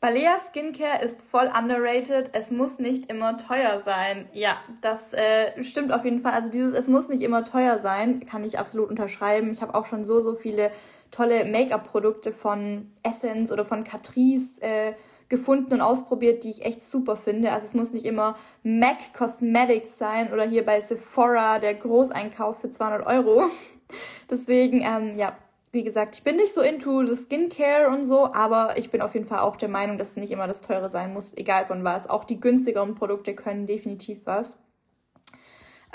Balea 0.00 0.38
Skincare 0.38 1.02
ist 1.02 1.22
voll 1.22 1.50
underrated. 1.58 2.30
Es 2.32 2.52
muss 2.52 2.78
nicht 2.78 3.10
immer 3.10 3.36
teuer 3.36 3.80
sein. 3.80 4.28
Ja, 4.32 4.56
das 4.80 5.12
äh, 5.12 5.60
stimmt 5.60 5.92
auf 5.92 6.04
jeden 6.04 6.20
Fall. 6.20 6.34
Also 6.34 6.50
dieses 6.50 6.78
Es 6.78 6.86
muss 6.86 7.08
nicht 7.08 7.20
immer 7.20 7.42
teuer 7.42 7.80
sein, 7.80 8.24
kann 8.24 8.44
ich 8.44 8.60
absolut 8.60 8.90
unterschreiben. 8.90 9.50
Ich 9.50 9.60
habe 9.60 9.74
auch 9.74 9.86
schon 9.86 10.04
so, 10.04 10.20
so 10.20 10.36
viele 10.36 10.70
tolle 11.10 11.44
Make-up-Produkte 11.46 12.30
von 12.30 12.92
Essence 13.02 13.50
oder 13.50 13.64
von 13.64 13.82
Catrice 13.82 14.62
äh, 14.62 14.92
gefunden 15.28 15.74
und 15.74 15.80
ausprobiert, 15.80 16.44
die 16.44 16.50
ich 16.50 16.64
echt 16.64 16.80
super 16.80 17.16
finde. 17.16 17.50
Also 17.52 17.66
es 17.66 17.74
muss 17.74 17.92
nicht 17.92 18.06
immer 18.06 18.36
MAC 18.62 19.12
Cosmetics 19.12 19.98
sein 19.98 20.32
oder 20.32 20.44
hier 20.44 20.64
bei 20.64 20.80
Sephora 20.80 21.58
der 21.58 21.74
Großeinkauf 21.74 22.60
für 22.60 22.70
200 22.70 23.04
Euro. 23.04 23.46
Deswegen, 24.30 24.82
ähm, 24.82 25.18
ja, 25.18 25.36
wie 25.72 25.82
gesagt, 25.82 26.16
ich 26.16 26.24
bin 26.24 26.36
nicht 26.36 26.52
so 26.52 26.60
into 26.60 27.06
the 27.06 27.16
Skincare 27.16 27.88
und 27.88 28.04
so, 28.04 28.32
aber 28.32 28.76
ich 28.76 28.90
bin 28.90 29.02
auf 29.02 29.14
jeden 29.14 29.26
Fall 29.26 29.40
auch 29.40 29.56
der 29.56 29.68
Meinung, 29.68 29.98
dass 29.98 30.10
es 30.10 30.16
nicht 30.16 30.30
immer 30.30 30.46
das 30.46 30.60
teure 30.60 30.88
sein 30.88 31.12
muss, 31.12 31.36
egal 31.36 31.64
von 31.64 31.84
was. 31.84 32.08
Auch 32.08 32.24
die 32.24 32.40
günstigeren 32.40 32.94
Produkte 32.94 33.34
können 33.34 33.66
definitiv 33.66 34.26
was. 34.26 34.58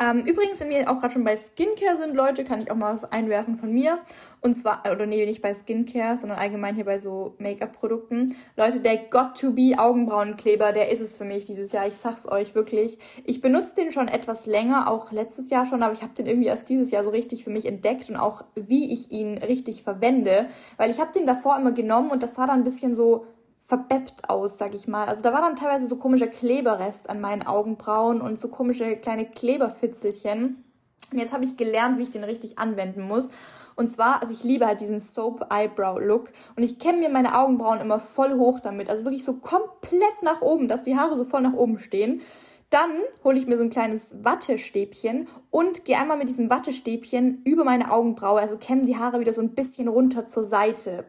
Ähm, 0.04 0.24
übrigens, 0.26 0.60
wenn 0.60 0.70
wir 0.70 0.90
auch 0.90 1.00
gerade 1.00 1.14
schon 1.14 1.24
bei 1.24 1.38
Skincare 1.38 1.96
sind, 1.98 2.16
Leute, 2.16 2.44
kann 2.44 2.62
ich 2.62 2.70
auch 2.72 2.76
mal 2.76 2.94
was 2.94 3.10
einwerfen 3.10 3.56
von 3.56 3.72
mir. 3.72 4.00
Und 4.42 4.54
zwar, 4.54 4.84
oder 4.92 5.06
nee, 5.06 5.26
nicht 5.26 5.42
bei 5.42 5.54
Skincare, 5.54 6.18
sondern 6.18 6.40
allgemein 6.40 6.76
hier 6.76 6.84
bei 6.84 6.98
so 6.98 7.36
Make-up-Produkten. 7.38 8.36
Leute, 8.58 8.82
der 8.82 9.10
Got2Be 9.10 9.78
Augenbrauenkleber, 9.78 10.74
der 10.74 10.92
ist 10.92 11.00
es 11.00 11.18
für 11.18 11.24
mich 11.24 11.46
dieses 11.46 11.72
Jahr. 11.72 11.88
Ich 11.88 11.94
sag's 11.94 12.28
euch 12.28 12.54
wirklich. 12.54 13.00
Ich 13.24 13.40
benutze 13.40 13.76
den 13.76 13.92
schon 13.92 14.10
etwas 14.10 14.46
länger, 14.46 14.92
auch 14.92 15.12
letztes 15.14 15.50
Jahr 15.50 15.66
schon, 15.66 15.84
aber 15.84 15.94
ich 15.94 16.02
habe 16.02 16.14
den 16.14 16.26
irgendwie 16.26 16.48
erst 16.48 16.68
dieses 16.68 16.92
Jahr 16.92 17.06
so 17.06 17.12
richtig 17.12 17.46
für 17.46 17.50
mich 17.50 17.66
entdeckt 17.66 18.10
und 18.10 18.18
auch 18.18 18.44
wie 18.56 18.92
ich 18.92 19.12
ihn 19.12 19.38
richtig 19.38 19.84
verwende. 19.84 20.48
Weil 20.76 20.92
ich 20.92 21.00
habe 21.00 21.14
den 21.14 21.26
davor 21.26 21.58
immer 21.58 21.72
genommen 21.72 22.12
und 22.12 22.24
das 22.24 22.36
sah 22.36 22.46
dann 22.46 22.60
ein 22.60 22.64
bisschen 22.66 22.94
so 22.94 23.26
verbeppt 23.66 24.30
aus, 24.30 24.58
sag 24.58 24.74
ich 24.74 24.88
mal. 24.88 25.08
Also 25.08 25.22
da 25.22 25.34
war 25.34 25.42
dann 25.42 25.56
teilweise 25.56 25.88
so 25.88 25.96
komischer 25.96 26.28
Kleberrest 26.28 27.10
an 27.10 27.22
meinen 27.22 27.48
Augenbrauen 27.48 28.22
und 28.22 28.38
so 28.38 28.50
komische 28.50 28.98
kleine 28.98 29.26
Kleberfitzelchen. 29.26 30.64
Und 31.12 31.20
jetzt 31.20 31.32
habe 31.32 31.46
ich 31.46 31.58
gelernt, 31.58 31.98
wie 31.98 32.04
ich 32.04 32.10
den 32.10 32.24
richtig 32.24 32.60
anwenden 32.60 33.02
muss. 33.02 33.30
Und 33.76 33.90
zwar, 33.90 34.22
also 34.22 34.34
ich 34.34 34.44
liebe 34.44 34.68
halt 34.68 34.82
diesen 34.82 35.00
Soap 35.00 35.52
Eyebrow 35.52 36.00
Look 36.00 36.32
und 36.56 36.64
ich 36.64 36.78
kämme 36.78 37.00
mir 37.00 37.10
meine 37.10 37.38
Augenbrauen 37.38 37.82
immer 37.82 38.00
voll 38.00 38.38
hoch 38.38 38.60
damit, 38.60 38.90
also 38.90 39.06
wirklich 39.06 39.24
so 39.24 39.38
komplett 39.38 40.22
nach 40.22 40.42
oben, 40.42 40.68
dass 40.68 40.84
die 40.84 40.96
Haare 40.96 41.16
so 41.16 41.24
voll 41.24 41.42
nach 41.42 41.54
oben 41.54 41.80
stehen. 41.80 42.22
Dann 42.70 42.92
hole 43.24 43.38
ich 43.38 43.48
mir 43.48 43.58
so 43.58 43.64
ein 43.64 43.70
kleines 43.70 44.16
Wattestäbchen 44.24 45.28
und 45.52 45.86
gehe 45.86 45.98
einmal 45.98 46.18
mit 46.18 46.30
diesem 46.30 46.50
Wattestäbchen 46.50 47.42
über 47.46 47.64
meine 47.64 47.92
Augenbraue, 47.92 48.42
also 48.42 48.58
kämme 48.58 48.86
die 48.86 48.98
Haare 48.98 49.20
wieder 49.20 49.34
so 49.34 49.42
ein 49.42 49.54
bisschen 49.54 49.88
runter 49.88 50.28
zur 50.28 50.44
Seite. 50.44 51.06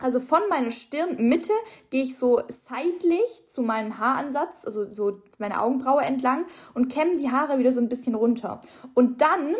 Also 0.00 0.20
von 0.20 0.40
meiner 0.48 0.70
Stirnmitte 0.70 1.52
gehe 1.90 2.02
ich 2.02 2.16
so 2.16 2.40
seitlich 2.48 3.46
zu 3.46 3.62
meinem 3.62 3.98
Haaransatz, 3.98 4.64
also 4.64 4.90
so 4.90 5.22
meine 5.38 5.62
Augenbraue 5.62 6.02
entlang 6.02 6.46
und 6.74 6.88
kämme 6.88 7.16
die 7.16 7.30
Haare 7.30 7.58
wieder 7.58 7.72
so 7.72 7.80
ein 7.80 7.88
bisschen 7.88 8.14
runter. 8.14 8.60
Und 8.94 9.20
dann 9.20 9.54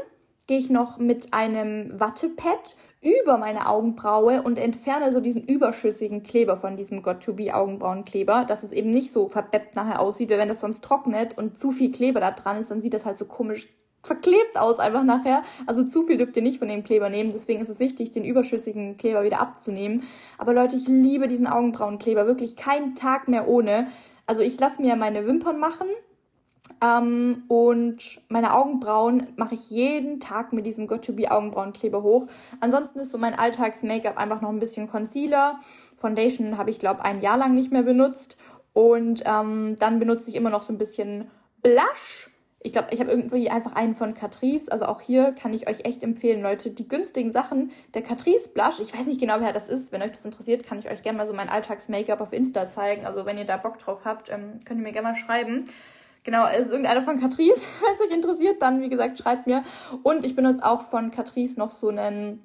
gehe 0.47 0.59
ich 0.59 0.71
noch 0.71 0.99
mit 0.99 1.33
einem 1.33 1.99
Wattepad 1.99 2.77
über 3.01 3.39
meine 3.39 3.69
Augenbraue 3.69 4.43
und 4.43 4.59
entferne 4.59 5.13
so 5.13 5.21
diesen 5.21 5.45
überschüssigen 5.45 6.23
Kleber 6.23 6.57
von 6.57 6.77
diesem 6.77 7.01
Got2Be 7.01 7.53
Augenbrauenkleber, 7.53 8.45
dass 8.45 8.63
es 8.63 8.73
eben 8.73 8.91
nicht 8.91 9.13
so 9.13 9.29
verbeppt 9.29 9.77
nachher 9.77 10.01
aussieht, 10.01 10.31
weil 10.31 10.39
wenn 10.39 10.49
das 10.49 10.61
sonst 10.61 10.83
trocknet 10.83 11.39
und 11.39 11.57
zu 11.57 11.71
viel 11.71 11.93
Kleber 11.93 12.21
da 12.21 12.33
dran 12.33 12.57
ist, 12.57 12.71
dann 12.71 12.81
sieht 12.81 12.95
das 12.95 13.07
halt 13.07 13.19
so 13.19 13.27
komisch 13.27 13.69
verklebt 14.03 14.59
aus 14.59 14.79
einfach 14.79 15.05
nachher. 15.05 15.43
Also 15.67 15.85
zu 15.85 16.03
viel 16.05 16.17
dürft 16.17 16.37
ihr 16.37 16.43
nicht 16.43 16.59
von 16.59 16.69
dem 16.69 16.85
Kleber 16.85 17.09
nehmen. 17.09 17.31
Deswegen 17.33 17.61
ist 17.61 17.69
es 17.69 17.79
wichtig, 17.79 18.11
den 18.11 18.25
überschüssigen 18.25 18.97
Kleber 18.97 19.23
wieder 19.23 19.41
abzunehmen. 19.41 20.03
Aber 20.39 20.53
Leute, 20.53 20.77
ich 20.77 20.89
liebe 20.89 21.29
diesen 21.29 21.47
Augenbrauenkleber. 21.47 22.27
Wirklich 22.27 22.57
keinen 22.57 22.95
Tag 22.95 23.29
mehr 23.29 23.49
ohne. 23.49 23.87
Also 24.27 24.43
ich 24.43 24.59
lasse 24.59 24.83
mir 24.83 24.97
meine 24.97 25.27
Wimpern 25.27 25.59
machen. 25.59 25.87
Ähm, 26.83 27.45
und 27.49 28.21
meine 28.29 28.55
Augenbrauen 28.55 29.29
mache 29.37 29.55
ich 29.55 29.71
jeden 29.71 30.21
Tag 30.21 30.53
mit 30.53 30.67
diesem 30.67 30.87
Got2Be 30.87 31.31
Augenbrauenkleber 31.31 32.03
hoch. 32.03 32.27
Ansonsten 32.61 32.99
ist 33.01 33.11
so 33.11 33.19
mein 33.19 33.39
Alltags-Make-up 33.39 34.19
einfach 34.19 34.41
noch 34.41 34.51
ein 34.51 34.59
bisschen 34.59 34.89
Concealer. 34.89 35.61
Foundation 35.97 36.59
habe 36.59 36.71
ich, 36.71 36.79
glaube 36.79 37.05
ein 37.05 37.21
Jahr 37.21 37.37
lang 37.37 37.55
nicht 37.55 37.73
mehr 37.73 37.83
benutzt. 37.83 38.37
Und 38.73 39.23
ähm, 39.27 39.77
dann 39.79 39.99
benutze 40.01 40.31
ich 40.31 40.35
immer 40.35 40.51
noch 40.51 40.63
so 40.63 40.73
ein 40.73 40.79
bisschen 40.79 41.31
Blush 41.63 42.32
ich 42.65 42.73
glaube, 42.73 42.89
ich 42.93 43.01
habe 43.01 43.11
irgendwie 43.11 43.51
einfach 43.51 43.75
einen 43.75 43.95
von 43.95 44.15
Catrice. 44.15 44.71
Also 44.71 44.87
auch 44.87 45.01
hier 45.01 45.33
kann 45.33 45.53
ich 45.53 45.69
euch 45.69 45.85
echt 45.85 46.03
empfehlen, 46.03 46.43
Leute, 46.43 46.71
die 46.71 46.87
günstigen 46.87 47.33
Sachen. 47.33 47.73
Der 47.95 48.03
Catrice 48.03 48.49
Blush, 48.51 48.79
ich 48.81 48.97
weiß 48.97 49.07
nicht 49.07 49.21
genau, 49.21 49.37
wer 49.41 49.53
das 49.53 49.69
ist. 49.69 49.91
Wenn 49.91 50.03
euch 50.03 50.13
das 50.13 50.25
interessiert, 50.25 50.65
kann 50.65 50.79
ich 50.79 50.89
euch 50.89 51.03
gerne 51.03 51.19
mal 51.19 51.27
so 51.27 51.33
mein 51.33 51.49
Alltags-Make-up 51.49 52.21
auf 52.21 52.33
Insta 52.33 52.69
zeigen. 52.69 53.05
Also 53.05 53.27
wenn 53.27 53.37
ihr 53.37 53.45
da 53.45 53.57
Bock 53.57 53.79
drauf 53.79 54.03
habt, 54.05 54.31
ähm, 54.31 54.59
könnt 54.65 54.81
ihr 54.81 54.85
mir 54.85 54.93
gerne 54.93 55.09
mal 55.09 55.17
schreiben. 55.17 55.65
Genau, 56.25 56.47
es 56.47 56.67
ist 56.67 56.71
irgendeiner 56.71 57.03
von 57.03 57.19
Catrice. 57.19 57.67
Wenn 57.81 57.95
es 57.95 58.01
euch 58.01 58.15
interessiert, 58.15 58.63
dann, 58.63 58.81
wie 58.81 58.89
gesagt, 58.89 59.19
schreibt 59.19 59.49
mir. 59.49 59.65
Und 60.05 60.25
ich 60.25 60.37
benutze 60.37 60.65
auch 60.65 60.83
von 60.83 61.11
Catrice 61.11 61.59
noch 61.59 61.71
so 61.71 61.89
einen 61.89 62.41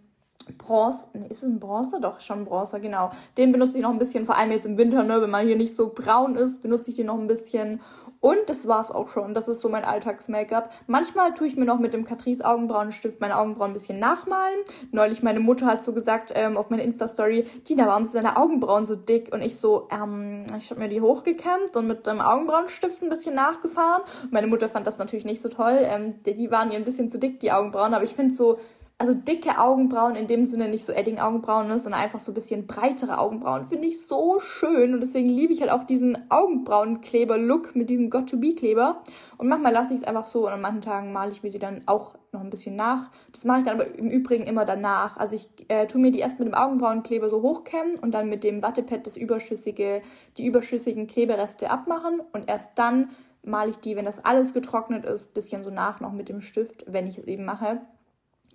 Bronze, 0.58 1.08
nee, 1.14 1.28
ist 1.28 1.44
es 1.44 1.50
ein 1.50 1.60
Bronze? 1.60 2.00
Doch, 2.00 2.20
schon 2.20 2.46
Bronze, 2.46 2.80
genau. 2.80 3.12
Den 3.38 3.52
benutze 3.52 3.78
ich 3.78 3.84
noch 3.84 3.92
ein 3.92 4.00
bisschen, 4.00 4.26
vor 4.26 4.38
allem 4.38 4.52
jetzt 4.52 4.66
im 4.66 4.78
Winter, 4.78 5.04
ne, 5.04 5.22
wenn 5.22 5.30
man 5.30 5.46
hier 5.46 5.58
nicht 5.58 5.76
so 5.76 5.92
braun 5.94 6.36
ist, 6.36 6.62
benutze 6.62 6.90
ich 6.90 6.96
den 6.96 7.08
noch 7.08 7.20
ein 7.20 7.28
bisschen. 7.28 7.82
Und 8.28 8.50
das 8.50 8.68
war's 8.68 8.92
auch 8.92 9.08
schon. 9.08 9.34
Das 9.34 9.48
ist 9.48 9.62
so 9.62 9.70
mein 9.70 9.86
Alltags-Make-up. 9.86 10.70
Manchmal 10.86 11.34
tue 11.34 11.48
ich 11.48 11.56
mir 11.56 11.64
noch 11.64 11.80
mit 11.80 11.94
dem 11.94 12.04
Catrice 12.04 12.44
Augenbrauenstift 12.44 13.22
meine 13.22 13.38
Augenbrauen 13.38 13.70
ein 13.70 13.74
bisschen 13.74 14.00
nachmalen. 14.00 14.60
Neulich 14.92 15.24
meine 15.24 15.40
Mutter 15.40 15.66
hat 15.66 15.82
so 15.82 15.94
gesagt 15.94 16.34
ähm, 16.36 16.58
auf 16.58 16.70
meiner 16.70 16.84
Insta-Story, 16.84 17.46
Dina, 17.70 17.88
warum 17.88 18.04
sind 18.04 18.26
deine 18.26 18.36
Augenbrauen 18.36 18.84
so 18.84 18.98
dick? 18.98 19.34
Und 19.34 19.44
ich 19.44 19.56
so, 19.56 19.88
ähm, 19.94 20.44
ich 20.58 20.70
habe 20.72 20.82
mir 20.82 20.90
die 20.90 21.00
hochgekämmt 21.00 21.78
und 21.78 21.88
mit 21.88 22.06
dem 22.06 22.20
Augenbrauenstift 22.20 23.02
ein 23.02 23.08
bisschen 23.08 23.34
nachgefahren. 23.34 24.04
Meine 24.30 24.48
Mutter 24.48 24.68
fand 24.68 24.88
das 24.88 24.98
natürlich 24.98 25.24
nicht 25.24 25.42
so 25.42 25.48
toll. 25.48 25.80
Ähm, 25.80 26.22
die 26.24 26.52
waren 26.52 26.70
ihr 26.72 26.80
ein 26.80 26.84
bisschen 26.84 27.10
zu 27.10 27.20
dick, 27.20 27.40
die 27.40 27.54
Augenbrauen. 27.54 27.94
Aber 27.94 28.04
ich 28.04 28.14
finde 28.14 28.36
so, 28.36 28.60
also 29.00 29.14
dicke 29.14 29.60
Augenbrauen 29.60 30.16
in 30.16 30.26
dem 30.26 30.46
Sinne 30.46 30.70
nicht 30.70 30.84
so 30.84 30.92
Edding-Augenbrauen, 30.92 31.68
ne, 31.68 31.78
sondern 31.78 32.02
einfach 32.02 32.20
so 32.20 32.32
ein 32.32 32.34
bisschen 32.34 32.66
breitere 32.66 33.20
Augenbrauen. 33.20 33.68
Finde 33.68 33.88
ich 33.88 34.04
so 34.04 34.40
schön 34.40 34.96
und 34.96 35.02
deswegen 35.02 35.30
liebe 35.30 35.54
ich 35.54 35.62
halt 35.62 35.72
auch 35.72 35.84
diesen 35.84 36.18
Augenbrauenkleber-Look 36.32 37.76
mit 37.76 37.92
diesem 37.92 38.10
Got-to-Be-Kleber. 38.10 39.04
Und 39.38 39.50
manchmal 39.50 39.72
lasse 39.72 39.94
ich 39.94 40.00
es 40.00 40.08
einfach 40.08 40.26
so 40.26 40.48
und 40.48 40.54
an 40.54 40.62
manchen 40.62 40.82
Tagen 40.82 41.14
male 41.14 41.32
ich 41.32 41.44
mir 41.44 41.52
die 41.52 41.60
dann 41.60 41.84
auch 41.86 42.16
noch 42.32 42.42
ein 42.42 42.50
bisschen 42.50 42.76
nach. 42.76 43.12
Das 43.32 43.46
mache 43.46 43.60
ich 43.60 43.66
dann 43.66 43.80
aber 43.80 43.86
im 44.00 44.10
Übrigen 44.10 44.46
immer 44.46 44.66
danach. 44.66 45.18
Also 45.18 45.36
ich 45.36 45.48
äh, 45.68 45.86
tue 45.86 46.02
mir 46.02 46.10
die 46.10 46.20
erst 46.20 46.40
mit 46.40 46.48
dem 46.48 46.56
Augenbrauenkleber 46.56 47.30
so 47.30 47.44
hochkämmen 47.44 48.00
und 48.00 48.16
dann 48.16 48.30
mit 48.30 48.44
dem 48.44 48.64
Wattepad 48.64 49.06
das 49.06 49.16
überschüssige, 49.16 50.02
die 50.40 50.48
überschüssigen 50.48 51.06
Klebereste 51.06 51.70
abmachen 51.70 52.20
und 52.34 52.50
erst 52.50 52.72
dann 52.76 53.12
male 53.44 53.70
ich 53.70 53.78
die, 53.78 53.96
wenn 53.96 54.06
das 54.06 54.26
alles 54.26 54.54
getrocknet 54.54 55.06
ist, 55.06 55.36
bisschen 55.36 55.64
so 55.64 55.70
nach 55.70 56.00
noch 56.00 56.12
mit 56.12 56.30
dem 56.30 56.42
Stift, 56.42 56.84
wenn 56.88 57.06
ich 57.06 57.20
es 57.20 57.26
eben 57.26 57.46
mache 57.46 57.80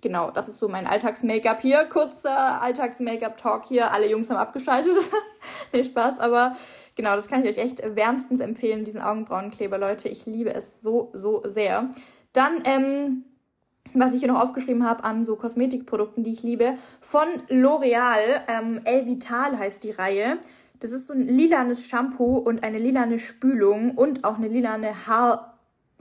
genau, 0.03 0.29
das 0.29 0.47
ist 0.47 0.59
so 0.59 0.67
mein 0.67 0.85
Alltags-Make-up 0.85 1.61
hier. 1.61 1.85
Kurzer 1.85 2.61
Alltags-Make-up-Talk 2.61 3.65
hier. 3.65 3.91
Alle 3.91 4.07
Jungs 4.07 4.29
haben 4.29 4.37
abgeschaltet. 4.37 4.93
nee, 5.73 5.83
Spaß, 5.83 6.19
aber 6.19 6.55
genau, 6.93 7.15
das 7.15 7.27
kann 7.27 7.43
ich 7.43 7.49
euch 7.49 7.57
echt 7.57 7.95
wärmstens 7.95 8.41
empfehlen, 8.41 8.83
diesen 8.83 9.01
Augenbrauenkleber, 9.01 9.79
Leute. 9.79 10.09
Ich 10.09 10.27
liebe 10.27 10.53
es 10.53 10.81
so, 10.81 11.09
so 11.13 11.41
sehr. 11.45 11.89
Dann, 12.33 12.61
ähm, 12.65 13.23
was 13.95 14.13
ich 14.13 14.19
hier 14.19 14.31
noch 14.31 14.43
aufgeschrieben 14.43 14.87
habe 14.87 15.03
an 15.03 15.25
so 15.25 15.35
Kosmetikprodukten, 15.35 16.23
die 16.23 16.33
ich 16.33 16.43
liebe, 16.43 16.75
von 16.99 17.27
L'Oreal, 17.49 18.41
ähm, 18.47 18.81
El 18.83 19.07
Vital 19.07 19.57
heißt 19.57 19.83
die 19.83 19.91
Reihe. 19.91 20.37
Das 20.79 20.91
ist 20.91 21.07
so 21.07 21.13
ein 21.13 21.27
lilanes 21.27 21.87
Shampoo 21.87 22.37
und 22.37 22.63
eine 22.63 22.77
lilane 22.77 23.17
Spülung 23.17 23.91
und 23.95 24.25
auch 24.25 24.37
eine 24.37 24.49
lilane 24.49 25.07
Haar 25.07 25.52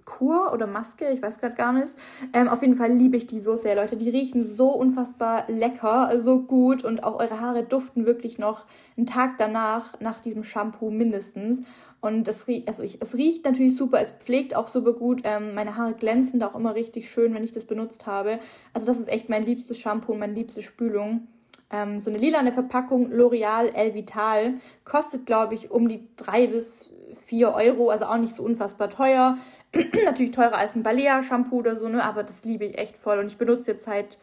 Kur 0.05 0.53
oder 0.53 0.67
Maske, 0.67 1.09
ich 1.11 1.23
weiß 1.23 1.39
gerade 1.39 1.55
gar 1.55 1.73
nicht. 1.73 1.97
Ähm, 2.33 2.49
auf 2.49 2.63
jeden 2.63 2.75
Fall 2.75 2.93
liebe 2.93 3.17
ich 3.17 3.27
die 3.27 3.39
so 3.39 3.57
sehr, 3.57 3.77
Leute. 3.77 3.97
Die 3.97 4.11
riechen 4.11 4.43
so 4.43 4.69
unfassbar 4.71 5.45
lecker, 5.49 6.11
so 6.19 6.41
gut 6.41 6.85
und 6.85 7.05
auch 7.05 7.21
eure 7.21 7.41
Haare 7.41 7.63
duften 7.63 8.07
wirklich 8.07 8.39
noch 8.39 8.67
einen 8.97 9.07
Tag 9.07 9.39
danach, 9.39 9.99
nach 10.01 10.21
diesem 10.21 10.45
Shampoo 10.45 10.91
mindestens. 10.91 11.63
Und 12.01 12.27
es 12.27 12.49
riecht, 12.49 12.69
also 12.69 12.83
ich, 12.83 13.01
es 13.01 13.15
riecht 13.15 13.45
natürlich 13.45 13.77
super, 13.77 14.01
es 14.01 14.11
pflegt 14.11 14.57
auch 14.57 14.67
super 14.67 14.93
gut. 14.93 15.23
Ähm, 15.25 15.55
meine 15.55 15.77
Haare 15.77 15.95
glänzen 15.95 16.41
da 16.41 16.49
auch 16.49 16.57
immer 16.57 16.75
richtig 16.75 17.09
schön, 17.09 17.33
wenn 17.35 17.45
ich 17.45 17.53
das 17.53 17.65
benutzt 17.65 18.07
habe. 18.07 18.39
Also 18.75 18.87
das 18.87 18.99
ist 18.99 19.09
echt 19.09 19.29
mein 19.29 19.45
liebstes 19.45 19.79
Shampoo 19.79 20.13
und 20.13 20.19
meine 20.19 20.35
liebste 20.35 20.63
Spülung. 20.63 21.29
Ähm, 21.73 22.01
so 22.01 22.11
eine 22.11 22.19
lilane 22.19 22.53
Verpackung 22.53 23.11
L'Oreal 23.11 23.75
El 23.75 23.95
Vital 23.95 24.55
kostet, 24.85 25.25
glaube 25.25 25.55
ich, 25.55 25.71
um 25.71 25.89
die 25.89 26.07
drei 26.17 26.47
bis 26.47 26.93
vier 27.15 27.55
Euro, 27.55 27.89
also 27.89 28.05
auch 28.05 28.19
nicht 28.19 28.35
so 28.35 28.45
unfassbar 28.45 28.91
teuer. 28.91 29.39
Natürlich 30.05 30.33
teurer 30.33 30.59
als 30.59 30.77
ein 30.77 30.83
Balea-Shampoo 30.83 31.59
oder 31.59 31.77
so, 31.77 31.89
ne? 31.89 32.05
aber 32.05 32.25
das 32.25 32.45
liebe 32.45 32.67
ich 32.67 32.79
echt 32.79 32.99
voll. 32.99 33.19
Und 33.19 33.27
ich 33.27 33.39
benutze 33.39 33.73
jetzt 33.73 33.85
seit, 33.85 34.19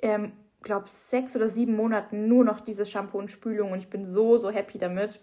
ähm, 0.00 0.32
glaube 0.62 0.88
sechs 0.88 1.34
oder 1.36 1.48
sieben 1.48 1.74
Monaten 1.74 2.28
nur 2.28 2.44
noch 2.44 2.60
dieses 2.60 2.90
Shampoo 2.90 3.18
und 3.18 3.30
Spülung 3.30 3.72
und 3.72 3.78
ich 3.78 3.88
bin 3.88 4.04
so, 4.04 4.36
so 4.36 4.50
happy 4.50 4.76
damit. 4.76 5.20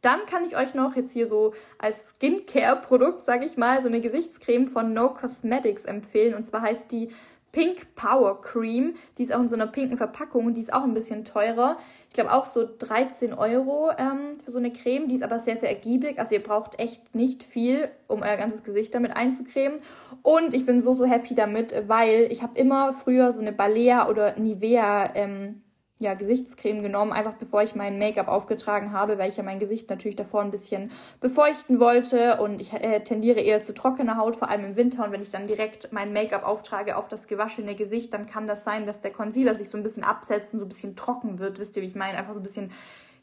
Dann 0.00 0.24
kann 0.26 0.44
ich 0.44 0.56
euch 0.56 0.74
noch 0.74 0.96
jetzt 0.96 1.12
hier 1.12 1.26
so 1.26 1.52
als 1.78 2.10
Skincare-Produkt, 2.10 3.24
sage 3.24 3.44
ich 3.44 3.56
mal, 3.56 3.82
so 3.82 3.88
eine 3.88 4.00
Gesichtscreme 4.00 4.68
von 4.68 4.94
No 4.94 5.12
Cosmetics 5.12 5.84
empfehlen. 5.84 6.34
Und 6.34 6.44
zwar 6.44 6.62
heißt 6.62 6.92
die 6.92 7.08
Pink 7.52 7.94
Power 7.94 8.40
Cream. 8.40 8.94
Die 9.16 9.22
ist 9.22 9.34
auch 9.34 9.40
in 9.40 9.48
so 9.48 9.56
einer 9.56 9.66
pinken 9.66 9.96
Verpackung 9.96 10.46
und 10.46 10.54
die 10.54 10.60
ist 10.60 10.72
auch 10.72 10.84
ein 10.84 10.94
bisschen 10.94 11.24
teurer. 11.24 11.76
Ich 12.08 12.14
glaube 12.14 12.32
auch 12.32 12.44
so 12.44 12.68
13 12.78 13.32
Euro 13.32 13.90
ähm, 13.98 14.38
für 14.42 14.50
so 14.50 14.58
eine 14.58 14.72
Creme. 14.72 15.08
Die 15.08 15.14
ist 15.14 15.22
aber 15.22 15.40
sehr, 15.40 15.56
sehr 15.56 15.70
ergiebig. 15.70 16.18
Also 16.18 16.34
ihr 16.34 16.42
braucht 16.42 16.78
echt 16.78 17.14
nicht 17.14 17.42
viel, 17.42 17.88
um 18.06 18.22
euer 18.22 18.36
ganzes 18.36 18.62
Gesicht 18.62 18.94
damit 18.94 19.16
einzucremen. 19.16 19.78
Und 20.22 20.54
ich 20.54 20.66
bin 20.66 20.80
so, 20.80 20.94
so 20.94 21.06
happy 21.06 21.34
damit, 21.34 21.74
weil 21.88 22.28
ich 22.30 22.42
habe 22.42 22.58
immer 22.58 22.92
früher 22.92 23.32
so 23.32 23.40
eine 23.40 23.52
Balea 23.52 24.08
oder 24.08 24.38
Nivea 24.38 25.14
ähm, 25.14 25.62
ja, 26.00 26.14
Gesichtscreme 26.14 26.82
genommen, 26.82 27.12
einfach 27.12 27.34
bevor 27.34 27.62
ich 27.62 27.74
mein 27.74 27.98
Make-up 27.98 28.28
aufgetragen 28.28 28.92
habe, 28.92 29.18
weil 29.18 29.28
ich 29.28 29.36
ja 29.36 29.42
mein 29.42 29.58
Gesicht 29.58 29.90
natürlich 29.90 30.14
davor 30.14 30.42
ein 30.42 30.50
bisschen 30.50 30.90
befeuchten 31.20 31.80
wollte 31.80 32.36
und 32.36 32.60
ich 32.60 32.72
äh, 32.72 33.00
tendiere 33.00 33.40
eher 33.40 33.60
zu 33.60 33.74
trockener 33.74 34.16
Haut, 34.16 34.36
vor 34.36 34.48
allem 34.48 34.64
im 34.64 34.76
Winter. 34.76 35.04
Und 35.04 35.12
wenn 35.12 35.22
ich 35.22 35.32
dann 35.32 35.46
direkt 35.46 35.92
mein 35.92 36.12
Make-up 36.12 36.44
auftrage 36.44 36.96
auf 36.96 37.08
das 37.08 37.26
gewaschene 37.26 37.74
Gesicht, 37.74 38.14
dann 38.14 38.26
kann 38.26 38.46
das 38.46 38.62
sein, 38.62 38.86
dass 38.86 39.00
der 39.00 39.10
Concealer 39.10 39.54
sich 39.54 39.68
so 39.68 39.76
ein 39.76 39.82
bisschen 39.82 40.04
absetzt 40.04 40.52
und 40.52 40.60
so 40.60 40.66
ein 40.66 40.68
bisschen 40.68 40.94
trocken 40.94 41.40
wird. 41.40 41.58
Wisst 41.58 41.76
ihr, 41.76 41.82
wie 41.82 41.86
ich 41.86 41.96
meine? 41.96 42.16
Einfach 42.16 42.34
so 42.34 42.40
ein 42.40 42.44
bisschen, 42.44 42.70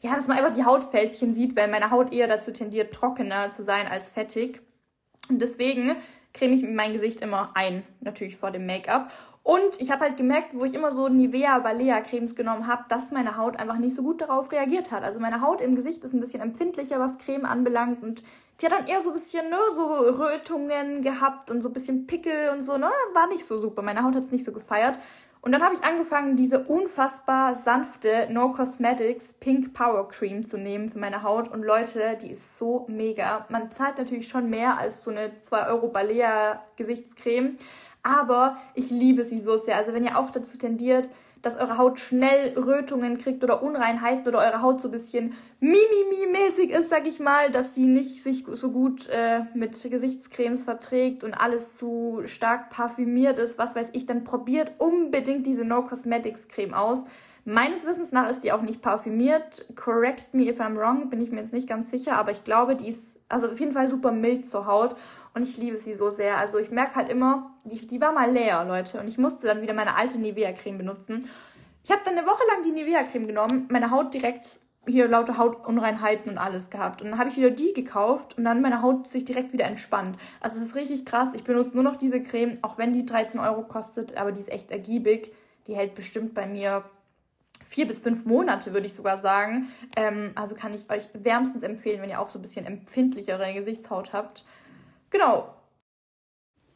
ja, 0.02 0.14
dass 0.14 0.26
man 0.26 0.36
einfach 0.36 0.52
die 0.52 0.64
Hautfältchen 0.64 1.32
sieht, 1.32 1.56
weil 1.56 1.68
meine 1.68 1.90
Haut 1.90 2.12
eher 2.12 2.26
dazu 2.26 2.52
tendiert, 2.52 2.94
trockener 2.94 3.50
zu 3.50 3.62
sein 3.62 3.86
als 3.88 4.10
fettig. 4.10 4.60
Und 5.30 5.40
deswegen 5.40 5.96
creme 6.34 6.52
ich 6.52 6.62
mein 6.62 6.92
Gesicht 6.92 7.22
immer 7.22 7.52
ein, 7.54 7.82
natürlich 8.00 8.36
vor 8.36 8.50
dem 8.50 8.66
Make-up. 8.66 9.10
Und 9.46 9.80
ich 9.80 9.92
habe 9.92 10.00
halt 10.04 10.16
gemerkt, 10.16 10.54
wo 10.54 10.64
ich 10.64 10.74
immer 10.74 10.90
so 10.90 11.06
Nivea 11.06 11.60
Balea 11.60 12.00
Cremes 12.00 12.34
genommen 12.34 12.66
habe, 12.66 12.82
dass 12.88 13.12
meine 13.12 13.36
Haut 13.36 13.60
einfach 13.60 13.78
nicht 13.78 13.94
so 13.94 14.02
gut 14.02 14.20
darauf 14.20 14.50
reagiert 14.50 14.90
hat. 14.90 15.04
Also 15.04 15.20
meine 15.20 15.40
Haut 15.40 15.60
im 15.60 15.76
Gesicht 15.76 16.02
ist 16.02 16.14
ein 16.14 16.20
bisschen 16.20 16.42
empfindlicher, 16.42 16.98
was 16.98 17.16
Creme 17.16 17.44
anbelangt 17.44 18.02
und 18.02 18.24
die 18.60 18.66
hat 18.66 18.72
dann 18.72 18.88
eher 18.88 19.00
so 19.00 19.10
ein 19.10 19.12
bisschen, 19.12 19.48
ne, 19.48 19.56
so 19.72 19.84
Rötungen 19.84 21.00
gehabt 21.00 21.52
und 21.52 21.62
so 21.62 21.68
ein 21.68 21.72
bisschen 21.72 22.08
Pickel 22.08 22.48
und 22.48 22.64
so, 22.64 22.76
ne, 22.76 22.90
war 23.14 23.28
nicht 23.28 23.44
so 23.44 23.56
super. 23.56 23.82
Meine 23.82 24.02
Haut 24.02 24.16
hat 24.16 24.24
es 24.24 24.32
nicht 24.32 24.44
so 24.44 24.50
gefeiert. 24.50 24.98
Und 25.42 25.52
dann 25.52 25.62
habe 25.62 25.76
ich 25.76 25.84
angefangen, 25.84 26.34
diese 26.34 26.64
unfassbar 26.64 27.54
sanfte 27.54 28.26
No 28.32 28.50
Cosmetics 28.50 29.34
Pink 29.34 29.74
Power 29.74 30.08
Cream 30.08 30.44
zu 30.44 30.58
nehmen 30.58 30.88
für 30.88 30.98
meine 30.98 31.22
Haut. 31.22 31.46
Und 31.46 31.62
Leute, 31.62 32.18
die 32.20 32.32
ist 32.32 32.58
so 32.58 32.84
mega. 32.88 33.46
Man 33.48 33.70
zahlt 33.70 33.98
natürlich 33.98 34.26
schon 34.26 34.50
mehr 34.50 34.76
als 34.76 35.04
so 35.04 35.12
eine 35.12 35.38
2 35.40 35.68
Euro 35.68 35.86
Balea 35.86 36.64
Gesichtscreme. 36.74 37.54
Aber 38.06 38.56
ich 38.74 38.90
liebe 38.90 39.24
sie 39.24 39.40
so 39.40 39.58
sehr. 39.58 39.76
Also 39.76 39.92
wenn 39.92 40.04
ihr 40.04 40.16
auch 40.16 40.30
dazu 40.30 40.56
tendiert, 40.56 41.10
dass 41.42 41.56
eure 41.56 41.76
Haut 41.76 41.98
schnell 41.98 42.56
Rötungen 42.56 43.18
kriegt 43.18 43.42
oder 43.42 43.64
Unreinheiten 43.64 44.28
oder 44.28 44.38
eure 44.38 44.62
Haut 44.62 44.80
so 44.80 44.88
ein 44.88 44.92
bisschen 44.92 45.34
Mimimi-mäßig 45.60 46.70
ist, 46.70 46.88
sag 46.88 47.08
ich 47.08 47.18
mal, 47.18 47.50
dass 47.50 47.74
sie 47.74 47.86
nicht 47.86 48.22
sich 48.22 48.44
so 48.46 48.70
gut 48.70 49.08
äh, 49.08 49.40
mit 49.54 49.72
Gesichtscremes 49.90 50.62
verträgt 50.62 51.24
und 51.24 51.34
alles 51.34 51.74
zu 51.74 52.22
stark 52.26 52.70
parfümiert 52.70 53.40
ist, 53.40 53.58
was 53.58 53.74
weiß 53.74 53.90
ich, 53.92 54.06
dann 54.06 54.22
probiert 54.22 54.72
unbedingt 54.78 55.44
diese 55.44 55.64
No 55.64 55.82
Cosmetics 55.82 56.46
Creme 56.46 56.74
aus. 56.74 57.04
Meines 57.44 57.86
Wissens 57.86 58.10
nach 58.10 58.28
ist 58.28 58.42
die 58.42 58.50
auch 58.50 58.62
nicht 58.62 58.82
parfümiert. 58.82 59.66
Correct 59.76 60.34
me 60.34 60.48
if 60.48 60.58
I'm 60.60 60.76
wrong, 60.76 61.10
bin 61.10 61.20
ich 61.20 61.30
mir 61.30 61.38
jetzt 61.38 61.52
nicht 61.52 61.68
ganz 61.68 61.90
sicher, 61.90 62.16
aber 62.16 62.32
ich 62.32 62.42
glaube, 62.42 62.74
die 62.74 62.88
ist 62.88 63.20
also 63.28 63.48
auf 63.48 63.60
jeden 63.60 63.70
Fall 63.70 63.86
super 63.86 64.10
mild 64.10 64.46
zur 64.46 64.66
Haut 64.66 64.96
und 65.36 65.42
ich 65.42 65.58
liebe 65.58 65.76
sie 65.76 65.92
so 65.92 66.10
sehr. 66.10 66.38
Also 66.38 66.58
ich 66.58 66.70
merke 66.70 66.94
halt 66.94 67.10
immer, 67.10 67.54
die, 67.64 67.86
die 67.86 68.00
war 68.00 68.12
mal 68.12 68.30
leer, 68.30 68.64
Leute, 68.64 68.98
und 68.98 69.06
ich 69.06 69.18
musste 69.18 69.46
dann 69.46 69.60
wieder 69.60 69.74
meine 69.74 69.94
alte 69.94 70.18
Nivea-Creme 70.18 70.78
benutzen. 70.78 71.28
Ich 71.84 71.90
habe 71.90 72.00
dann 72.04 72.16
eine 72.16 72.26
Woche 72.26 72.42
lang 72.50 72.62
die 72.64 72.72
Nivea-Creme 72.72 73.26
genommen, 73.26 73.68
meine 73.70 73.90
Haut 73.90 74.14
direkt 74.14 74.60
hier 74.88 75.08
lauter 75.08 75.36
Hautunreinheiten 75.36 76.30
und 76.30 76.38
alles 76.38 76.70
gehabt. 76.70 77.02
Und 77.02 77.10
dann 77.10 77.18
habe 77.18 77.28
ich 77.28 77.36
wieder 77.36 77.50
die 77.50 77.74
gekauft 77.74 78.38
und 78.38 78.44
dann 78.44 78.62
meine 78.62 78.80
Haut 78.80 79.06
sich 79.06 79.26
direkt 79.26 79.52
wieder 79.52 79.66
entspannt. 79.66 80.16
Also 80.40 80.58
es 80.58 80.64
ist 80.64 80.74
richtig 80.74 81.04
krass. 81.04 81.34
Ich 81.34 81.44
benutze 81.44 81.74
nur 81.74 81.84
noch 81.84 81.96
diese 81.96 82.22
Creme, 82.22 82.58
auch 82.62 82.78
wenn 82.78 82.94
die 82.94 83.04
13 83.04 83.38
Euro 83.38 83.62
kostet, 83.62 84.16
aber 84.16 84.32
die 84.32 84.40
ist 84.40 84.50
echt 84.50 84.70
ergiebig. 84.70 85.32
Die 85.66 85.76
hält 85.76 85.94
bestimmt 85.94 86.32
bei 86.32 86.46
mir 86.46 86.84
vier 87.62 87.86
bis 87.86 87.98
fünf 87.98 88.24
Monate, 88.24 88.72
würde 88.72 88.86
ich 88.86 88.94
sogar 88.94 89.18
sagen. 89.18 89.68
Ähm, 89.96 90.30
also 90.34 90.54
kann 90.54 90.72
ich 90.72 90.88
euch 90.88 91.10
wärmstens 91.12 91.62
empfehlen, 91.62 92.00
wenn 92.00 92.08
ihr 92.08 92.20
auch 92.20 92.30
so 92.30 92.38
ein 92.38 92.42
bisschen 92.42 92.64
empfindlichere 92.64 93.52
Gesichtshaut 93.52 94.14
habt. 94.14 94.46
Genau. 95.10 95.52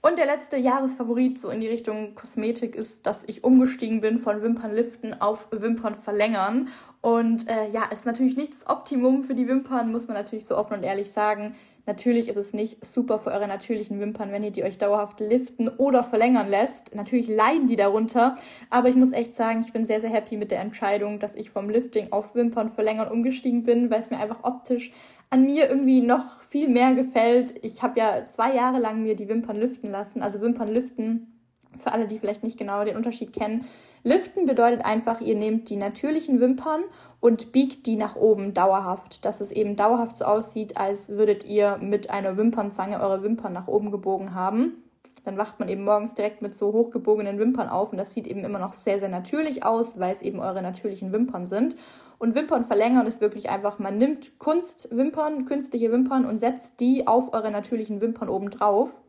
Und 0.03 0.17
der 0.17 0.25
letzte 0.25 0.57
Jahresfavorit 0.57 1.39
so 1.39 1.51
in 1.51 1.61
die 1.61 1.69
Richtung 1.69 2.15
Kosmetik 2.15 2.75
ist, 2.75 3.07
dass 3.07 3.23
ich 3.25 3.45
umgestiegen 3.45 4.01
bin 4.01 4.19
von 4.19 4.43
Wimpern 4.43 4.73
liften 4.73 5.21
auf 5.21 5.49
Wimpern 5.51 5.95
verlängern. 5.95 6.69
Und 7.03 7.47
äh, 7.49 7.69
ja, 7.69 7.85
ist 7.85 8.07
natürlich 8.07 8.37
nicht 8.37 8.55
das 8.55 8.67
Optimum 8.67 9.25
für 9.25 9.35
die 9.35 9.47
Wimpern, 9.47 9.93
muss 9.93 10.09
man 10.09 10.17
natürlich 10.17 10.47
so 10.47 10.57
offen 10.57 10.75
und 10.75 10.85
ehrlich 10.85 11.13
sagen. 11.13 11.55
Natürlich 11.87 12.29
ist 12.29 12.37
es 12.37 12.53
nicht 12.53 12.85
super 12.85 13.19
für 13.19 13.31
eure 13.31 13.49
natürlichen 13.49 14.01
Wimpern, 14.01 14.33
wenn 14.33 14.43
ihr 14.43 14.51
die 14.51 14.65
euch 14.65 14.79
dauerhaft 14.79 15.21
liften 15.21 15.69
oder 15.69 16.03
verlängern 16.03 16.49
lässt. 16.49 16.95
Natürlich 16.95 17.29
leiden 17.29 17.67
die 17.67 17.77
darunter, 17.77 18.37
aber 18.69 18.89
ich 18.89 18.97
muss 18.97 19.13
echt 19.13 19.35
sagen, 19.35 19.61
ich 19.61 19.73
bin 19.73 19.85
sehr, 19.85 20.01
sehr 20.01 20.11
happy 20.11 20.37
mit 20.37 20.51
der 20.51 20.61
Entscheidung, 20.61 21.19
dass 21.19 21.35
ich 21.35 21.51
vom 21.51 21.71
Lifting 21.71 22.13
auf 22.13 22.35
Wimpern 22.35 22.69
verlängern 22.69 23.09
umgestiegen 23.09 23.63
bin, 23.63 23.91
weil 23.91 24.01
es 24.01 24.11
mir 24.11 24.19
einfach 24.19 24.45
optisch 24.45 24.93
an 25.31 25.45
mir 25.45 25.69
irgendwie 25.69 26.01
noch 26.01 26.43
viel 26.43 26.69
mehr 26.69 26.95
gefällt. 26.95 27.55
Ich 27.65 27.83
habe 27.83 27.99
ja 27.99 28.27
zwei 28.27 28.55
Jahre 28.55 28.79
lang 28.79 29.03
mir 29.03 29.17
die 29.17 29.29
Wimpern 29.29 29.57
liften 29.57 29.91
lassen, 29.91 30.23
also 30.23 30.41
Wimpern 30.41 30.69
liften 30.69 31.41
für 31.77 31.93
alle, 31.93 32.07
die 32.07 32.19
vielleicht 32.19 32.43
nicht 32.43 32.59
genau 32.59 32.85
den 32.85 32.97
Unterschied 32.97 33.33
kennen. 33.33 33.65
Liften 34.03 34.47
bedeutet 34.47 34.85
einfach, 34.85 35.21
ihr 35.21 35.37
nehmt 35.37 35.69
die 35.69 35.77
natürlichen 35.77 36.41
Wimpern 36.41 36.83
und 37.21 37.53
biegt 37.53 37.87
die 37.87 37.97
nach 37.97 38.17
oben 38.17 38.55
dauerhaft, 38.55 39.25
dass 39.25 39.41
es 39.41 39.53
eben 39.53 39.77
dauerhaft 39.77 40.17
so 40.17 40.25
aussieht, 40.25 40.79
als 40.79 41.11
würdet 41.11 41.45
ihr 41.45 41.79
mit 41.79 42.11
einer 42.11 42.37
Wimpernzange 42.37 43.01
eure 43.01 43.23
Wimpern 43.23 43.53
nach 43.53 43.69
oben 43.69 43.91
gebogen 43.91 44.35
haben. 44.35 44.83
Dann 45.25 45.37
wacht 45.37 45.61
man 45.61 45.69
eben 45.69 45.85
morgens 45.85 46.15
direkt 46.15 46.41
mit 46.41 46.55
so 46.55 46.73
hochgebogenen 46.73 47.39
Wimpern 47.39 47.69
auf 47.69 47.93
und 47.93 47.99
das 47.99 48.15
sieht 48.15 48.27
eben 48.27 48.43
immer 48.43 48.59
noch 48.59 48.73
sehr, 48.73 48.99
sehr 48.99 49.11
natürlich 49.11 49.65
aus, 49.65 50.01
weil 50.01 50.13
es 50.15 50.23
eben 50.23 50.41
eure 50.41 50.63
natürlichen 50.63 51.13
Wimpern 51.13 51.47
sind. 51.47 51.77
Und 52.19 52.35
Wimpern 52.35 52.65
verlängern 52.65 53.07
ist 53.07 53.21
wirklich 53.21 53.51
einfach, 53.51 53.79
man 53.79 53.99
nimmt 53.99 54.39
Kunstwimpern, 54.39 55.45
künstliche 55.45 55.93
Wimpern 55.93 56.25
und 56.25 56.39
setzt 56.39 56.81
die 56.81 57.07
auf 57.07 57.35
eure 57.35 57.51
natürlichen 57.51 58.01
Wimpern 58.01 58.31
oben 58.31 58.49
drauf. 58.49 59.03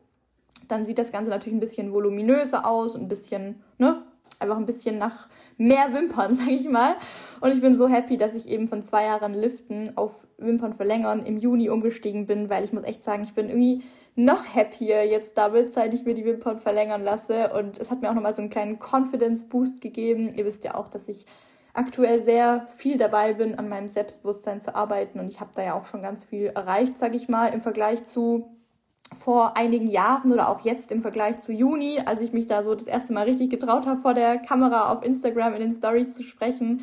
Dann 0.68 0.86
sieht 0.86 0.98
das 0.98 1.12
Ganze 1.12 1.32
natürlich 1.32 1.56
ein 1.56 1.62
bisschen 1.62 1.94
voluminöser 1.94 2.66
aus 2.66 2.96
und 2.96 3.04
ein 3.04 3.08
bisschen, 3.08 3.64
ne, 3.78 4.04
einfach 4.42 4.58
ein 4.58 4.66
bisschen 4.66 4.98
nach 4.98 5.30
mehr 5.58 5.94
Wimpern, 5.94 6.34
sage 6.36 6.52
ich 6.52 6.70
mal. 6.70 6.96
Und 7.40 7.52
ich 7.52 7.62
bin 7.62 7.76
so 7.76 7.88
happy, 7.88 8.18
dass 8.18 8.36
ich 8.36 8.50
eben 8.50 8.68
von 8.68 8.82
zwei 8.82 9.06
Jahren 9.06 9.34
Liften 9.34 9.96
auf 9.98 10.28
Wimpern 10.38 10.74
verlängern 10.74 11.26
im 11.26 11.38
Juni 11.38 11.70
umgestiegen 11.70 12.26
bin, 12.26 12.50
weil 12.50 12.64
ich 12.64 12.74
muss 12.74 12.84
echt 12.84 13.04
sagen, 13.04 13.24
ich 13.24 13.34
bin 13.34 13.50
irgendwie 13.50 13.84
noch 14.16 14.56
happier 14.56 15.06
jetzt 15.06 15.38
damit, 15.38 15.72
seit 15.72 15.94
ich 15.94 16.06
mir 16.06 16.14
die 16.14 16.26
Wimpern 16.26 16.60
verlängern 16.60 17.02
lasse. 17.02 17.52
Und 17.54 17.80
es 17.80 17.92
hat 17.92 18.02
mir 18.02 18.10
auch 18.10 18.16
nochmal 18.16 18.34
so 18.34 18.42
einen 18.42 18.50
kleinen 18.50 18.80
Confidence-Boost 18.80 19.82
gegeben. 19.82 20.32
Ihr 20.36 20.46
wisst 20.46 20.66
ja 20.66 20.76
auch, 20.76 20.88
dass 20.88 21.08
ich 21.08 21.26
aktuell 21.74 22.20
sehr 22.20 22.68
viel 22.68 22.98
dabei 22.98 23.34
bin, 23.34 23.56
an 23.56 23.70
meinem 23.70 23.88
Selbstbewusstsein 23.88 24.60
zu 24.60 24.76
arbeiten. 24.76 25.20
Und 25.20 25.28
ich 25.28 25.40
habe 25.40 25.52
da 25.56 25.64
ja 25.64 25.74
auch 25.74 25.86
schon 25.86 26.02
ganz 26.02 26.26
viel 26.26 26.48
erreicht, 26.48 26.98
sage 26.98 27.16
ich 27.16 27.30
mal, 27.30 27.48
im 27.48 27.62
Vergleich 27.62 28.04
zu 28.04 28.61
vor 29.14 29.58
einigen 29.58 29.88
Jahren 29.88 30.32
oder 30.32 30.50
auch 30.50 30.62
jetzt 30.62 30.92
im 30.92 31.02
Vergleich 31.02 31.40
zu 31.40 31.52
Juni, 31.52 32.00
als 32.06 32.22
ich 32.22 32.32
mich 32.34 32.46
da 32.46 32.64
so 32.64 32.74
das 32.74 32.88
erste 32.88 33.14
Mal 33.14 33.26
richtig 33.26 33.50
getraut 33.50 33.86
habe, 33.86 34.00
vor 34.00 34.14
der 34.14 34.38
Kamera 34.38 34.92
auf 34.92 35.04
Instagram 35.04 35.54
in 35.54 35.60
den 35.60 35.74
Stories 35.74 36.16
zu 36.16 36.24
sprechen. 36.24 36.82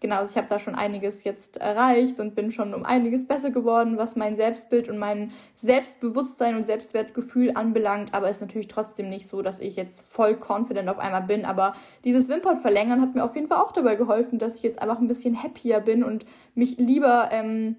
Genau, 0.00 0.16
also 0.16 0.30
ich 0.30 0.36
habe 0.38 0.48
da 0.48 0.58
schon 0.58 0.74
einiges 0.74 1.24
jetzt 1.24 1.58
erreicht 1.58 2.20
und 2.20 2.34
bin 2.34 2.50
schon 2.50 2.72
um 2.72 2.86
einiges 2.86 3.26
besser 3.26 3.50
geworden, 3.50 3.98
was 3.98 4.16
mein 4.16 4.34
Selbstbild 4.34 4.88
und 4.88 4.96
mein 4.96 5.30
Selbstbewusstsein 5.52 6.56
und 6.56 6.64
Selbstwertgefühl 6.64 7.52
anbelangt. 7.54 8.14
Aber 8.14 8.28
es 8.30 8.36
ist 8.36 8.40
natürlich 8.40 8.68
trotzdem 8.68 9.10
nicht 9.10 9.28
so, 9.28 9.42
dass 9.42 9.60
ich 9.60 9.76
jetzt 9.76 10.10
voll 10.10 10.38
confident 10.38 10.88
auf 10.88 10.98
einmal 10.98 11.22
bin. 11.22 11.44
Aber 11.44 11.74
dieses 12.04 12.30
Wimpern 12.30 12.56
verlängern 12.56 13.02
hat 13.02 13.14
mir 13.14 13.22
auf 13.22 13.34
jeden 13.34 13.46
Fall 13.46 13.58
auch 13.58 13.72
dabei 13.72 13.94
geholfen, 13.94 14.38
dass 14.38 14.56
ich 14.56 14.62
jetzt 14.62 14.80
einfach 14.80 14.98
ein 14.98 15.08
bisschen 15.08 15.42
happier 15.42 15.80
bin 15.80 16.02
und 16.02 16.24
mich 16.54 16.78
lieber 16.78 17.28
ähm, 17.30 17.76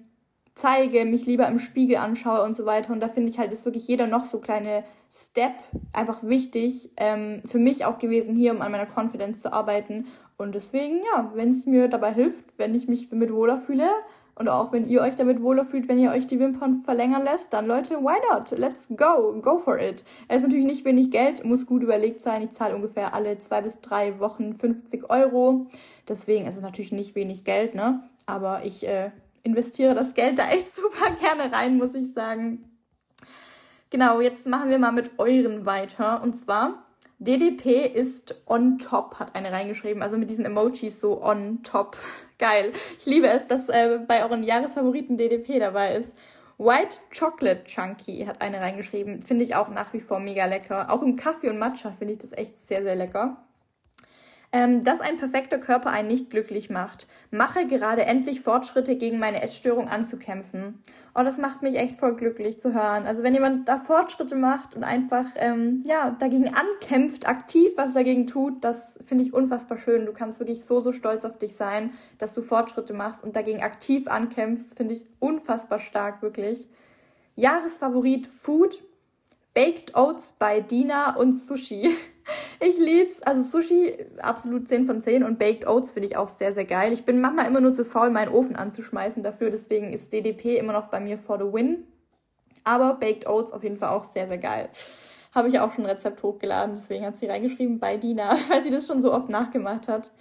zeige, 0.54 1.04
mich 1.04 1.26
lieber 1.26 1.46
im 1.48 1.58
Spiegel 1.58 1.96
anschaue 1.96 2.42
und 2.42 2.54
so 2.54 2.66
weiter. 2.66 2.92
Und 2.92 3.00
da 3.00 3.08
finde 3.08 3.30
ich 3.30 3.38
halt, 3.38 3.52
ist 3.52 3.64
wirklich 3.64 3.88
jeder 3.88 4.06
noch 4.06 4.24
so 4.24 4.38
kleine 4.38 4.84
Step 5.10 5.54
einfach 5.92 6.22
wichtig 6.22 6.90
ähm, 6.96 7.42
für 7.44 7.58
mich 7.58 7.84
auch 7.84 7.98
gewesen, 7.98 8.36
hier 8.36 8.52
um 8.52 8.60
an 8.60 8.72
meiner 8.72 8.86
Confidence 8.86 9.40
zu 9.40 9.52
arbeiten. 9.52 10.06
Und 10.36 10.54
deswegen, 10.54 11.00
ja, 11.14 11.30
wenn 11.34 11.48
es 11.48 11.66
mir 11.66 11.88
dabei 11.88 12.12
hilft, 12.12 12.58
wenn 12.58 12.74
ich 12.74 12.88
mich 12.88 13.08
damit 13.08 13.32
wohler 13.32 13.58
fühle 13.58 13.88
und 14.34 14.48
auch 14.48 14.72
wenn 14.72 14.86
ihr 14.86 15.02
euch 15.02 15.14
damit 15.14 15.42
wohler 15.42 15.64
fühlt, 15.64 15.88
wenn 15.88 15.98
ihr 15.98 16.10
euch 16.10 16.26
die 16.26 16.40
Wimpern 16.40 16.76
verlängern 16.76 17.22
lässt, 17.22 17.52
dann 17.52 17.66
Leute, 17.66 17.96
why 17.96 18.16
not? 18.30 18.50
Let's 18.58 18.88
go, 18.88 19.38
go 19.40 19.58
for 19.58 19.78
it. 19.78 20.04
Es 20.28 20.38
ist 20.38 20.42
natürlich 20.44 20.64
nicht 20.64 20.84
wenig 20.84 21.10
Geld, 21.10 21.44
muss 21.44 21.66
gut 21.66 21.82
überlegt 21.82 22.20
sein. 22.20 22.42
Ich 22.42 22.50
zahle 22.50 22.74
ungefähr 22.74 23.14
alle 23.14 23.38
zwei 23.38 23.60
bis 23.60 23.80
drei 23.80 24.18
Wochen 24.20 24.52
50 24.52 25.10
Euro. 25.10 25.66
Deswegen 26.08 26.46
ist 26.46 26.56
es 26.56 26.62
natürlich 26.62 26.92
nicht 26.92 27.14
wenig 27.14 27.44
Geld, 27.44 27.74
ne? 27.74 28.02
Aber 28.26 28.62
ich 28.64 28.86
äh, 28.88 29.10
investiere 29.42 29.94
das 29.94 30.14
Geld 30.14 30.38
da 30.38 30.48
echt 30.48 30.68
super 30.74 31.10
gerne 31.20 31.52
rein, 31.52 31.76
muss 31.76 31.94
ich 31.94 32.12
sagen. 32.12 32.68
Genau, 33.90 34.20
jetzt 34.20 34.46
machen 34.46 34.70
wir 34.70 34.78
mal 34.78 34.92
mit 34.92 35.18
euren 35.18 35.66
weiter. 35.66 36.22
Und 36.22 36.34
zwar, 36.34 36.86
DDP 37.18 37.86
ist 37.86 38.42
on 38.46 38.78
top, 38.78 39.18
hat 39.18 39.34
eine 39.36 39.52
reingeschrieben. 39.52 40.02
Also 40.02 40.16
mit 40.16 40.30
diesen 40.30 40.46
Emojis 40.46 41.00
so 41.00 41.22
on 41.22 41.62
top. 41.62 41.96
Geil. 42.38 42.72
Ich 42.98 43.06
liebe 43.06 43.28
es, 43.28 43.46
dass 43.46 43.68
äh, 43.68 44.00
bei 44.06 44.22
euren 44.22 44.42
Jahresfavoriten 44.42 45.16
DDP 45.16 45.58
dabei 45.58 45.94
ist. 45.96 46.14
White 46.58 46.98
Chocolate 47.16 47.64
Chunky 47.64 48.24
hat 48.26 48.40
eine 48.40 48.60
reingeschrieben. 48.60 49.20
Finde 49.20 49.44
ich 49.44 49.54
auch 49.56 49.68
nach 49.68 49.92
wie 49.92 50.00
vor 50.00 50.20
mega 50.20 50.46
lecker. 50.46 50.90
Auch 50.90 51.02
im 51.02 51.16
Kaffee 51.16 51.50
und 51.50 51.58
Matcha 51.58 51.92
finde 51.92 52.14
ich 52.14 52.18
das 52.18 52.32
echt 52.32 52.56
sehr, 52.56 52.82
sehr 52.82 52.96
lecker 52.96 53.44
ähm, 54.52 54.84
dass 54.84 55.00
ein 55.00 55.16
perfekter 55.16 55.58
Körper 55.58 55.90
einen 55.90 56.08
nicht 56.08 56.30
glücklich 56.30 56.68
macht. 56.68 57.08
Mache 57.30 57.66
gerade 57.66 58.04
endlich 58.04 58.42
Fortschritte 58.42 58.96
gegen 58.96 59.18
meine 59.18 59.42
Essstörung 59.42 59.88
anzukämpfen. 59.88 60.82
Oh, 61.14 61.22
das 61.22 61.38
macht 61.38 61.62
mich 61.62 61.76
echt 61.76 61.96
voll 61.96 62.14
glücklich 62.16 62.58
zu 62.58 62.74
hören. 62.74 63.06
Also 63.06 63.22
wenn 63.22 63.32
jemand 63.32 63.66
da 63.66 63.78
Fortschritte 63.78 64.34
macht 64.34 64.76
und 64.76 64.84
einfach 64.84 65.24
ähm, 65.36 65.82
ja 65.86 66.10
dagegen 66.18 66.50
ankämpft, 66.54 67.26
aktiv 67.26 67.72
was 67.76 67.94
dagegen 67.94 68.26
tut, 68.26 68.62
das 68.62 68.98
finde 69.04 69.24
ich 69.24 69.32
unfassbar 69.32 69.78
schön. 69.78 70.04
Du 70.04 70.12
kannst 70.12 70.38
wirklich 70.38 70.62
so 70.64 70.80
so 70.80 70.92
stolz 70.92 71.24
auf 71.24 71.38
dich 71.38 71.54
sein, 71.54 71.92
dass 72.18 72.34
du 72.34 72.42
Fortschritte 72.42 72.92
machst 72.92 73.24
und 73.24 73.36
dagegen 73.36 73.62
aktiv 73.62 74.06
ankämpfst, 74.08 74.76
finde 74.76 74.94
ich 74.94 75.06
unfassbar 75.18 75.78
stark 75.78 76.20
wirklich. 76.22 76.68
Jahresfavorit 77.36 78.26
Food 78.26 78.84
Baked 79.54 79.94
Oats 79.94 80.34
bei 80.38 80.60
Dina 80.60 81.16
und 81.16 81.32
Sushi. 81.32 81.88
Ich 82.60 82.78
lieb's. 82.78 83.20
Also 83.22 83.42
Sushi 83.42 83.96
absolut 84.20 84.68
10 84.68 84.86
von 84.86 85.00
10 85.00 85.24
und 85.24 85.40
Baked 85.40 85.66
Oats 85.66 85.90
finde 85.90 86.06
ich 86.06 86.16
auch 86.16 86.28
sehr, 86.28 86.52
sehr 86.52 86.64
geil. 86.64 86.92
Ich 86.92 87.04
bin 87.04 87.20
manchmal 87.20 87.48
immer 87.48 87.60
nur 87.60 87.72
zu 87.72 87.84
faul, 87.84 88.10
meinen 88.10 88.32
Ofen 88.32 88.54
anzuschmeißen 88.54 89.24
dafür. 89.24 89.50
Deswegen 89.50 89.92
ist 89.92 90.12
DDP 90.12 90.56
immer 90.56 90.72
noch 90.72 90.86
bei 90.86 91.00
mir 91.00 91.18
for 91.18 91.40
the 91.40 91.52
win. 91.52 91.84
Aber 92.62 92.94
Baked 92.94 93.26
Oats 93.26 93.50
auf 93.50 93.64
jeden 93.64 93.76
Fall 93.76 93.88
auch 93.88 94.04
sehr, 94.04 94.28
sehr 94.28 94.38
geil. 94.38 94.68
Habe 95.34 95.48
ich 95.48 95.58
auch 95.58 95.72
schon 95.72 95.84
ein 95.84 95.90
Rezept 95.90 96.22
hochgeladen, 96.22 96.74
deswegen 96.74 97.04
hat 97.04 97.16
sie 97.16 97.26
reingeschrieben 97.26 97.80
bei 97.80 97.96
Dina, 97.96 98.36
weil 98.48 98.62
sie 98.62 98.70
das 98.70 98.86
schon 98.86 99.02
so 99.02 99.12
oft 99.12 99.28
nachgemacht 99.28 99.88
hat. 99.88 100.12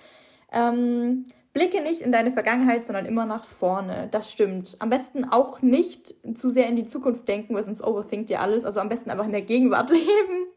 Ähm, 0.52 1.26
blicke 1.54 1.82
nicht 1.82 2.02
in 2.02 2.12
deine 2.12 2.32
Vergangenheit, 2.32 2.86
sondern 2.86 3.06
immer 3.06 3.26
nach 3.26 3.46
vorne. 3.46 4.08
Das 4.12 4.32
stimmt. 4.32 4.76
Am 4.80 4.90
besten 4.90 5.26
auch 5.26 5.62
nicht 5.62 6.16
zu 6.36 6.50
sehr 6.50 6.68
in 6.68 6.76
die 6.76 6.86
Zukunft 6.86 7.28
denken, 7.28 7.56
weil 7.56 7.64
sonst 7.64 7.84
overthinkt 7.84 8.30
ihr 8.30 8.42
alles. 8.42 8.66
Also 8.66 8.80
am 8.80 8.90
besten 8.90 9.12
einfach 9.12 9.26
in 9.26 9.32
der 9.32 9.42
Gegenwart 9.42 9.90
leben. 9.92 10.48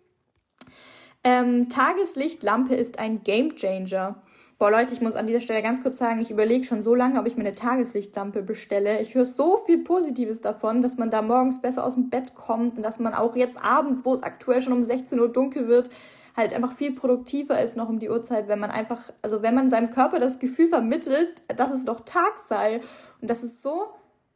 Ähm, 1.24 1.68
Tageslichtlampe 1.68 2.74
ist 2.74 2.98
ein 2.98 3.22
Gamechanger. 3.24 4.22
Boah, 4.58 4.70
Leute, 4.70 4.94
ich 4.94 5.00
muss 5.00 5.16
an 5.16 5.26
dieser 5.26 5.40
Stelle 5.40 5.62
ganz 5.62 5.82
kurz 5.82 5.98
sagen, 5.98 6.20
ich 6.20 6.30
überlege 6.30 6.64
schon 6.64 6.80
so 6.80 6.94
lange, 6.94 7.18
ob 7.18 7.26
ich 7.26 7.36
mir 7.36 7.42
eine 7.42 7.56
Tageslichtlampe 7.56 8.42
bestelle. 8.42 9.00
Ich 9.00 9.16
höre 9.16 9.24
so 9.24 9.56
viel 9.66 9.78
Positives 9.78 10.42
davon, 10.42 10.80
dass 10.80 10.96
man 10.96 11.10
da 11.10 11.22
morgens 11.22 11.60
besser 11.60 11.84
aus 11.84 11.94
dem 11.94 12.08
Bett 12.08 12.34
kommt 12.34 12.76
und 12.76 12.82
dass 12.84 13.00
man 13.00 13.14
auch 13.14 13.34
jetzt 13.34 13.58
abends, 13.60 14.04
wo 14.04 14.14
es 14.14 14.22
aktuell 14.22 14.60
schon 14.60 14.72
um 14.72 14.84
16 14.84 15.18
Uhr 15.18 15.28
dunkel 15.28 15.66
wird, 15.66 15.90
halt 16.36 16.52
einfach 16.52 16.76
viel 16.76 16.92
produktiver 16.92 17.62
ist 17.62 17.76
noch 17.76 17.88
um 17.88 17.98
die 17.98 18.10
Uhrzeit, 18.10 18.48
wenn 18.48 18.58
man 18.58 18.70
einfach, 18.70 19.12
also 19.22 19.42
wenn 19.42 19.54
man 19.54 19.70
seinem 19.70 19.90
Körper 19.90 20.18
das 20.18 20.38
Gefühl 20.38 20.68
vermittelt, 20.68 21.42
dass 21.56 21.72
es 21.72 21.84
noch 21.84 22.00
Tag 22.00 22.38
sei. 22.38 22.80
Und 23.20 23.30
das 23.30 23.44
ist 23.44 23.62
so, 23.62 23.88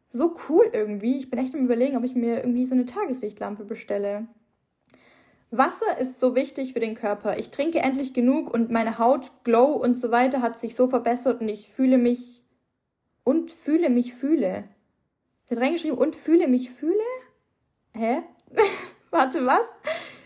so 0.09 0.35
cool 0.49 0.71
irgendwie. 0.73 1.17
Ich 1.17 1.31
bin 1.31 1.39
echt 1.39 1.55
am 1.55 1.65
überlegen, 1.65 1.97
ob 1.97 2.05
ich 2.05 2.15
mir 2.15 2.39
irgendwie 2.39 2.65
so 2.65 2.75
eine 2.75 2.87
Tageslichtlampe 2.87 3.65
bestelle. 3.65 4.29
Wasser 5.51 5.99
ist 5.99 6.21
so 6.21 6.35
wichtig 6.35 6.73
für 6.73 6.81
den 6.81 6.95
Körper. 6.95 7.39
Ich 7.39 7.51
trinke 7.51 7.79
endlich 7.79 8.13
genug 8.13 8.53
und 8.53 8.71
meine 8.71 8.99
Haut, 8.99 9.33
Glow 9.45 9.73
und 9.73 9.95
so 9.95 10.11
weiter 10.11 10.43
hat 10.43 10.59
sich 10.59 10.75
so 10.75 10.87
verbessert 10.87 11.41
und 11.41 11.49
ich 11.49 11.69
fühle 11.69 11.99
mich 11.99 12.43
und 13.25 13.51
fühle 13.51 13.89
mich 13.91 14.15
fühle. 14.15 14.65
Sie 15.47 15.57
hat 15.57 15.63
reingeschrieben 15.63 15.97
und 15.97 16.15
fühle 16.15 16.49
mich 16.49 16.71
fühle? 16.71 17.03
Hä? 17.95 18.19
Warte, 19.19 19.45
was? 19.47 19.75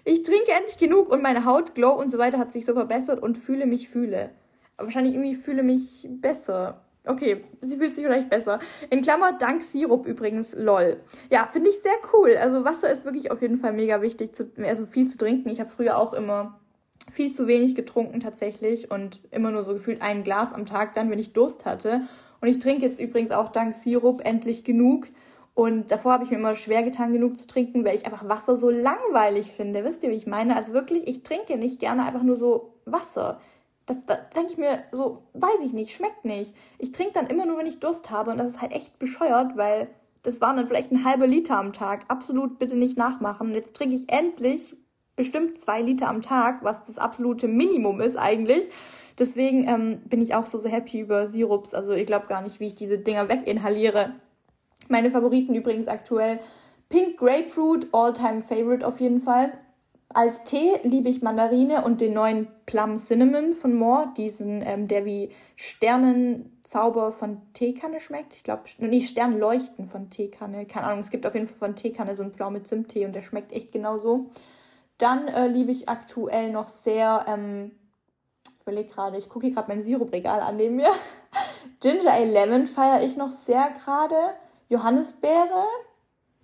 Ich 0.04 0.22
trinke 0.22 0.52
endlich 0.52 0.76
genug 0.76 1.10
und 1.10 1.22
meine 1.22 1.46
Haut, 1.46 1.74
Glow 1.74 1.92
und 1.92 2.10
so 2.10 2.18
weiter 2.18 2.36
hat 2.36 2.52
sich 2.52 2.66
so 2.66 2.74
verbessert 2.74 3.22
und 3.22 3.38
fühle 3.38 3.64
mich 3.64 3.88
fühle. 3.88 4.28
Aber 4.76 4.88
wahrscheinlich 4.88 5.14
irgendwie 5.14 5.34
fühle 5.34 5.62
mich 5.62 6.06
besser. 6.20 6.84
Okay, 7.06 7.42
sie 7.62 7.78
fühlt 7.78 7.94
sich 7.94 8.04
vielleicht 8.04 8.28
besser. 8.28 8.58
In 8.90 9.00
Klammer, 9.00 9.32
dank 9.32 9.62
Sirup 9.62 10.06
übrigens, 10.06 10.54
lol. 10.54 11.00
Ja, 11.30 11.48
finde 11.50 11.70
ich 11.70 11.78
sehr 11.80 11.94
cool. 12.12 12.36
Also 12.38 12.66
Wasser 12.66 12.92
ist 12.92 13.06
wirklich 13.06 13.30
auf 13.30 13.40
jeden 13.40 13.56
Fall 13.56 13.72
mega 13.72 14.02
wichtig, 14.02 14.34
zu, 14.34 14.52
also 14.62 14.84
viel 14.84 15.06
zu 15.06 15.16
trinken. 15.16 15.48
Ich 15.48 15.60
habe 15.60 15.70
früher 15.70 15.96
auch 15.96 16.12
immer 16.12 16.60
viel 17.10 17.32
zu 17.32 17.46
wenig 17.46 17.74
getrunken 17.74 18.20
tatsächlich 18.20 18.90
und 18.90 19.20
immer 19.30 19.52
nur 19.52 19.62
so 19.62 19.72
gefühlt 19.72 20.02
ein 20.02 20.22
Glas 20.22 20.52
am 20.52 20.66
Tag 20.66 20.92
dann, 20.92 21.10
wenn 21.10 21.18
ich 21.18 21.32
Durst 21.32 21.64
hatte. 21.64 22.02
Und 22.42 22.48
ich 22.48 22.58
trinke 22.58 22.84
jetzt 22.84 23.00
übrigens 23.00 23.30
auch 23.30 23.48
dank 23.48 23.74
Sirup 23.74 24.20
endlich 24.22 24.64
genug. 24.64 25.08
Und 25.54 25.90
davor 25.90 26.12
habe 26.12 26.24
ich 26.24 26.30
mir 26.30 26.38
immer 26.38 26.56
schwer 26.56 26.82
getan, 26.82 27.12
genug 27.12 27.36
zu 27.36 27.46
trinken, 27.46 27.84
weil 27.84 27.94
ich 27.94 28.06
einfach 28.06 28.26
Wasser 28.28 28.56
so 28.56 28.70
langweilig 28.70 29.52
finde. 29.52 29.84
Wisst 29.84 30.02
ihr, 30.02 30.10
wie 30.10 30.14
ich 30.14 30.26
meine? 30.26 30.56
Also 30.56 30.72
wirklich, 30.72 31.06
ich 31.06 31.22
trinke 31.22 31.58
nicht 31.58 31.78
gerne 31.78 32.04
einfach 32.04 32.22
nur 32.22 32.36
so 32.36 32.74
Wasser. 32.86 33.38
Das, 33.84 34.06
da 34.06 34.14
denke 34.34 34.52
ich 34.52 34.58
mir 34.58 34.82
so, 34.92 35.24
weiß 35.34 35.62
ich 35.64 35.74
nicht, 35.74 35.92
schmeckt 35.92 36.24
nicht. 36.24 36.56
Ich 36.78 36.92
trinke 36.92 37.12
dann 37.12 37.26
immer 37.26 37.44
nur, 37.44 37.58
wenn 37.58 37.66
ich 37.66 37.80
Durst 37.80 38.10
habe 38.10 38.30
und 38.30 38.38
das 38.38 38.46
ist 38.46 38.62
halt 38.62 38.72
echt 38.72 38.98
bescheuert, 38.98 39.56
weil 39.56 39.88
das 40.22 40.40
waren 40.40 40.56
dann 40.56 40.68
vielleicht 40.68 40.92
ein 40.92 41.04
halber 41.04 41.26
Liter 41.26 41.58
am 41.58 41.72
Tag. 41.72 42.04
Absolut 42.08 42.58
bitte 42.58 42.76
nicht 42.76 42.96
nachmachen. 42.96 43.48
Und 43.48 43.54
jetzt 43.54 43.74
trinke 43.74 43.96
ich 43.96 44.10
endlich 44.10 44.76
bestimmt 45.16 45.58
zwei 45.58 45.82
Liter 45.82 46.08
am 46.08 46.22
Tag, 46.22 46.64
was 46.64 46.84
das 46.84 46.96
absolute 46.96 47.48
Minimum 47.48 48.00
ist 48.00 48.16
eigentlich. 48.16 48.70
Deswegen 49.18 49.68
ähm, 49.68 50.00
bin 50.06 50.22
ich 50.22 50.34
auch 50.34 50.46
so, 50.46 50.58
so 50.58 50.68
happy 50.68 51.00
über 51.00 51.26
Sirups. 51.26 51.74
Also 51.74 51.92
ihr 51.92 52.06
glaubt 52.06 52.28
gar 52.28 52.40
nicht, 52.40 52.60
wie 52.60 52.68
ich 52.68 52.74
diese 52.74 52.98
Dinger 52.98 53.28
weginhaliere. 53.28 54.14
Meine 54.92 55.10
Favoriten 55.10 55.54
übrigens 55.54 55.88
aktuell 55.88 56.38
Pink 56.90 57.16
Grapefruit, 57.16 57.86
All-Time 57.92 58.42
Favorite 58.42 58.86
auf 58.86 59.00
jeden 59.00 59.22
Fall. 59.22 59.50
Als 60.10 60.44
Tee 60.44 60.68
liebe 60.82 61.08
ich 61.08 61.22
Mandarine 61.22 61.82
und 61.82 62.02
den 62.02 62.12
neuen 62.12 62.46
Plum 62.66 62.98
Cinnamon 62.98 63.54
von 63.54 63.74
Moore, 63.74 64.12
diesen, 64.18 64.60
ähm, 64.60 64.88
der 64.88 65.06
wie 65.06 65.30
Sternenzauber 65.56 67.10
von 67.10 67.40
Teekanne 67.54 68.00
schmeckt. 68.00 68.34
Ich 68.34 68.44
glaube, 68.44 68.64
nicht 68.80 69.08
Sternleuchten 69.08 69.86
von 69.86 70.10
Teekanne. 70.10 70.66
Keine 70.66 70.88
Ahnung, 70.88 70.98
es 71.00 71.08
gibt 71.08 71.24
auf 71.24 71.32
jeden 71.32 71.48
Fall 71.48 71.56
von 71.56 71.74
Teekanne 71.74 72.14
so 72.14 72.22
einen 72.22 72.34
Pflaume 72.34 72.62
Zimttee 72.62 73.06
und 73.06 73.14
der 73.14 73.22
schmeckt 73.22 73.52
echt 73.52 73.72
genauso. 73.72 74.26
Dann 74.98 75.26
äh, 75.26 75.46
liebe 75.46 75.72
ich 75.72 75.88
aktuell 75.88 76.52
noch 76.52 76.68
sehr, 76.68 77.24
ähm, 77.28 77.70
ich 78.44 78.60
überlege 78.60 78.92
gerade, 78.92 79.16
ich 79.16 79.30
gucke 79.30 79.46
hier 79.46 79.54
gerade 79.54 79.68
mein 79.68 79.80
Sirupregal 79.80 80.40
an 80.40 80.56
neben 80.56 80.74
mir. 80.74 80.90
Ginger 81.80 82.12
Ale 82.12 82.30
Lemon 82.30 82.66
feiere 82.66 83.02
ich 83.02 83.16
noch 83.16 83.30
sehr 83.30 83.70
gerade. 83.70 84.16
Johannisbeere 84.72 85.66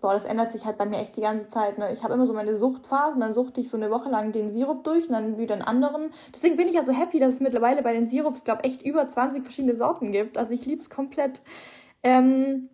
boah, 0.01 0.14
das 0.14 0.24
ändert 0.24 0.49
sich 0.49 0.64
halt 0.64 0.79
bei 0.79 0.87
mir 0.87 0.99
echt 0.99 1.16
die 1.16 1.22
ganze 1.22 1.49
Zeit. 1.49 1.79
Ne? 1.79 1.93
Ich 1.93 2.05
habe 2.05 2.14
immer 2.14 2.26
so 2.26 2.33
meine 2.33 2.57
Suchtphasen, 2.57 3.20
dann 3.20 3.35
suchte 3.35 3.61
ich 3.61 3.68
so 3.68 3.76
eine 3.76 3.91
Woche 3.91 4.11
lang 4.11 4.33
den 4.33 4.49
Sirup 4.49 4.85
durch 4.85 5.07
und 5.07 5.12
dann 5.12 5.39
wieder 5.39 5.55
einen 5.55 5.62
anderen. 5.62 6.11
Deswegen 6.33 6.57
bin 6.57 6.68
ich 6.68 6.74
ja 6.74 6.85
so 6.85 6.93
happy, 6.93 7.18
dass 7.18 7.35
es 7.35 7.41
mittlerweile 7.41 7.83
bei 7.83 7.93
den 7.93 8.07
Sirups, 8.07 8.45
glaube 8.45 8.64
echt 8.64 8.83
über 8.83 9.09
20 9.09 9.43
verschiedene 9.43 9.74
Sorten 9.74 10.12
gibt. 10.12 10.39
Also 10.39 10.55
ich 10.55 10.66
liebe 10.66 10.81
es 10.81 10.91
komplett. 10.91 11.43
Ähm, 12.03 12.68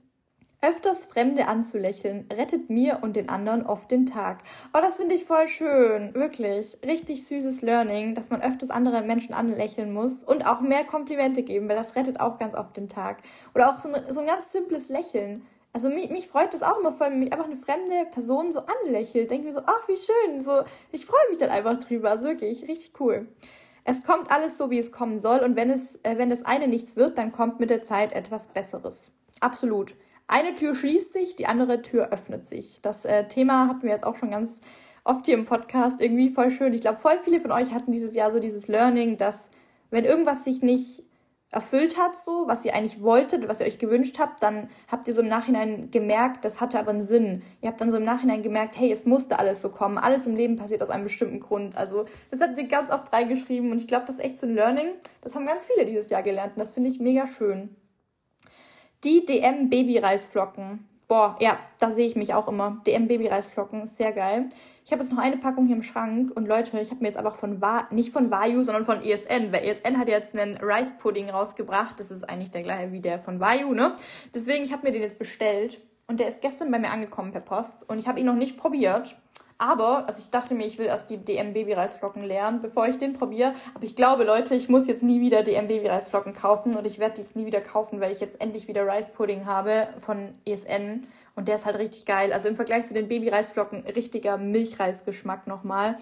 öfters 0.65 1.07
Fremde 1.07 1.49
anzulächeln 1.49 2.27
rettet 2.33 2.71
mir 2.71 2.99
und 3.03 3.17
den 3.17 3.29
anderen 3.29 3.65
oft 3.65 3.91
den 3.91 4.07
Tag. 4.07 4.39
Oh, 4.73 4.81
das 4.81 4.97
finde 4.97 5.15
ich 5.15 5.25
voll 5.25 5.47
schön. 5.49 6.15
Wirklich. 6.15 6.79
Richtig 6.85 7.27
süßes 7.27 7.63
Learning, 7.63 8.15
dass 8.15 8.31
man 8.31 8.43
öfters 8.43 8.71
andere 8.71 9.03
Menschen 9.03 9.35
anlächeln 9.35 9.93
muss 9.93 10.25
und 10.25 10.47
auch 10.47 10.61
mehr 10.61 10.85
Komplimente 10.85 11.43
geben, 11.43 11.69
weil 11.69 11.77
das 11.77 11.97
rettet 11.97 12.21
auch 12.21 12.39
ganz 12.39 12.55
oft 12.55 12.77
den 12.77 12.89
Tag. 12.89 13.19
Oder 13.55 13.71
auch 13.71 13.79
so 13.79 13.93
ein, 13.93 14.13
so 14.13 14.21
ein 14.21 14.27
ganz 14.27 14.51
simples 14.53 14.89
Lächeln 14.89 15.47
also 15.75 15.89
mich, 15.89 16.09
mich 16.09 16.29
freut 16.29 16.55
das 16.55 16.63
auch 16.63 16.79
immer 16.79 16.93
voll, 16.93 17.09
wenn 17.09 17.19
mich 17.19 17.33
einfach 17.33 17.47
eine 17.47 17.57
fremde 17.57 18.07
Person 18.13 18.53
so 18.53 18.61
anlächelt. 18.61 19.31
Denke 19.31 19.49
mir 19.49 19.53
so, 19.53 19.63
ach, 19.67 19.89
wie 19.89 19.97
schön. 19.97 20.41
So, 20.41 20.63
ich 20.93 21.05
freue 21.05 21.29
mich 21.29 21.39
dann 21.39 21.51
einfach 21.51 21.77
drüber. 21.79 22.13
Also 22.13 22.29
wirklich, 22.29 22.63
richtig 22.69 22.93
cool. 23.01 23.27
Es 23.83 24.05
kommt 24.05 24.31
alles 24.31 24.57
so, 24.57 24.71
wie 24.71 24.79
es 24.79 24.93
kommen 24.93 25.19
soll. 25.19 25.41
Und 25.41 25.57
wenn 25.57 25.71
es, 25.71 25.97
äh, 26.05 26.17
wenn 26.17 26.31
das 26.31 26.45
eine 26.45 26.69
nichts 26.69 26.95
wird, 26.95 27.19
dann 27.19 27.33
kommt 27.33 27.59
mit 27.59 27.71
der 27.71 27.83
Zeit 27.83 28.13
etwas 28.13 28.47
Besseres. 28.47 29.11
Absolut. 29.41 29.97
Eine 30.27 30.55
Tür 30.55 30.75
schließt 30.75 31.13
sich, 31.13 31.37
die 31.37 31.47
andere 31.47 31.83
Tür 31.83 32.11
öffnet 32.11 32.45
sich. 32.45 32.81
Das 32.81 33.05
äh, 33.05 33.29
Thema 33.29 33.69
hatten 33.69 33.83
wir 33.83 33.91
jetzt 33.91 34.07
auch 34.07 34.17
schon 34.17 34.31
ganz 34.31 34.61
oft 35.05 35.27
hier 35.27 35.35
im 35.35 35.45
Podcast. 35.45 36.01
Irgendwie 36.01 36.31
voll 36.31 36.51
schön. 36.51 36.73
Ich 36.73 36.81
glaube, 36.81 36.99
voll 36.99 37.19
viele 37.23 37.41
von 37.41 37.53
euch 37.53 37.75
hatten 37.75 37.93
dieses 37.93 38.15
Jahr 38.15 38.31
so 38.31 38.41
dieses 38.41 38.69
Learning, 38.69 39.19
dass 39.19 39.51
wenn 39.91 40.05
irgendwas 40.05 40.45
sich 40.45 40.63
nicht 40.63 41.05
erfüllt 41.53 41.97
hat, 41.99 42.17
so, 42.17 42.45
was 42.47 42.65
ihr 42.65 42.75
eigentlich 42.75 43.01
wolltet, 43.01 43.49
was 43.49 43.61
ihr 43.61 43.67
euch 43.67 43.79
gewünscht 43.79 44.19
habt, 44.19 44.43
dann 44.43 44.69
habt 44.91 45.07
ihr 45.07 45.15
so 45.15 45.21
im 45.21 45.29
Nachhinein 45.29 45.91
gemerkt, 45.91 46.45
das 46.45 46.61
hatte 46.61 46.81
aber 46.81 46.91
einen 46.91 47.05
Sinn. 47.05 47.43
Ihr 47.61 47.69
habt 47.69 47.81
dann 47.81 47.91
so 47.91 47.99
im 47.99 48.03
Nachhinein 48.03 48.43
gemerkt, 48.43 48.77
hey, 48.77 48.91
es 48.91 49.07
musste 49.07 49.39
alles 49.39 49.63
so 49.63 49.69
kommen. 49.69 49.99
Alles 49.99 50.27
im 50.27 50.35
Leben 50.35 50.57
passiert 50.57 50.83
aus 50.83 50.91
einem 50.91 51.05
bestimmten 51.05 51.39
Grund. 51.39 51.77
Also, 51.77 52.07
das 52.31 52.41
hat 52.41 52.57
sie 52.57 52.67
ganz 52.67 52.91
oft 52.91 53.13
reingeschrieben 53.13 53.71
und 53.71 53.79
ich 53.79 53.87
glaube, 53.87 54.07
das 54.07 54.17
ist 54.17 54.25
echt 54.25 54.39
so 54.39 54.47
ein 54.47 54.55
Learning. 54.55 54.89
Das 55.21 55.37
haben 55.37 55.47
ganz 55.47 55.67
viele 55.67 55.87
dieses 55.87 56.11
Jahr 56.11 56.23
gelernt 56.23 56.55
und 56.57 56.61
das 56.61 56.71
finde 56.71 56.91
ich 56.91 56.99
mega 56.99 57.27
schön. 57.27 57.77
Die 59.05 59.23
DM 59.23 59.69
Babyreisflocken. 59.69 60.89
Boah, 61.09 61.37
ja, 61.39 61.59
da 61.79 61.91
sehe 61.91 62.07
ich 62.07 62.17
mich 62.17 62.33
auch 62.33 62.49
immer. 62.49 62.81
DM 62.87 63.07
Babyreisflocken 63.07 63.83
ist 63.83 63.99
sehr 63.99 64.13
geil. 64.13 64.49
Ich 64.83 64.93
habe 64.93 65.03
jetzt 65.03 65.13
noch 65.13 65.19
eine 65.19 65.37
Packung 65.37 65.67
hier 65.67 65.77
im 65.77 65.83
Schrank 65.83 66.33
und 66.35 66.49
Leute, 66.49 66.81
ich 66.81 66.91
habe 66.91 67.03
mir 67.03 67.09
jetzt 67.09 67.19
aber 67.19 67.31
von 67.31 67.61
Va 67.61 67.87
nicht 67.91 68.15
von 68.15 68.31
Vayu, 68.31 68.63
sondern 68.63 68.87
von 68.87 69.03
ESN, 69.03 69.53
weil 69.53 69.63
ESN 69.63 69.99
hat 69.99 70.09
jetzt 70.09 70.35
einen 70.35 70.57
Rice 70.57 70.95
Pudding 70.97 71.29
rausgebracht. 71.29 72.01
Das 72.01 72.11
ist 72.11 72.27
eigentlich 72.31 72.51
der 72.51 72.63
gleiche 72.63 72.93
wie 72.93 73.01
der 73.01 73.19
von 73.19 73.41
Vayu, 73.41 73.75
ne? 73.75 73.95
Deswegen, 74.35 74.65
ich 74.65 74.73
habe 74.73 74.87
mir 74.87 74.93
den 74.93 75.03
jetzt 75.03 75.19
bestellt 75.19 75.83
und 76.07 76.19
der 76.19 76.29
ist 76.29 76.41
gestern 76.41 76.71
bei 76.71 76.79
mir 76.79 76.91
angekommen 76.91 77.31
per 77.31 77.43
Post 77.43 77.87
und 77.87 77.99
ich 77.99 78.09
habe 78.09 78.21
ihn 78.21 78.27
noch 78.27 78.37
nicht 78.37 78.57
probiert. 78.57 79.17
Aber, 79.67 80.07
also 80.07 80.21
ich 80.21 80.29
dachte 80.29 80.55
mir, 80.55 80.67
ich 80.67 80.79
will 80.79 80.85
erst 80.85 81.09
die 81.09 81.17
DM 81.17 81.55
Babyreisflocken 81.55 82.23
lernen, 82.23 82.61
bevor 82.61 82.87
ich 82.87 82.99
den 82.99 83.15
probiere. 83.15 83.55
Aber 83.75 83.83
ich 83.83 83.97
glaube, 83.97 84.25
Leute, 84.25 84.55
ich 84.55 84.69
muss 84.69 84.87
jetzt 84.87 85.03
nie 85.03 85.23
wieder 85.23 85.43
DM 85.43 85.69
Babyreisflocken 85.69 86.35
kaufen 86.35 86.77
und 86.77 86.87
ich 86.87 86.99
werde 86.99 87.15
die 87.15 87.23
jetzt 87.23 87.35
nie 87.35 87.47
wieder 87.47 87.63
kaufen, 87.63 87.99
weil 87.99 88.13
ich 88.13 88.21
jetzt 88.21 88.43
endlich 88.43 88.69
wieder 88.69 88.87
Rice 88.87 89.09
Pudding 89.09 89.47
habe 89.47 89.89
von 90.01 90.35
ESN. 90.47 91.07
Und 91.35 91.49
der 91.49 91.57
ist 91.57 91.65
halt 91.65 91.79
richtig 91.79 92.05
geil. 92.05 92.35
Also 92.35 92.49
im 92.49 92.57
Vergleich 92.57 92.85
zu 92.85 92.93
den 92.93 93.09
Babyreisflocken 93.09 93.87
richtiger 93.87 94.37
Milchreisgeschmack 94.37 95.47
nochmal. 95.47 95.97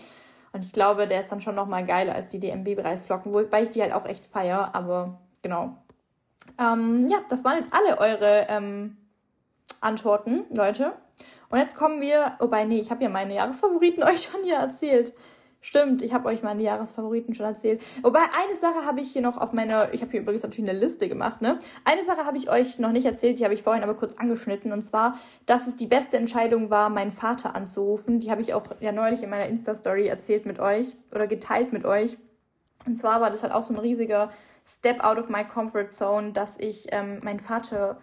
Und 0.53 0.65
ich 0.65 0.73
glaube, 0.73 1.07
der 1.07 1.21
ist 1.21 1.31
dann 1.31 1.41
schon 1.41 1.55
nochmal 1.55 1.85
geiler 1.85 2.17
als 2.17 2.31
die 2.31 2.41
DM 2.41 2.65
Babyreisflocken, 2.65 3.33
wobei 3.33 3.63
ich 3.63 3.71
die 3.71 3.81
halt 3.81 3.93
auch 3.93 4.07
echt 4.07 4.27
feier. 4.27 4.75
Aber 4.75 5.21
genau. 5.41 5.77
Ähm, 6.59 7.07
ja, 7.09 7.19
das 7.29 7.45
waren 7.45 7.59
jetzt 7.59 7.73
alle 7.73 8.01
eure 8.01 8.47
ähm, 8.49 8.97
Antworten, 9.81 10.47
Leute. 10.53 10.95
Und 11.53 11.59
jetzt 11.59 11.77
kommen 11.77 12.01
wir, 12.01 12.33
wobei, 12.39 12.65
nee, 12.65 12.81
ich 12.81 12.91
habe 12.91 13.03
ja 13.03 13.11
meine 13.11 13.35
Jahresfavoriten 13.35 14.03
euch 14.03 14.23
schon 14.23 14.43
hier 14.43 14.57
erzählt. 14.57 15.13
Stimmt, 15.61 16.03
ich 16.03 16.13
habe 16.13 16.29
euch 16.29 16.43
meine 16.43 16.63
Jahresfavoriten 16.63 17.35
schon 17.35 17.47
erzählt. 17.47 17.83
Wobei, 18.03 18.21
eine 18.21 18.57
Sache 18.59 18.87
habe 18.87 19.01
ich 19.01 19.13
hier 19.13 19.21
noch 19.21 19.37
auf 19.37 19.53
meiner, 19.53 19.93
ich 19.93 20.01
habe 20.01 20.11
hier 20.11 20.23
übrigens 20.23 20.43
natürlich 20.43 20.69
eine 20.69 20.79
Liste 20.79 21.09
gemacht, 21.09 21.43
ne? 21.43 21.59
Eine 21.85 22.03
Sache 22.03 22.25
habe 22.25 22.39
ich 22.39 22.51
euch 22.51 22.79
noch 22.79 22.91
nicht 22.91 23.05
erzählt, 23.05 23.39
die 23.39 23.45
habe 23.45 23.53
ich 23.53 23.63
vorhin 23.63 23.85
aber 23.85 23.95
kurz 23.95 24.15
angeschnitten. 24.15 24.73
Und 24.73 24.81
zwar, 24.81 25.17
dass 25.45 25.67
es 25.67 25.77
die 25.77 25.87
beste 25.87 26.17
Entscheidung 26.17 26.71
war, 26.71 26.89
meinen 26.89 27.13
Vater 27.13 27.55
anzurufen. 27.55 28.19
Die 28.19 28.31
habe 28.31 28.41
ich 28.41 28.55
auch 28.55 28.65
ja 28.81 28.91
neulich 28.91 29.23
in 29.23 29.29
meiner 29.31 29.47
Insta-Story 29.47 30.07
erzählt 30.07 30.47
mit 30.47 30.59
euch 30.59 30.97
oder 31.15 31.27
geteilt 31.27 31.73
mit 31.73 31.85
euch. 31.85 32.17
Und 32.87 32.97
zwar 32.97 33.21
war 33.21 33.31
das 33.31 33.43
halt 33.43 33.53
auch 33.53 33.65
so 33.65 33.75
ein 33.75 33.79
riesiger 33.79 34.33
Step 34.67 35.05
out 35.05 35.19
of 35.19 35.29
my 35.29 35.45
comfort 35.45 35.91
zone, 35.91 36.33
dass 36.33 36.59
ich 36.59 36.87
ähm, 36.93 37.21
meinen 37.23 37.41
Vater 37.41 38.01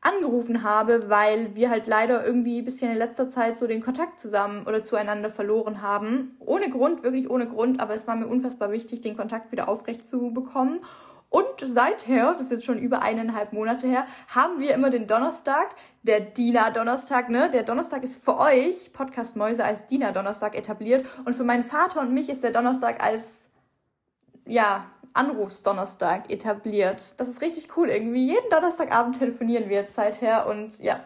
angerufen 0.00 0.62
habe, 0.62 1.10
weil 1.10 1.56
wir 1.56 1.70
halt 1.70 1.86
leider 1.86 2.24
irgendwie 2.24 2.60
ein 2.60 2.64
bisschen 2.64 2.90
in 2.90 2.98
letzter 2.98 3.26
Zeit 3.26 3.56
so 3.56 3.66
den 3.66 3.82
Kontakt 3.82 4.20
zusammen 4.20 4.64
oder 4.66 4.82
zueinander 4.82 5.30
verloren 5.30 5.82
haben. 5.82 6.36
Ohne 6.38 6.70
Grund, 6.70 7.02
wirklich 7.02 7.28
ohne 7.28 7.48
Grund, 7.48 7.80
aber 7.80 7.94
es 7.94 8.06
war 8.06 8.14
mir 8.14 8.28
unfassbar 8.28 8.70
wichtig, 8.70 9.00
den 9.00 9.16
Kontakt 9.16 9.50
wieder 9.50 9.68
aufrecht 9.68 10.06
zu 10.06 10.32
bekommen. 10.32 10.80
Und 11.30 11.60
seither, 11.60 12.32
das 12.32 12.42
ist 12.42 12.52
jetzt 12.52 12.64
schon 12.64 12.78
über 12.78 13.02
eineinhalb 13.02 13.52
Monate 13.52 13.86
her, 13.86 14.06
haben 14.28 14.60
wir 14.60 14.72
immer 14.72 14.88
den 14.88 15.06
Donnerstag, 15.06 15.74
der 16.02 16.20
Dina-Donnerstag, 16.20 17.28
ne? 17.28 17.50
Der 17.50 17.64
Donnerstag 17.64 18.02
ist 18.02 18.24
für 18.24 18.38
euch, 18.38 18.94
Podcast 18.94 19.36
Mäuse, 19.36 19.62
als 19.64 19.84
Dina-Donnerstag 19.84 20.56
etabliert. 20.56 21.04
Und 21.26 21.34
für 21.34 21.44
meinen 21.44 21.64
Vater 21.64 22.00
und 22.00 22.14
mich 22.14 22.30
ist 22.30 22.44
der 22.44 22.52
Donnerstag 22.52 23.04
als, 23.04 23.50
ja, 24.46 24.86
Anrufsdonnerstag 25.18 26.30
etabliert. 26.30 27.18
Das 27.18 27.28
ist 27.28 27.42
richtig 27.42 27.76
cool 27.76 27.88
irgendwie. 27.88 28.26
Jeden 28.26 28.48
Donnerstagabend 28.50 29.18
telefonieren 29.18 29.68
wir 29.68 29.76
jetzt 29.78 29.94
seither 29.94 30.46
und 30.46 30.78
ja, 30.78 31.00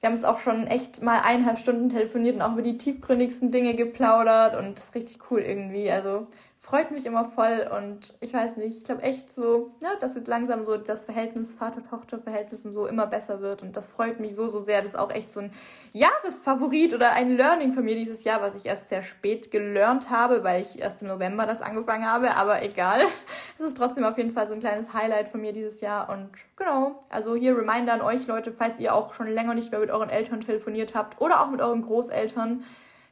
wir 0.00 0.10
haben 0.10 0.16
es 0.16 0.24
auch 0.24 0.38
schon 0.38 0.66
echt 0.66 1.02
mal 1.02 1.20
eineinhalb 1.24 1.58
Stunden 1.58 1.88
telefoniert 1.88 2.36
und 2.36 2.42
auch 2.42 2.52
über 2.52 2.62
die 2.62 2.76
tiefgründigsten 2.76 3.50
Dinge 3.50 3.74
geplaudert 3.74 4.54
und 4.54 4.76
das 4.76 4.86
ist 4.86 4.94
richtig 4.94 5.30
cool 5.30 5.40
irgendwie. 5.40 5.90
Also 5.90 6.26
freut 6.64 6.90
mich 6.90 7.04
immer 7.04 7.26
voll 7.26 7.68
und 7.76 8.14
ich 8.20 8.32
weiß 8.32 8.56
nicht, 8.56 8.78
ich 8.78 8.84
glaube 8.84 9.02
echt 9.02 9.28
so, 9.30 9.72
ja, 9.82 9.90
dass 10.00 10.14
jetzt 10.14 10.28
langsam 10.28 10.64
so 10.64 10.78
das 10.78 11.04
Verhältnis, 11.04 11.56
Vater-Tochter-Verhältnis 11.56 12.64
und 12.64 12.72
so 12.72 12.86
immer 12.86 13.06
besser 13.06 13.42
wird 13.42 13.62
und 13.62 13.76
das 13.76 13.86
freut 13.86 14.18
mich 14.18 14.34
so, 14.34 14.48
so 14.48 14.60
sehr. 14.60 14.80
Das 14.80 14.92
ist 14.92 14.98
auch 14.98 15.10
echt 15.10 15.28
so 15.28 15.40
ein 15.40 15.52
Jahresfavorit 15.92 16.94
oder 16.94 17.12
ein 17.12 17.36
Learning 17.36 17.74
von 17.74 17.84
mir 17.84 17.96
dieses 17.96 18.24
Jahr, 18.24 18.40
was 18.40 18.56
ich 18.56 18.64
erst 18.64 18.88
sehr 18.88 19.02
spät 19.02 19.50
gelernt 19.50 20.08
habe, 20.08 20.42
weil 20.42 20.62
ich 20.62 20.80
erst 20.80 21.02
im 21.02 21.08
November 21.08 21.44
das 21.44 21.60
angefangen 21.60 22.10
habe, 22.10 22.34
aber 22.34 22.62
egal. 22.62 23.02
Es 23.56 23.60
ist 23.60 23.76
trotzdem 23.76 24.02
auf 24.02 24.18
jeden 24.18 24.32
Fall 24.32 24.48
so 24.48 24.54
ein 24.54 24.58
kleines 24.58 24.94
Highlight 24.94 25.28
von 25.28 25.40
mir 25.40 25.52
dieses 25.52 25.80
Jahr 25.80 26.08
und 26.08 26.28
genau, 26.56 26.98
also 27.08 27.36
hier 27.36 27.56
Reminder 27.56 27.92
an 27.92 28.00
euch 28.00 28.26
Leute, 28.26 28.50
falls 28.50 28.80
ihr 28.80 28.92
auch 28.92 29.12
schon 29.12 29.28
länger 29.28 29.54
nicht 29.54 29.70
mehr 29.70 29.78
mit 29.78 29.92
euren 29.92 30.08
Eltern 30.10 30.40
telefoniert 30.40 30.94
habt 30.96 31.20
oder 31.20 31.40
auch 31.40 31.50
mit 31.50 31.60
euren 31.60 31.82
Großeltern, 31.82 32.64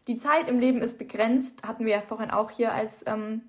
die 0.08 0.16
Zeit 0.16 0.48
im 0.48 0.58
Leben 0.58 0.82
ist 0.82 0.98
begrenzt, 0.98 1.66
hatten 1.66 1.84
wir 1.84 1.92
ja 1.92 2.00
vorhin 2.00 2.30
auch 2.30 2.50
hier 2.50 2.72
als 2.72 3.04
ähm, 3.06 3.42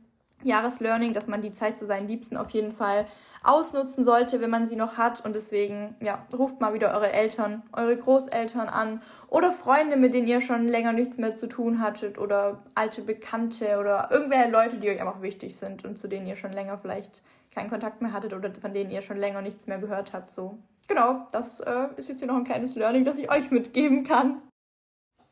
Jahreslearning, 0.44 1.14
dass 1.14 1.28
man 1.28 1.42
die 1.42 1.52
Zeit 1.52 1.80
zu 1.80 1.86
seinen 1.86 2.08
Liebsten 2.08 2.38
auf 2.38 2.50
jeden 2.52 2.72
Fall 2.72 3.06
ausnutzen 3.44 4.04
sollte, 4.04 4.42
wenn 4.42 4.50
man 4.50 4.66
sie 4.66 4.76
noch 4.76 4.98
hat. 4.98 5.26
Und 5.26 5.36
deswegen, 5.36 5.96
ja, 6.02 6.26
ruft 6.38 6.62
mal 6.62 6.74
wieder 6.74 6.94
eure 6.94 7.12
Eltern, 7.12 7.64
eure 7.72 7.98
Großeltern 7.98 8.70
an 8.70 9.02
oder 9.30 9.52
Freunde, 9.52 9.98
mit 9.98 10.14
denen 10.14 10.28
ihr 10.28 10.42
schon 10.42 10.68
länger 10.68 10.94
nichts 10.94 11.18
mehr 11.18 11.36
zu 11.36 11.48
tun 11.48 11.82
hattet 11.82 12.20
oder 12.20 12.64
alte 12.76 13.02
Bekannte 13.02 13.78
oder 13.80 14.10
irgendwelche 14.12 14.50
Leute, 14.50 14.78
die 14.78 14.90
euch 14.90 15.02
einfach 15.02 15.22
wichtig 15.22 15.56
sind 15.56 15.86
und 15.86 15.98
zu 15.98 16.08
denen 16.08 16.28
ihr 16.28 16.36
schon 16.36 16.54
länger 16.54 16.78
vielleicht 16.78 17.24
keinen 17.54 17.70
Kontakt 17.70 18.02
mehr 18.02 18.14
hattet 18.14 18.34
oder 18.34 18.52
von 18.54 18.74
denen 18.74 18.90
ihr 18.90 19.02
schon 19.02 19.18
länger 19.18 19.42
nichts 19.42 19.68
mehr 19.68 19.78
gehört 19.78 20.14
habt. 20.14 20.30
So, 20.30 20.58
genau, 20.88 21.28
das 21.32 21.60
äh, 21.60 21.88
ist 21.98 22.10
jetzt 22.10 22.20
hier 22.20 22.28
noch 22.28 22.38
ein 22.38 22.44
kleines 22.44 22.76
Learning, 22.76 23.04
das 23.04 23.20
ich 23.20 23.32
euch 23.32 23.52
mitgeben 23.52 24.04
kann. 24.04 24.42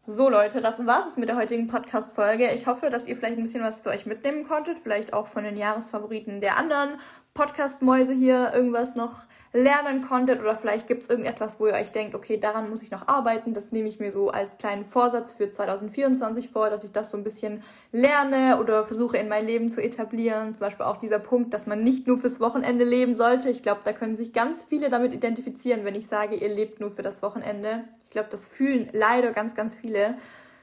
So 0.07 0.29
Leute, 0.29 0.61
das 0.61 0.83
war's 0.87 1.05
es 1.09 1.17
mit 1.17 1.29
der 1.29 1.35
heutigen 1.35 1.67
Podcast-Folge. 1.67 2.49
Ich 2.55 2.65
hoffe, 2.65 2.89
dass 2.89 3.07
ihr 3.07 3.15
vielleicht 3.15 3.37
ein 3.37 3.43
bisschen 3.43 3.63
was 3.63 3.83
für 3.83 3.91
euch 3.91 4.07
mitnehmen 4.07 4.47
konntet, 4.47 4.79
vielleicht 4.79 5.13
auch 5.13 5.27
von 5.27 5.43
den 5.43 5.55
Jahresfavoriten 5.55 6.41
der 6.41 6.57
anderen 6.57 6.99
Podcast-Mäuse 7.33 8.13
hier 8.13 8.51
irgendwas 8.53 8.95
noch 8.95 9.25
lernen 9.53 10.01
konntet 10.01 10.39
oder 10.39 10.55
vielleicht 10.55 10.87
gibt's 10.87 11.09
irgendetwas, 11.09 11.59
wo 11.59 11.67
ihr 11.67 11.73
euch 11.73 11.91
denkt, 11.91 12.15
okay, 12.15 12.37
daran 12.37 12.69
muss 12.69 12.83
ich 12.83 12.91
noch 12.91 13.07
arbeiten. 13.07 13.53
Das 13.53 13.71
nehme 13.71 13.87
ich 13.87 13.99
mir 13.99 14.11
so 14.11 14.29
als 14.29 14.57
kleinen 14.57 14.85
Vorsatz 14.85 15.33
für 15.33 15.49
2024 15.49 16.49
vor, 16.49 16.69
dass 16.69 16.83
ich 16.83 16.91
das 16.91 17.09
so 17.09 17.17
ein 17.17 17.23
bisschen 17.23 17.63
lerne 17.91 18.59
oder 18.59 18.85
versuche 18.85 19.17
in 19.17 19.27
mein 19.27 19.45
Leben 19.45 19.69
zu 19.69 19.81
etablieren. 19.81 20.55
Zum 20.55 20.65
Beispiel 20.65 20.85
auch 20.85 20.97
dieser 20.97 21.19
Punkt, 21.19 21.53
dass 21.53 21.67
man 21.67 21.83
nicht 21.83 22.07
nur 22.07 22.17
fürs 22.17 22.39
Wochenende 22.39 22.85
leben 22.85 23.15
sollte. 23.15 23.49
Ich 23.49 23.61
glaube, 23.61 23.81
da 23.83 23.93
können 23.93 24.15
sich 24.15 24.33
ganz 24.33 24.63
viele 24.63 24.89
damit 24.89 25.13
identifizieren, 25.13 25.83
wenn 25.85 25.95
ich 25.95 26.07
sage, 26.07 26.35
ihr 26.35 26.49
lebt 26.49 26.79
nur 26.79 26.91
für 26.91 27.01
das 27.01 27.21
Wochenende. 27.21 27.85
Ich 28.05 28.11
glaube, 28.11 28.29
das 28.29 28.47
fühlen 28.47 28.89
leider 28.93 29.31
ganz, 29.31 29.55
ganz 29.55 29.75
viele. 29.75 30.15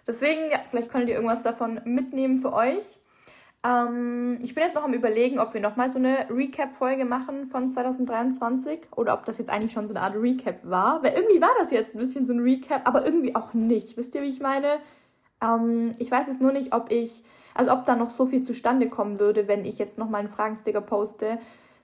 Deswegen, 0.06 0.50
ja, 0.50 0.58
vielleicht 0.68 0.90
könnt 0.90 1.08
ihr 1.08 1.14
irgendwas 1.14 1.42
davon 1.42 1.80
mitnehmen 1.84 2.38
für 2.38 2.52
euch. 2.52 2.98
Ähm, 3.66 4.38
ich 4.40 4.54
bin 4.54 4.62
jetzt 4.62 4.76
noch 4.76 4.84
am 4.84 4.94
überlegen, 4.94 5.38
ob 5.40 5.52
wir 5.52 5.60
nochmal 5.60 5.90
so 5.90 5.98
eine 5.98 6.30
Recap-Folge 6.30 7.04
machen 7.04 7.46
von 7.46 7.68
2023 7.68 8.80
oder 8.96 9.14
ob 9.14 9.24
das 9.24 9.38
jetzt 9.38 9.50
eigentlich 9.50 9.72
schon 9.72 9.88
so 9.88 9.94
eine 9.94 10.04
Art 10.04 10.14
Recap 10.14 10.60
war. 10.64 11.02
Weil 11.02 11.14
irgendwie 11.14 11.40
war 11.40 11.50
das 11.58 11.70
jetzt 11.70 11.94
ein 11.94 11.98
bisschen 11.98 12.24
so 12.24 12.32
ein 12.32 12.40
Recap, 12.40 12.86
aber 12.86 13.04
irgendwie 13.04 13.34
auch 13.34 13.54
nicht. 13.54 13.96
Wisst 13.96 14.14
ihr, 14.14 14.22
wie 14.22 14.28
ich 14.28 14.40
meine? 14.40 14.78
Ähm, 15.42 15.92
ich 15.98 16.10
weiß 16.10 16.28
jetzt 16.28 16.40
nur 16.40 16.52
nicht, 16.52 16.72
ob 16.72 16.90
ich, 16.92 17.24
also 17.54 17.72
ob 17.72 17.84
da 17.84 17.96
noch 17.96 18.10
so 18.10 18.26
viel 18.26 18.42
zustande 18.42 18.88
kommen 18.88 19.18
würde, 19.18 19.48
wenn 19.48 19.64
ich 19.64 19.78
jetzt 19.78 19.98
nochmal 19.98 20.20
einen 20.20 20.28
Fragensticker 20.28 20.80
poste 20.80 21.38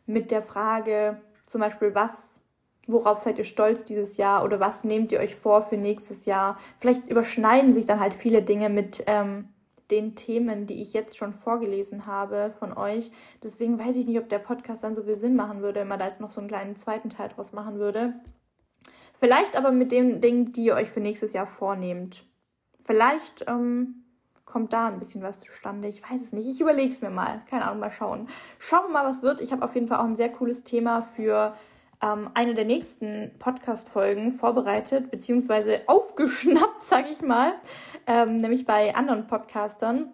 mit 0.06 0.30
der 0.30 0.42
Frage, 0.42 1.20
zum 1.46 1.60
Beispiel, 1.60 1.94
was 1.94 2.40
worauf 2.86 3.20
seid 3.20 3.38
ihr 3.38 3.44
stolz 3.44 3.84
dieses 3.84 4.18
Jahr 4.18 4.44
oder 4.44 4.60
was 4.60 4.84
nehmt 4.84 5.10
ihr 5.12 5.20
euch 5.20 5.36
vor 5.36 5.62
für 5.62 5.76
nächstes 5.76 6.26
Jahr? 6.26 6.58
Vielleicht 6.78 7.08
überschneiden 7.08 7.72
sich 7.72 7.86
dann 7.86 8.00
halt 8.00 8.12
viele 8.12 8.42
Dinge 8.42 8.68
mit 8.68 9.04
ähm, 9.06 9.48
den 9.91 10.14
Themen, 10.14 10.66
die 10.66 10.80
ich 10.80 10.93
jetzt 10.93 11.16
schon 11.16 11.32
vorgelesen 11.32 12.07
habe 12.07 12.53
von 12.59 12.76
euch. 12.76 13.11
Deswegen 13.43 13.78
weiß 13.78 13.97
ich 13.97 14.07
nicht, 14.07 14.18
ob 14.18 14.28
der 14.28 14.39
Podcast 14.39 14.85
dann 14.85 14.95
so 14.95 15.03
viel 15.03 15.16
Sinn 15.16 15.37
machen 15.37 15.61
würde, 15.61 15.80
wenn 15.80 15.89
man 15.89 15.99
da 15.99 16.07
jetzt 16.07 16.20
noch 16.20 16.30
so 16.30 16.41
einen 16.41 16.49
kleinen 16.49 16.76
zweiten 16.76 17.11
Teil 17.11 17.28
draus 17.28 17.53
machen 17.53 17.78
würde. 17.78 18.14
Vielleicht 19.12 19.57
aber 19.57 19.70
mit 19.70 19.93
den 19.93 20.20
Dingen, 20.20 20.53
die 20.53 20.64
ihr 20.64 20.74
euch 20.74 20.91
für 20.91 21.01
nächstes 21.01 21.32
Jahr 21.32 21.47
vornehmt. 21.47 22.26
Vielleicht 22.80 23.45
ähm, 23.49 24.05
kommt 24.45 24.72
da 24.72 24.89
ein 24.89 24.99
bisschen 24.99 25.22
was 25.22 25.41
zustande. 25.41 25.89
Ich 25.89 26.03
weiß 26.03 26.20
es 26.20 26.32
nicht. 26.32 26.49
Ich 26.49 26.61
überlege 26.61 26.93
es 26.93 27.01
mir 27.01 27.11
mal. 27.11 27.43
Keine 27.49 27.64
Ahnung, 27.64 27.80
mal 27.80 27.91
schauen. 27.91 28.28
Schauen 28.59 28.89
wir 28.89 28.93
mal, 28.93 29.05
was 29.05 29.22
wird. 29.22 29.41
Ich 29.41 29.53
habe 29.53 29.64
auf 29.64 29.74
jeden 29.74 29.89
Fall 29.89 29.99
auch 29.99 30.05
ein 30.05 30.16
sehr 30.16 30.30
cooles 30.30 30.64
Thema 30.64 31.01
für 31.01 31.55
ähm, 32.03 32.30
eine 32.34 32.55
der 32.55 32.64
nächsten 32.64 33.32
Podcast-Folgen 33.38 34.32
vorbereitet, 34.32 35.11
beziehungsweise 35.11 35.80
aufgeschnappt, 35.86 36.82
sage 36.82 37.09
ich 37.11 37.22
mal, 37.22 37.55
ähm, 38.07 38.38
nämlich 38.38 38.66
bei 38.66 38.95
anderen 38.95 39.26
Podcastern. 39.26 40.12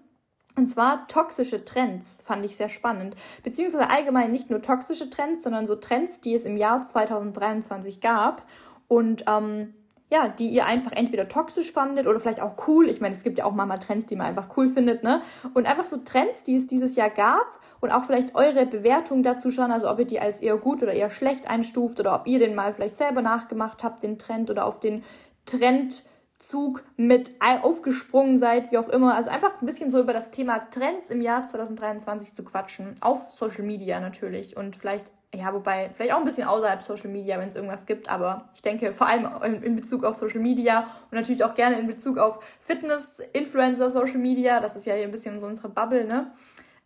Und 0.56 0.66
zwar 0.66 1.06
toxische 1.06 1.64
Trends 1.64 2.22
fand 2.24 2.44
ich 2.44 2.56
sehr 2.56 2.68
spannend. 2.68 3.14
Beziehungsweise 3.42 3.88
allgemein 3.88 4.32
nicht 4.32 4.50
nur 4.50 4.60
toxische 4.60 5.08
Trends, 5.08 5.42
sondern 5.42 5.66
so 5.66 5.76
Trends, 5.76 6.20
die 6.20 6.34
es 6.34 6.44
im 6.44 6.56
Jahr 6.56 6.82
2023 6.82 8.00
gab. 8.00 8.46
Und 8.88 9.24
ähm, 9.28 9.74
ja, 10.10 10.28
die 10.28 10.48
ihr 10.48 10.66
einfach 10.66 10.92
entweder 10.92 11.28
toxisch 11.28 11.72
fandet 11.72 12.06
oder 12.06 12.18
vielleicht 12.18 12.42
auch 12.42 12.66
cool. 12.66 12.88
Ich 12.88 13.00
meine, 13.00 13.14
es 13.14 13.22
gibt 13.22 13.38
ja 13.38 13.44
auch 13.44 13.52
manchmal 13.52 13.78
Trends, 13.78 14.06
die 14.06 14.16
man 14.16 14.26
einfach 14.26 14.56
cool 14.56 14.68
findet, 14.68 15.04
ne? 15.04 15.22
Und 15.54 15.66
einfach 15.66 15.86
so 15.86 15.98
Trends, 15.98 16.42
die 16.42 16.56
es 16.56 16.66
dieses 16.66 16.96
Jahr 16.96 17.10
gab 17.10 17.46
und 17.80 17.92
auch 17.92 18.04
vielleicht 18.04 18.34
eure 18.34 18.66
Bewertung 18.66 19.22
dazu 19.22 19.50
schon, 19.50 19.70
also 19.70 19.88
ob 19.88 19.98
ihr 20.00 20.06
die 20.06 20.20
als 20.20 20.40
eher 20.40 20.56
gut 20.56 20.82
oder 20.82 20.92
eher 20.92 21.10
schlecht 21.10 21.48
einstuft 21.48 22.00
oder 22.00 22.14
ob 22.14 22.26
ihr 22.26 22.40
den 22.40 22.54
mal 22.54 22.74
vielleicht 22.74 22.96
selber 22.96 23.22
nachgemacht 23.22 23.84
habt, 23.84 24.02
den 24.02 24.18
Trend 24.18 24.50
oder 24.50 24.66
auf 24.66 24.80
den 24.80 25.04
Trend 25.46 26.04
Zug 26.40 26.82
mit 26.96 27.32
aufgesprungen 27.40 28.38
seid, 28.38 28.72
wie 28.72 28.78
auch 28.78 28.88
immer. 28.88 29.14
Also 29.14 29.30
einfach 29.30 29.60
ein 29.60 29.66
bisschen 29.66 29.90
so 29.90 30.00
über 30.00 30.14
das 30.14 30.30
Thema 30.30 30.58
Trends 30.70 31.10
im 31.10 31.20
Jahr 31.20 31.46
2023 31.46 32.34
zu 32.34 32.42
quatschen. 32.44 32.94
Auf 33.02 33.30
Social 33.30 33.62
Media 33.62 34.00
natürlich. 34.00 34.56
Und 34.56 34.74
vielleicht, 34.74 35.12
ja, 35.34 35.52
wobei, 35.54 35.90
vielleicht 35.92 36.12
auch 36.12 36.18
ein 36.18 36.24
bisschen 36.24 36.48
außerhalb 36.48 36.82
Social 36.82 37.08
Media, 37.08 37.38
wenn 37.38 37.48
es 37.48 37.54
irgendwas 37.54 37.86
gibt. 37.86 38.10
Aber 38.10 38.48
ich 38.54 38.62
denke 38.62 38.92
vor 38.92 39.06
allem 39.06 39.62
in 39.62 39.76
Bezug 39.76 40.04
auf 40.04 40.16
Social 40.16 40.40
Media 40.40 40.80
und 41.10 41.12
natürlich 41.12 41.44
auch 41.44 41.54
gerne 41.54 41.78
in 41.78 41.86
Bezug 41.86 42.18
auf 42.18 42.40
Fitness, 42.60 43.22
Influencer, 43.32 43.90
Social 43.90 44.18
Media. 44.18 44.60
Das 44.60 44.74
ist 44.74 44.86
ja 44.86 44.94
hier 44.94 45.04
ein 45.04 45.12
bisschen 45.12 45.38
so 45.38 45.46
unsere 45.46 45.68
Bubble, 45.68 46.04
ne? 46.04 46.32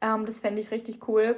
Ähm, 0.02 0.26
das 0.26 0.40
fände 0.40 0.60
ich 0.60 0.70
richtig 0.70 1.08
cool 1.08 1.36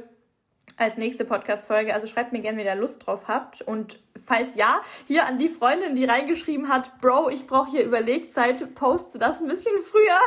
als 0.77 0.99
nächste 0.99 1.24
Podcast-Folge. 1.24 1.95
Also 1.95 2.07
schreibt 2.07 2.33
mir 2.33 2.41
gerne, 2.41 2.59
wenn 2.59 2.66
ihr 2.66 2.74
Lust 2.74 3.07
drauf 3.07 3.29
habt. 3.29 3.62
Und 3.62 3.99
falls 4.22 4.57
ja, 4.57 4.81
hier 5.07 5.27
an 5.27 5.39
die 5.39 5.49
Freundin, 5.49 5.97
die 5.97 6.05
reingeschrieben 6.05 6.68
hat, 6.68 7.01
Bro, 7.01 7.31
ich 7.31 7.47
brauche 7.47 7.70
hier 7.70 7.85
Überlegzeit, 7.85 8.74
poste 8.74 9.18
das 9.18 9.41
ein 9.41 9.49
bisschen 9.49 9.77
früher. 9.83 10.18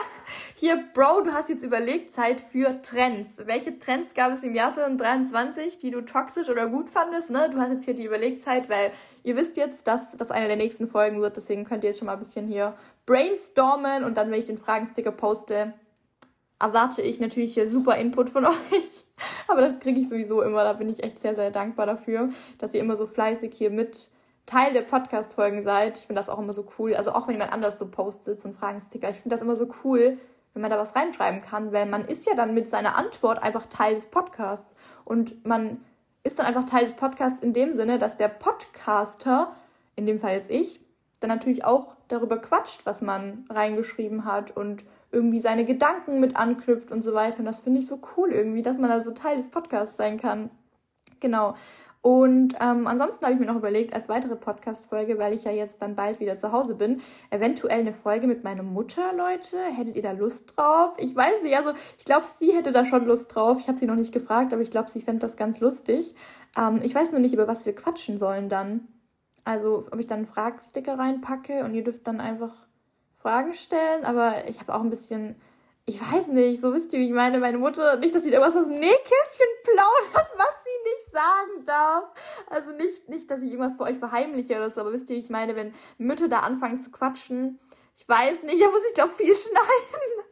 Hier, 0.56 0.84
Bro, 0.93 1.22
du 1.22 1.34
hast 1.34 1.50
jetzt 1.50 1.64
Überlegzeit 1.64 2.41
für 2.41 2.82
Trends. 2.82 3.43
Welche 3.45 3.78
Trends 3.78 4.14
gab 4.14 4.32
es 4.32 4.43
im 4.43 4.56
Jahr 4.56 4.72
2023, 4.72 5.78
die 5.78 5.91
du 5.91 6.02
toxisch 6.02 6.50
oder 6.50 6.68
gut 6.68 6.89
fandest? 6.89 7.30
Ne? 7.30 7.50
Du 7.52 7.60
hast 7.60 7.72
jetzt 7.72 7.86
hier 7.86 7.95
die 7.95 8.06
Überlegzeit, 8.06 8.70
weil 8.70 8.91
ihr 9.24 9.36
wisst 9.36 9.58
jetzt, 9.58 9.88
dass 9.88 10.18
das 10.18 10.32
eine 10.32 10.47
der 10.47 10.58
nächsten 10.58 10.88
Folgen 10.88 11.22
wird. 11.22 11.38
Deswegen 11.38 11.64
könnt 11.64 11.84
ihr 11.84 11.91
jetzt 11.91 12.00
schon 12.00 12.08
mal 12.08 12.14
ein 12.14 12.20
bisschen 12.20 12.47
hier 12.47 12.76
brainstormen. 13.06 14.04
Und 14.04 14.18
dann, 14.18 14.32
wenn 14.32 14.39
ich 14.39 14.45
den 14.45 14.58
Fragensticker 14.58 15.12
poste, 15.12 15.74
erwarte 16.60 17.01
ich 17.01 17.20
natürlich 17.20 17.53
hier 17.53 17.70
super 17.70 17.95
Input 17.95 18.30
von 18.30 18.45
euch. 18.47 19.05
Aber 19.47 19.62
das 19.62 19.80
kriege 19.80 19.99
ich 19.99 20.10
sowieso 20.10 20.41
immer. 20.41 20.64
Da 20.64 20.74
bin 20.74 20.89
ich 20.89 21.03
echt 21.03 21.20
sehr, 21.20 21.36
sehr 21.36 21.51
dankbar 21.51 21.86
dafür, 21.86 22.30
dass 22.57 22.74
ihr 22.74 22.82
immer 22.82 22.95
so 22.95 23.07
fleißig 23.07 23.53
hier 23.53 23.70
mit 23.70 24.12
Teil 24.45 24.74
der 24.74 24.82
Podcast-Folgen 24.82 25.62
seid. 25.62 25.97
Ich 25.97 26.07
finde 26.07 26.20
das 26.20 26.30
auch 26.30 26.39
immer 26.39 26.53
so 26.53 26.68
cool. 26.78 26.95
Also 26.95 27.12
auch 27.12 27.28
wenn 27.28 27.36
jemand 27.36 27.53
anders 27.53 27.80
so 27.80 27.88
postet, 27.88 28.43
ein 28.45 28.53
Fragensticker. 28.53 29.10
Ich 29.10 29.18
finde 29.18 29.36
das 29.36 29.41
immer 29.41 29.55
so 29.55 29.68
cool, 29.84 30.18
wenn 30.53 30.62
man 30.62 30.72
da 30.72 30.78
was 30.78 30.95
reinschreiben 30.95 31.41
kann, 31.41 31.72
weil 31.72 31.86
man 31.86 32.05
ist 32.05 32.28
ja 32.28 32.36
dann 32.36 32.53
mit 32.53 32.68
seiner 32.68 32.97
Antwort 32.97 33.43
einfach 33.43 33.66
Teil 33.66 33.95
des 33.95 34.07
Podcasts. 34.07 34.76
Und 35.05 35.45
man 35.45 35.84
ist 36.24 36.39
dann 36.39 36.45
einfach 36.45 36.64
Teil 36.64 36.84
des 36.84 36.95
Podcasts 36.95 37.43
in 37.43 37.53
dem 37.53 37.74
Sinne, 37.74 37.99
dass 37.99 38.18
der 38.18 38.28
Podcaster, 38.28 39.55
in 39.95 40.05
dem 40.05 40.20
Fall 40.20 40.34
jetzt 40.34 40.49
ich, 40.49 40.82
dann 41.20 41.30
natürlich 41.30 41.66
auch 41.66 41.95
darüber 42.07 42.38
quatscht, 42.38 42.86
was 42.86 43.01
man 43.01 43.45
reingeschrieben 43.49 44.26
hat 44.26 44.55
und 44.55 44.86
irgendwie 45.12 45.39
seine 45.39 45.66
Gedanken 45.66 46.20
mit 46.20 46.36
anknüpft 46.36 46.91
und 46.91 47.01
so 47.01 47.14
weiter. 47.14 47.39
Und 47.39 47.45
das 47.45 47.62
finde 47.62 47.80
ich 47.80 47.88
so 47.88 47.99
cool 48.16 48.32
irgendwie, 48.32 48.62
dass 48.62 48.78
man 48.78 48.89
da 48.89 49.01
so 49.01 49.12
Teil 49.12 49.38
des 49.38 49.49
Podcasts 49.49 49.97
sein 49.97 50.18
kann. 50.18 50.49
Genau. 51.20 51.55
Und 52.01 52.55
ähm, 52.62 52.88
ansonsten 52.88 53.26
habe 53.26 53.34
ich 53.34 53.39
mir 53.41 53.45
noch 53.45 53.57
überlegt, 53.57 53.93
als 53.93 54.07
weitere 54.07 54.38
Podcast-Folge, 54.38 55.20
weil 55.20 55.34
ich 55.34 55.43
ja 55.43 55.51
jetzt 55.51 55.82
dann 55.82 55.95
bald 55.95 56.22
wieder 56.22 56.38
zu 56.38 56.53
Hause 56.53 56.76
bin, 56.76 57.01
eventuell 57.30 57.82
eine 57.82 57.91
Folge 57.91 58.26
mit 58.26 58.45
meiner 58.45 58.64
Mutter, 58.64 59.14
Leute. 59.14 59.57
Hättet 59.76 59.97
ihr 59.97 60.01
da 60.01 60.14
Lust 60.14 60.53
drauf? 60.55 60.93
Ich 60.97 61.14
weiß 61.14 61.41
nicht, 61.43 61.57
also 61.57 61.72
ich 61.97 62.05
glaube, 62.05 62.26
sie 62.26 62.53
hätte 62.53 62.72
da 62.72 62.86
schon 62.86 63.05
Lust 63.05 63.36
drauf. 63.36 63.57
Ich 63.60 63.68
habe 63.68 63.78
sie 63.78 63.86
noch 63.86 63.95
nicht 63.95 64.14
gefragt, 64.14 64.53
aber 64.53 64.62
ich 64.62 64.72
glaube, 64.72 64.89
sie 64.89 65.01
fände 65.01 65.20
das 65.20 65.36
ganz 65.36 65.60
lustig. 65.60 66.16
Ähm, 66.57 66.80
ich 66.84 66.95
weiß 66.95 67.12
nur 67.12 67.20
nicht, 67.20 67.34
über 67.34 67.49
was 67.49 67.66
wir 67.66 67.76
quatschen 67.76 68.18
sollen 68.18 68.47
dann. 68.47 68.88
Also, 69.43 69.84
ob 69.91 69.99
ich 69.99 70.05
dann 70.05 70.20
einen 70.20 70.26
Fragsticker 70.26 70.97
reinpacke 70.97 71.66
und 71.66 71.74
ihr 71.74 71.84
dürft 71.84 72.07
dann 72.07 72.22
einfach 72.22 72.69
Fragen 73.22 73.54
stellen, 73.54 74.06
aber 74.06 74.48
ich 74.48 74.60
habe 74.60 74.74
auch 74.74 74.82
ein 74.82 74.90
bisschen 74.90 75.36
ich 75.90 76.00
weiß 76.00 76.28
nicht, 76.28 76.62
so 76.62 76.72
wisst 76.72 76.94
ihr, 76.94 77.00
wie 77.00 77.08
ich 77.08 77.12
meine, 77.12 77.40
meine 77.40 77.58
Mutter, 77.58 77.98
nicht, 77.98 78.14
dass 78.14 78.24
sie 78.24 78.30
da 78.30 78.40
was 78.42 78.56
aus 78.56 78.66
dem 78.66 78.76
Nähkästchen 78.76 79.48
plaudert, 79.64 80.30
was 80.38 80.64
sie 80.64 80.90
nicht 80.90 81.12
sagen 81.12 81.66
darf. 81.66 82.14
Also 82.48 82.74
nicht, 82.74 83.10
nicht, 83.10 83.32
dass 83.32 83.42
ich 83.42 83.52
irgendwas 83.52 83.78
vor 83.78 83.88
euch 83.88 83.98
verheimliche 83.98 84.56
oder 84.58 84.70
so, 84.70 84.82
aber 84.82 84.92
wisst 84.92 85.10
ihr, 85.10 85.16
wie 85.16 85.20
ich 85.20 85.32
meine, 85.32 85.56
wenn 85.56 85.74
Mütter 85.98 86.28
da 86.28 86.42
anfangen 86.42 86.80
zu 86.80 86.92
quatschen, 86.92 87.60
ich 87.96 88.08
weiß 88.08 88.44
nicht, 88.44 88.62
da 88.62 88.70
muss 88.70 88.86
ich 88.88 88.94
doch 88.94 89.10
viel 89.10 89.36
schneiden. 89.36 90.26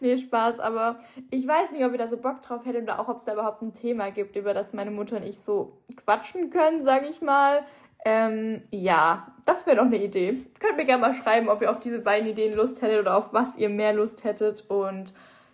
nee, 0.00 0.16
Spaß, 0.18 0.60
aber 0.60 0.98
ich 1.30 1.48
weiß 1.48 1.72
nicht, 1.72 1.84
ob 1.86 1.92
ihr 1.92 1.98
da 1.98 2.06
so 2.06 2.18
Bock 2.18 2.42
drauf 2.42 2.66
hättet 2.66 2.82
oder 2.82 3.00
auch, 3.00 3.08
ob 3.08 3.16
es 3.16 3.24
da 3.24 3.32
überhaupt 3.32 3.62
ein 3.62 3.72
Thema 3.72 4.10
gibt, 4.10 4.36
über 4.36 4.52
das 4.52 4.74
meine 4.74 4.90
Mutter 4.90 5.16
und 5.16 5.24
ich 5.24 5.38
so 5.38 5.78
quatschen 5.96 6.50
können, 6.50 6.82
sage 6.82 7.06
ich 7.06 7.22
mal. 7.22 7.64
Ähm, 8.04 8.62
ja, 8.70 9.34
das 9.44 9.66
wäre 9.66 9.76
doch 9.76 9.86
eine 9.86 10.02
Idee. 10.02 10.36
Könnt 10.60 10.76
mir 10.76 10.84
gerne 10.84 11.02
mal 11.02 11.14
schreiben, 11.14 11.48
ob 11.48 11.62
ihr 11.62 11.70
auf 11.70 11.80
diese 11.80 11.98
beiden 11.98 12.28
Ideen 12.28 12.54
Lust 12.54 12.82
hättet 12.82 13.00
oder 13.00 13.16
auf 13.16 13.32
was 13.32 13.56
ihr 13.56 13.68
mehr 13.68 13.92
Lust 13.92 14.24
hättet. 14.24 14.64
Und 14.68 15.12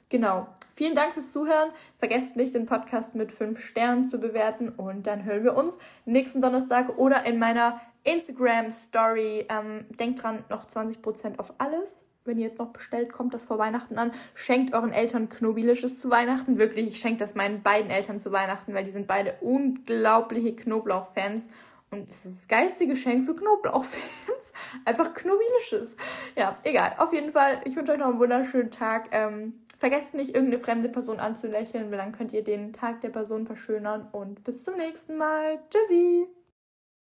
genau, 0.08 0.46
vielen 0.74 0.94
Dank 0.94 1.14
fürs 1.14 1.32
Zuhören. 1.32 1.70
Vergesst 1.98 2.36
nicht, 2.36 2.54
den 2.54 2.66
Podcast 2.66 3.14
mit 3.14 3.32
fünf 3.32 3.60
Sternen 3.60 4.04
zu 4.04 4.18
bewerten. 4.18 4.68
Und 4.68 5.06
dann 5.06 5.24
hören 5.24 5.44
wir 5.44 5.56
uns 5.56 5.78
nächsten 6.04 6.40
Donnerstag 6.40 6.98
oder 6.98 7.24
in 7.24 7.38
meiner 7.38 7.80
Instagram-Story. 8.04 9.46
Ähm, 9.48 9.86
denkt 9.98 10.22
dran, 10.22 10.44
noch 10.50 10.66
20% 10.66 11.38
auf 11.38 11.54
alles. 11.58 12.04
Wenn 12.26 12.38
ihr 12.38 12.44
jetzt 12.44 12.58
noch 12.58 12.72
bestellt, 12.72 13.12
kommt 13.12 13.34
das 13.34 13.44
vor 13.44 13.58
Weihnachten 13.58 13.98
an. 13.98 14.10
Schenkt 14.32 14.72
euren 14.72 14.92
Eltern 14.92 15.28
Knobilisches 15.28 16.00
zu 16.00 16.10
Weihnachten. 16.10 16.58
Wirklich, 16.58 16.86
ich 16.86 16.98
schenke 16.98 17.18
das 17.18 17.34
meinen 17.34 17.62
beiden 17.62 17.90
Eltern 17.90 18.18
zu 18.18 18.32
Weihnachten, 18.32 18.72
weil 18.72 18.84
die 18.84 18.90
sind 18.90 19.06
beide 19.06 19.34
unglaubliche 19.42 20.56
Knoblauch-Fans. 20.56 21.48
Und 21.94 22.10
es 22.10 22.26
ist 22.26 22.40
das 22.40 22.48
geilste 22.48 22.86
Geschenk 22.86 23.24
für 23.24 23.36
Knoblauchfans. 23.36 24.52
Einfach 24.84 25.14
Knobilisches. 25.14 25.96
Ja, 26.36 26.56
egal. 26.64 26.94
Auf 26.98 27.12
jeden 27.12 27.30
Fall, 27.30 27.60
ich 27.64 27.76
wünsche 27.76 27.92
euch 27.92 27.98
noch 27.98 28.08
einen 28.08 28.18
wunderschönen 28.18 28.70
Tag. 28.70 29.08
Ähm, 29.12 29.60
vergesst 29.78 30.14
nicht, 30.14 30.34
irgendeine 30.34 30.62
fremde 30.62 30.88
Person 30.88 31.20
anzulächeln, 31.20 31.90
weil 31.90 31.98
dann 31.98 32.12
könnt 32.12 32.32
ihr 32.32 32.42
den 32.42 32.72
Tag 32.72 33.00
der 33.02 33.10
Person 33.10 33.46
verschönern. 33.46 34.08
Und 34.10 34.42
bis 34.42 34.64
zum 34.64 34.76
nächsten 34.76 35.16
Mal. 35.16 35.60
Tschüssi! 35.70 36.43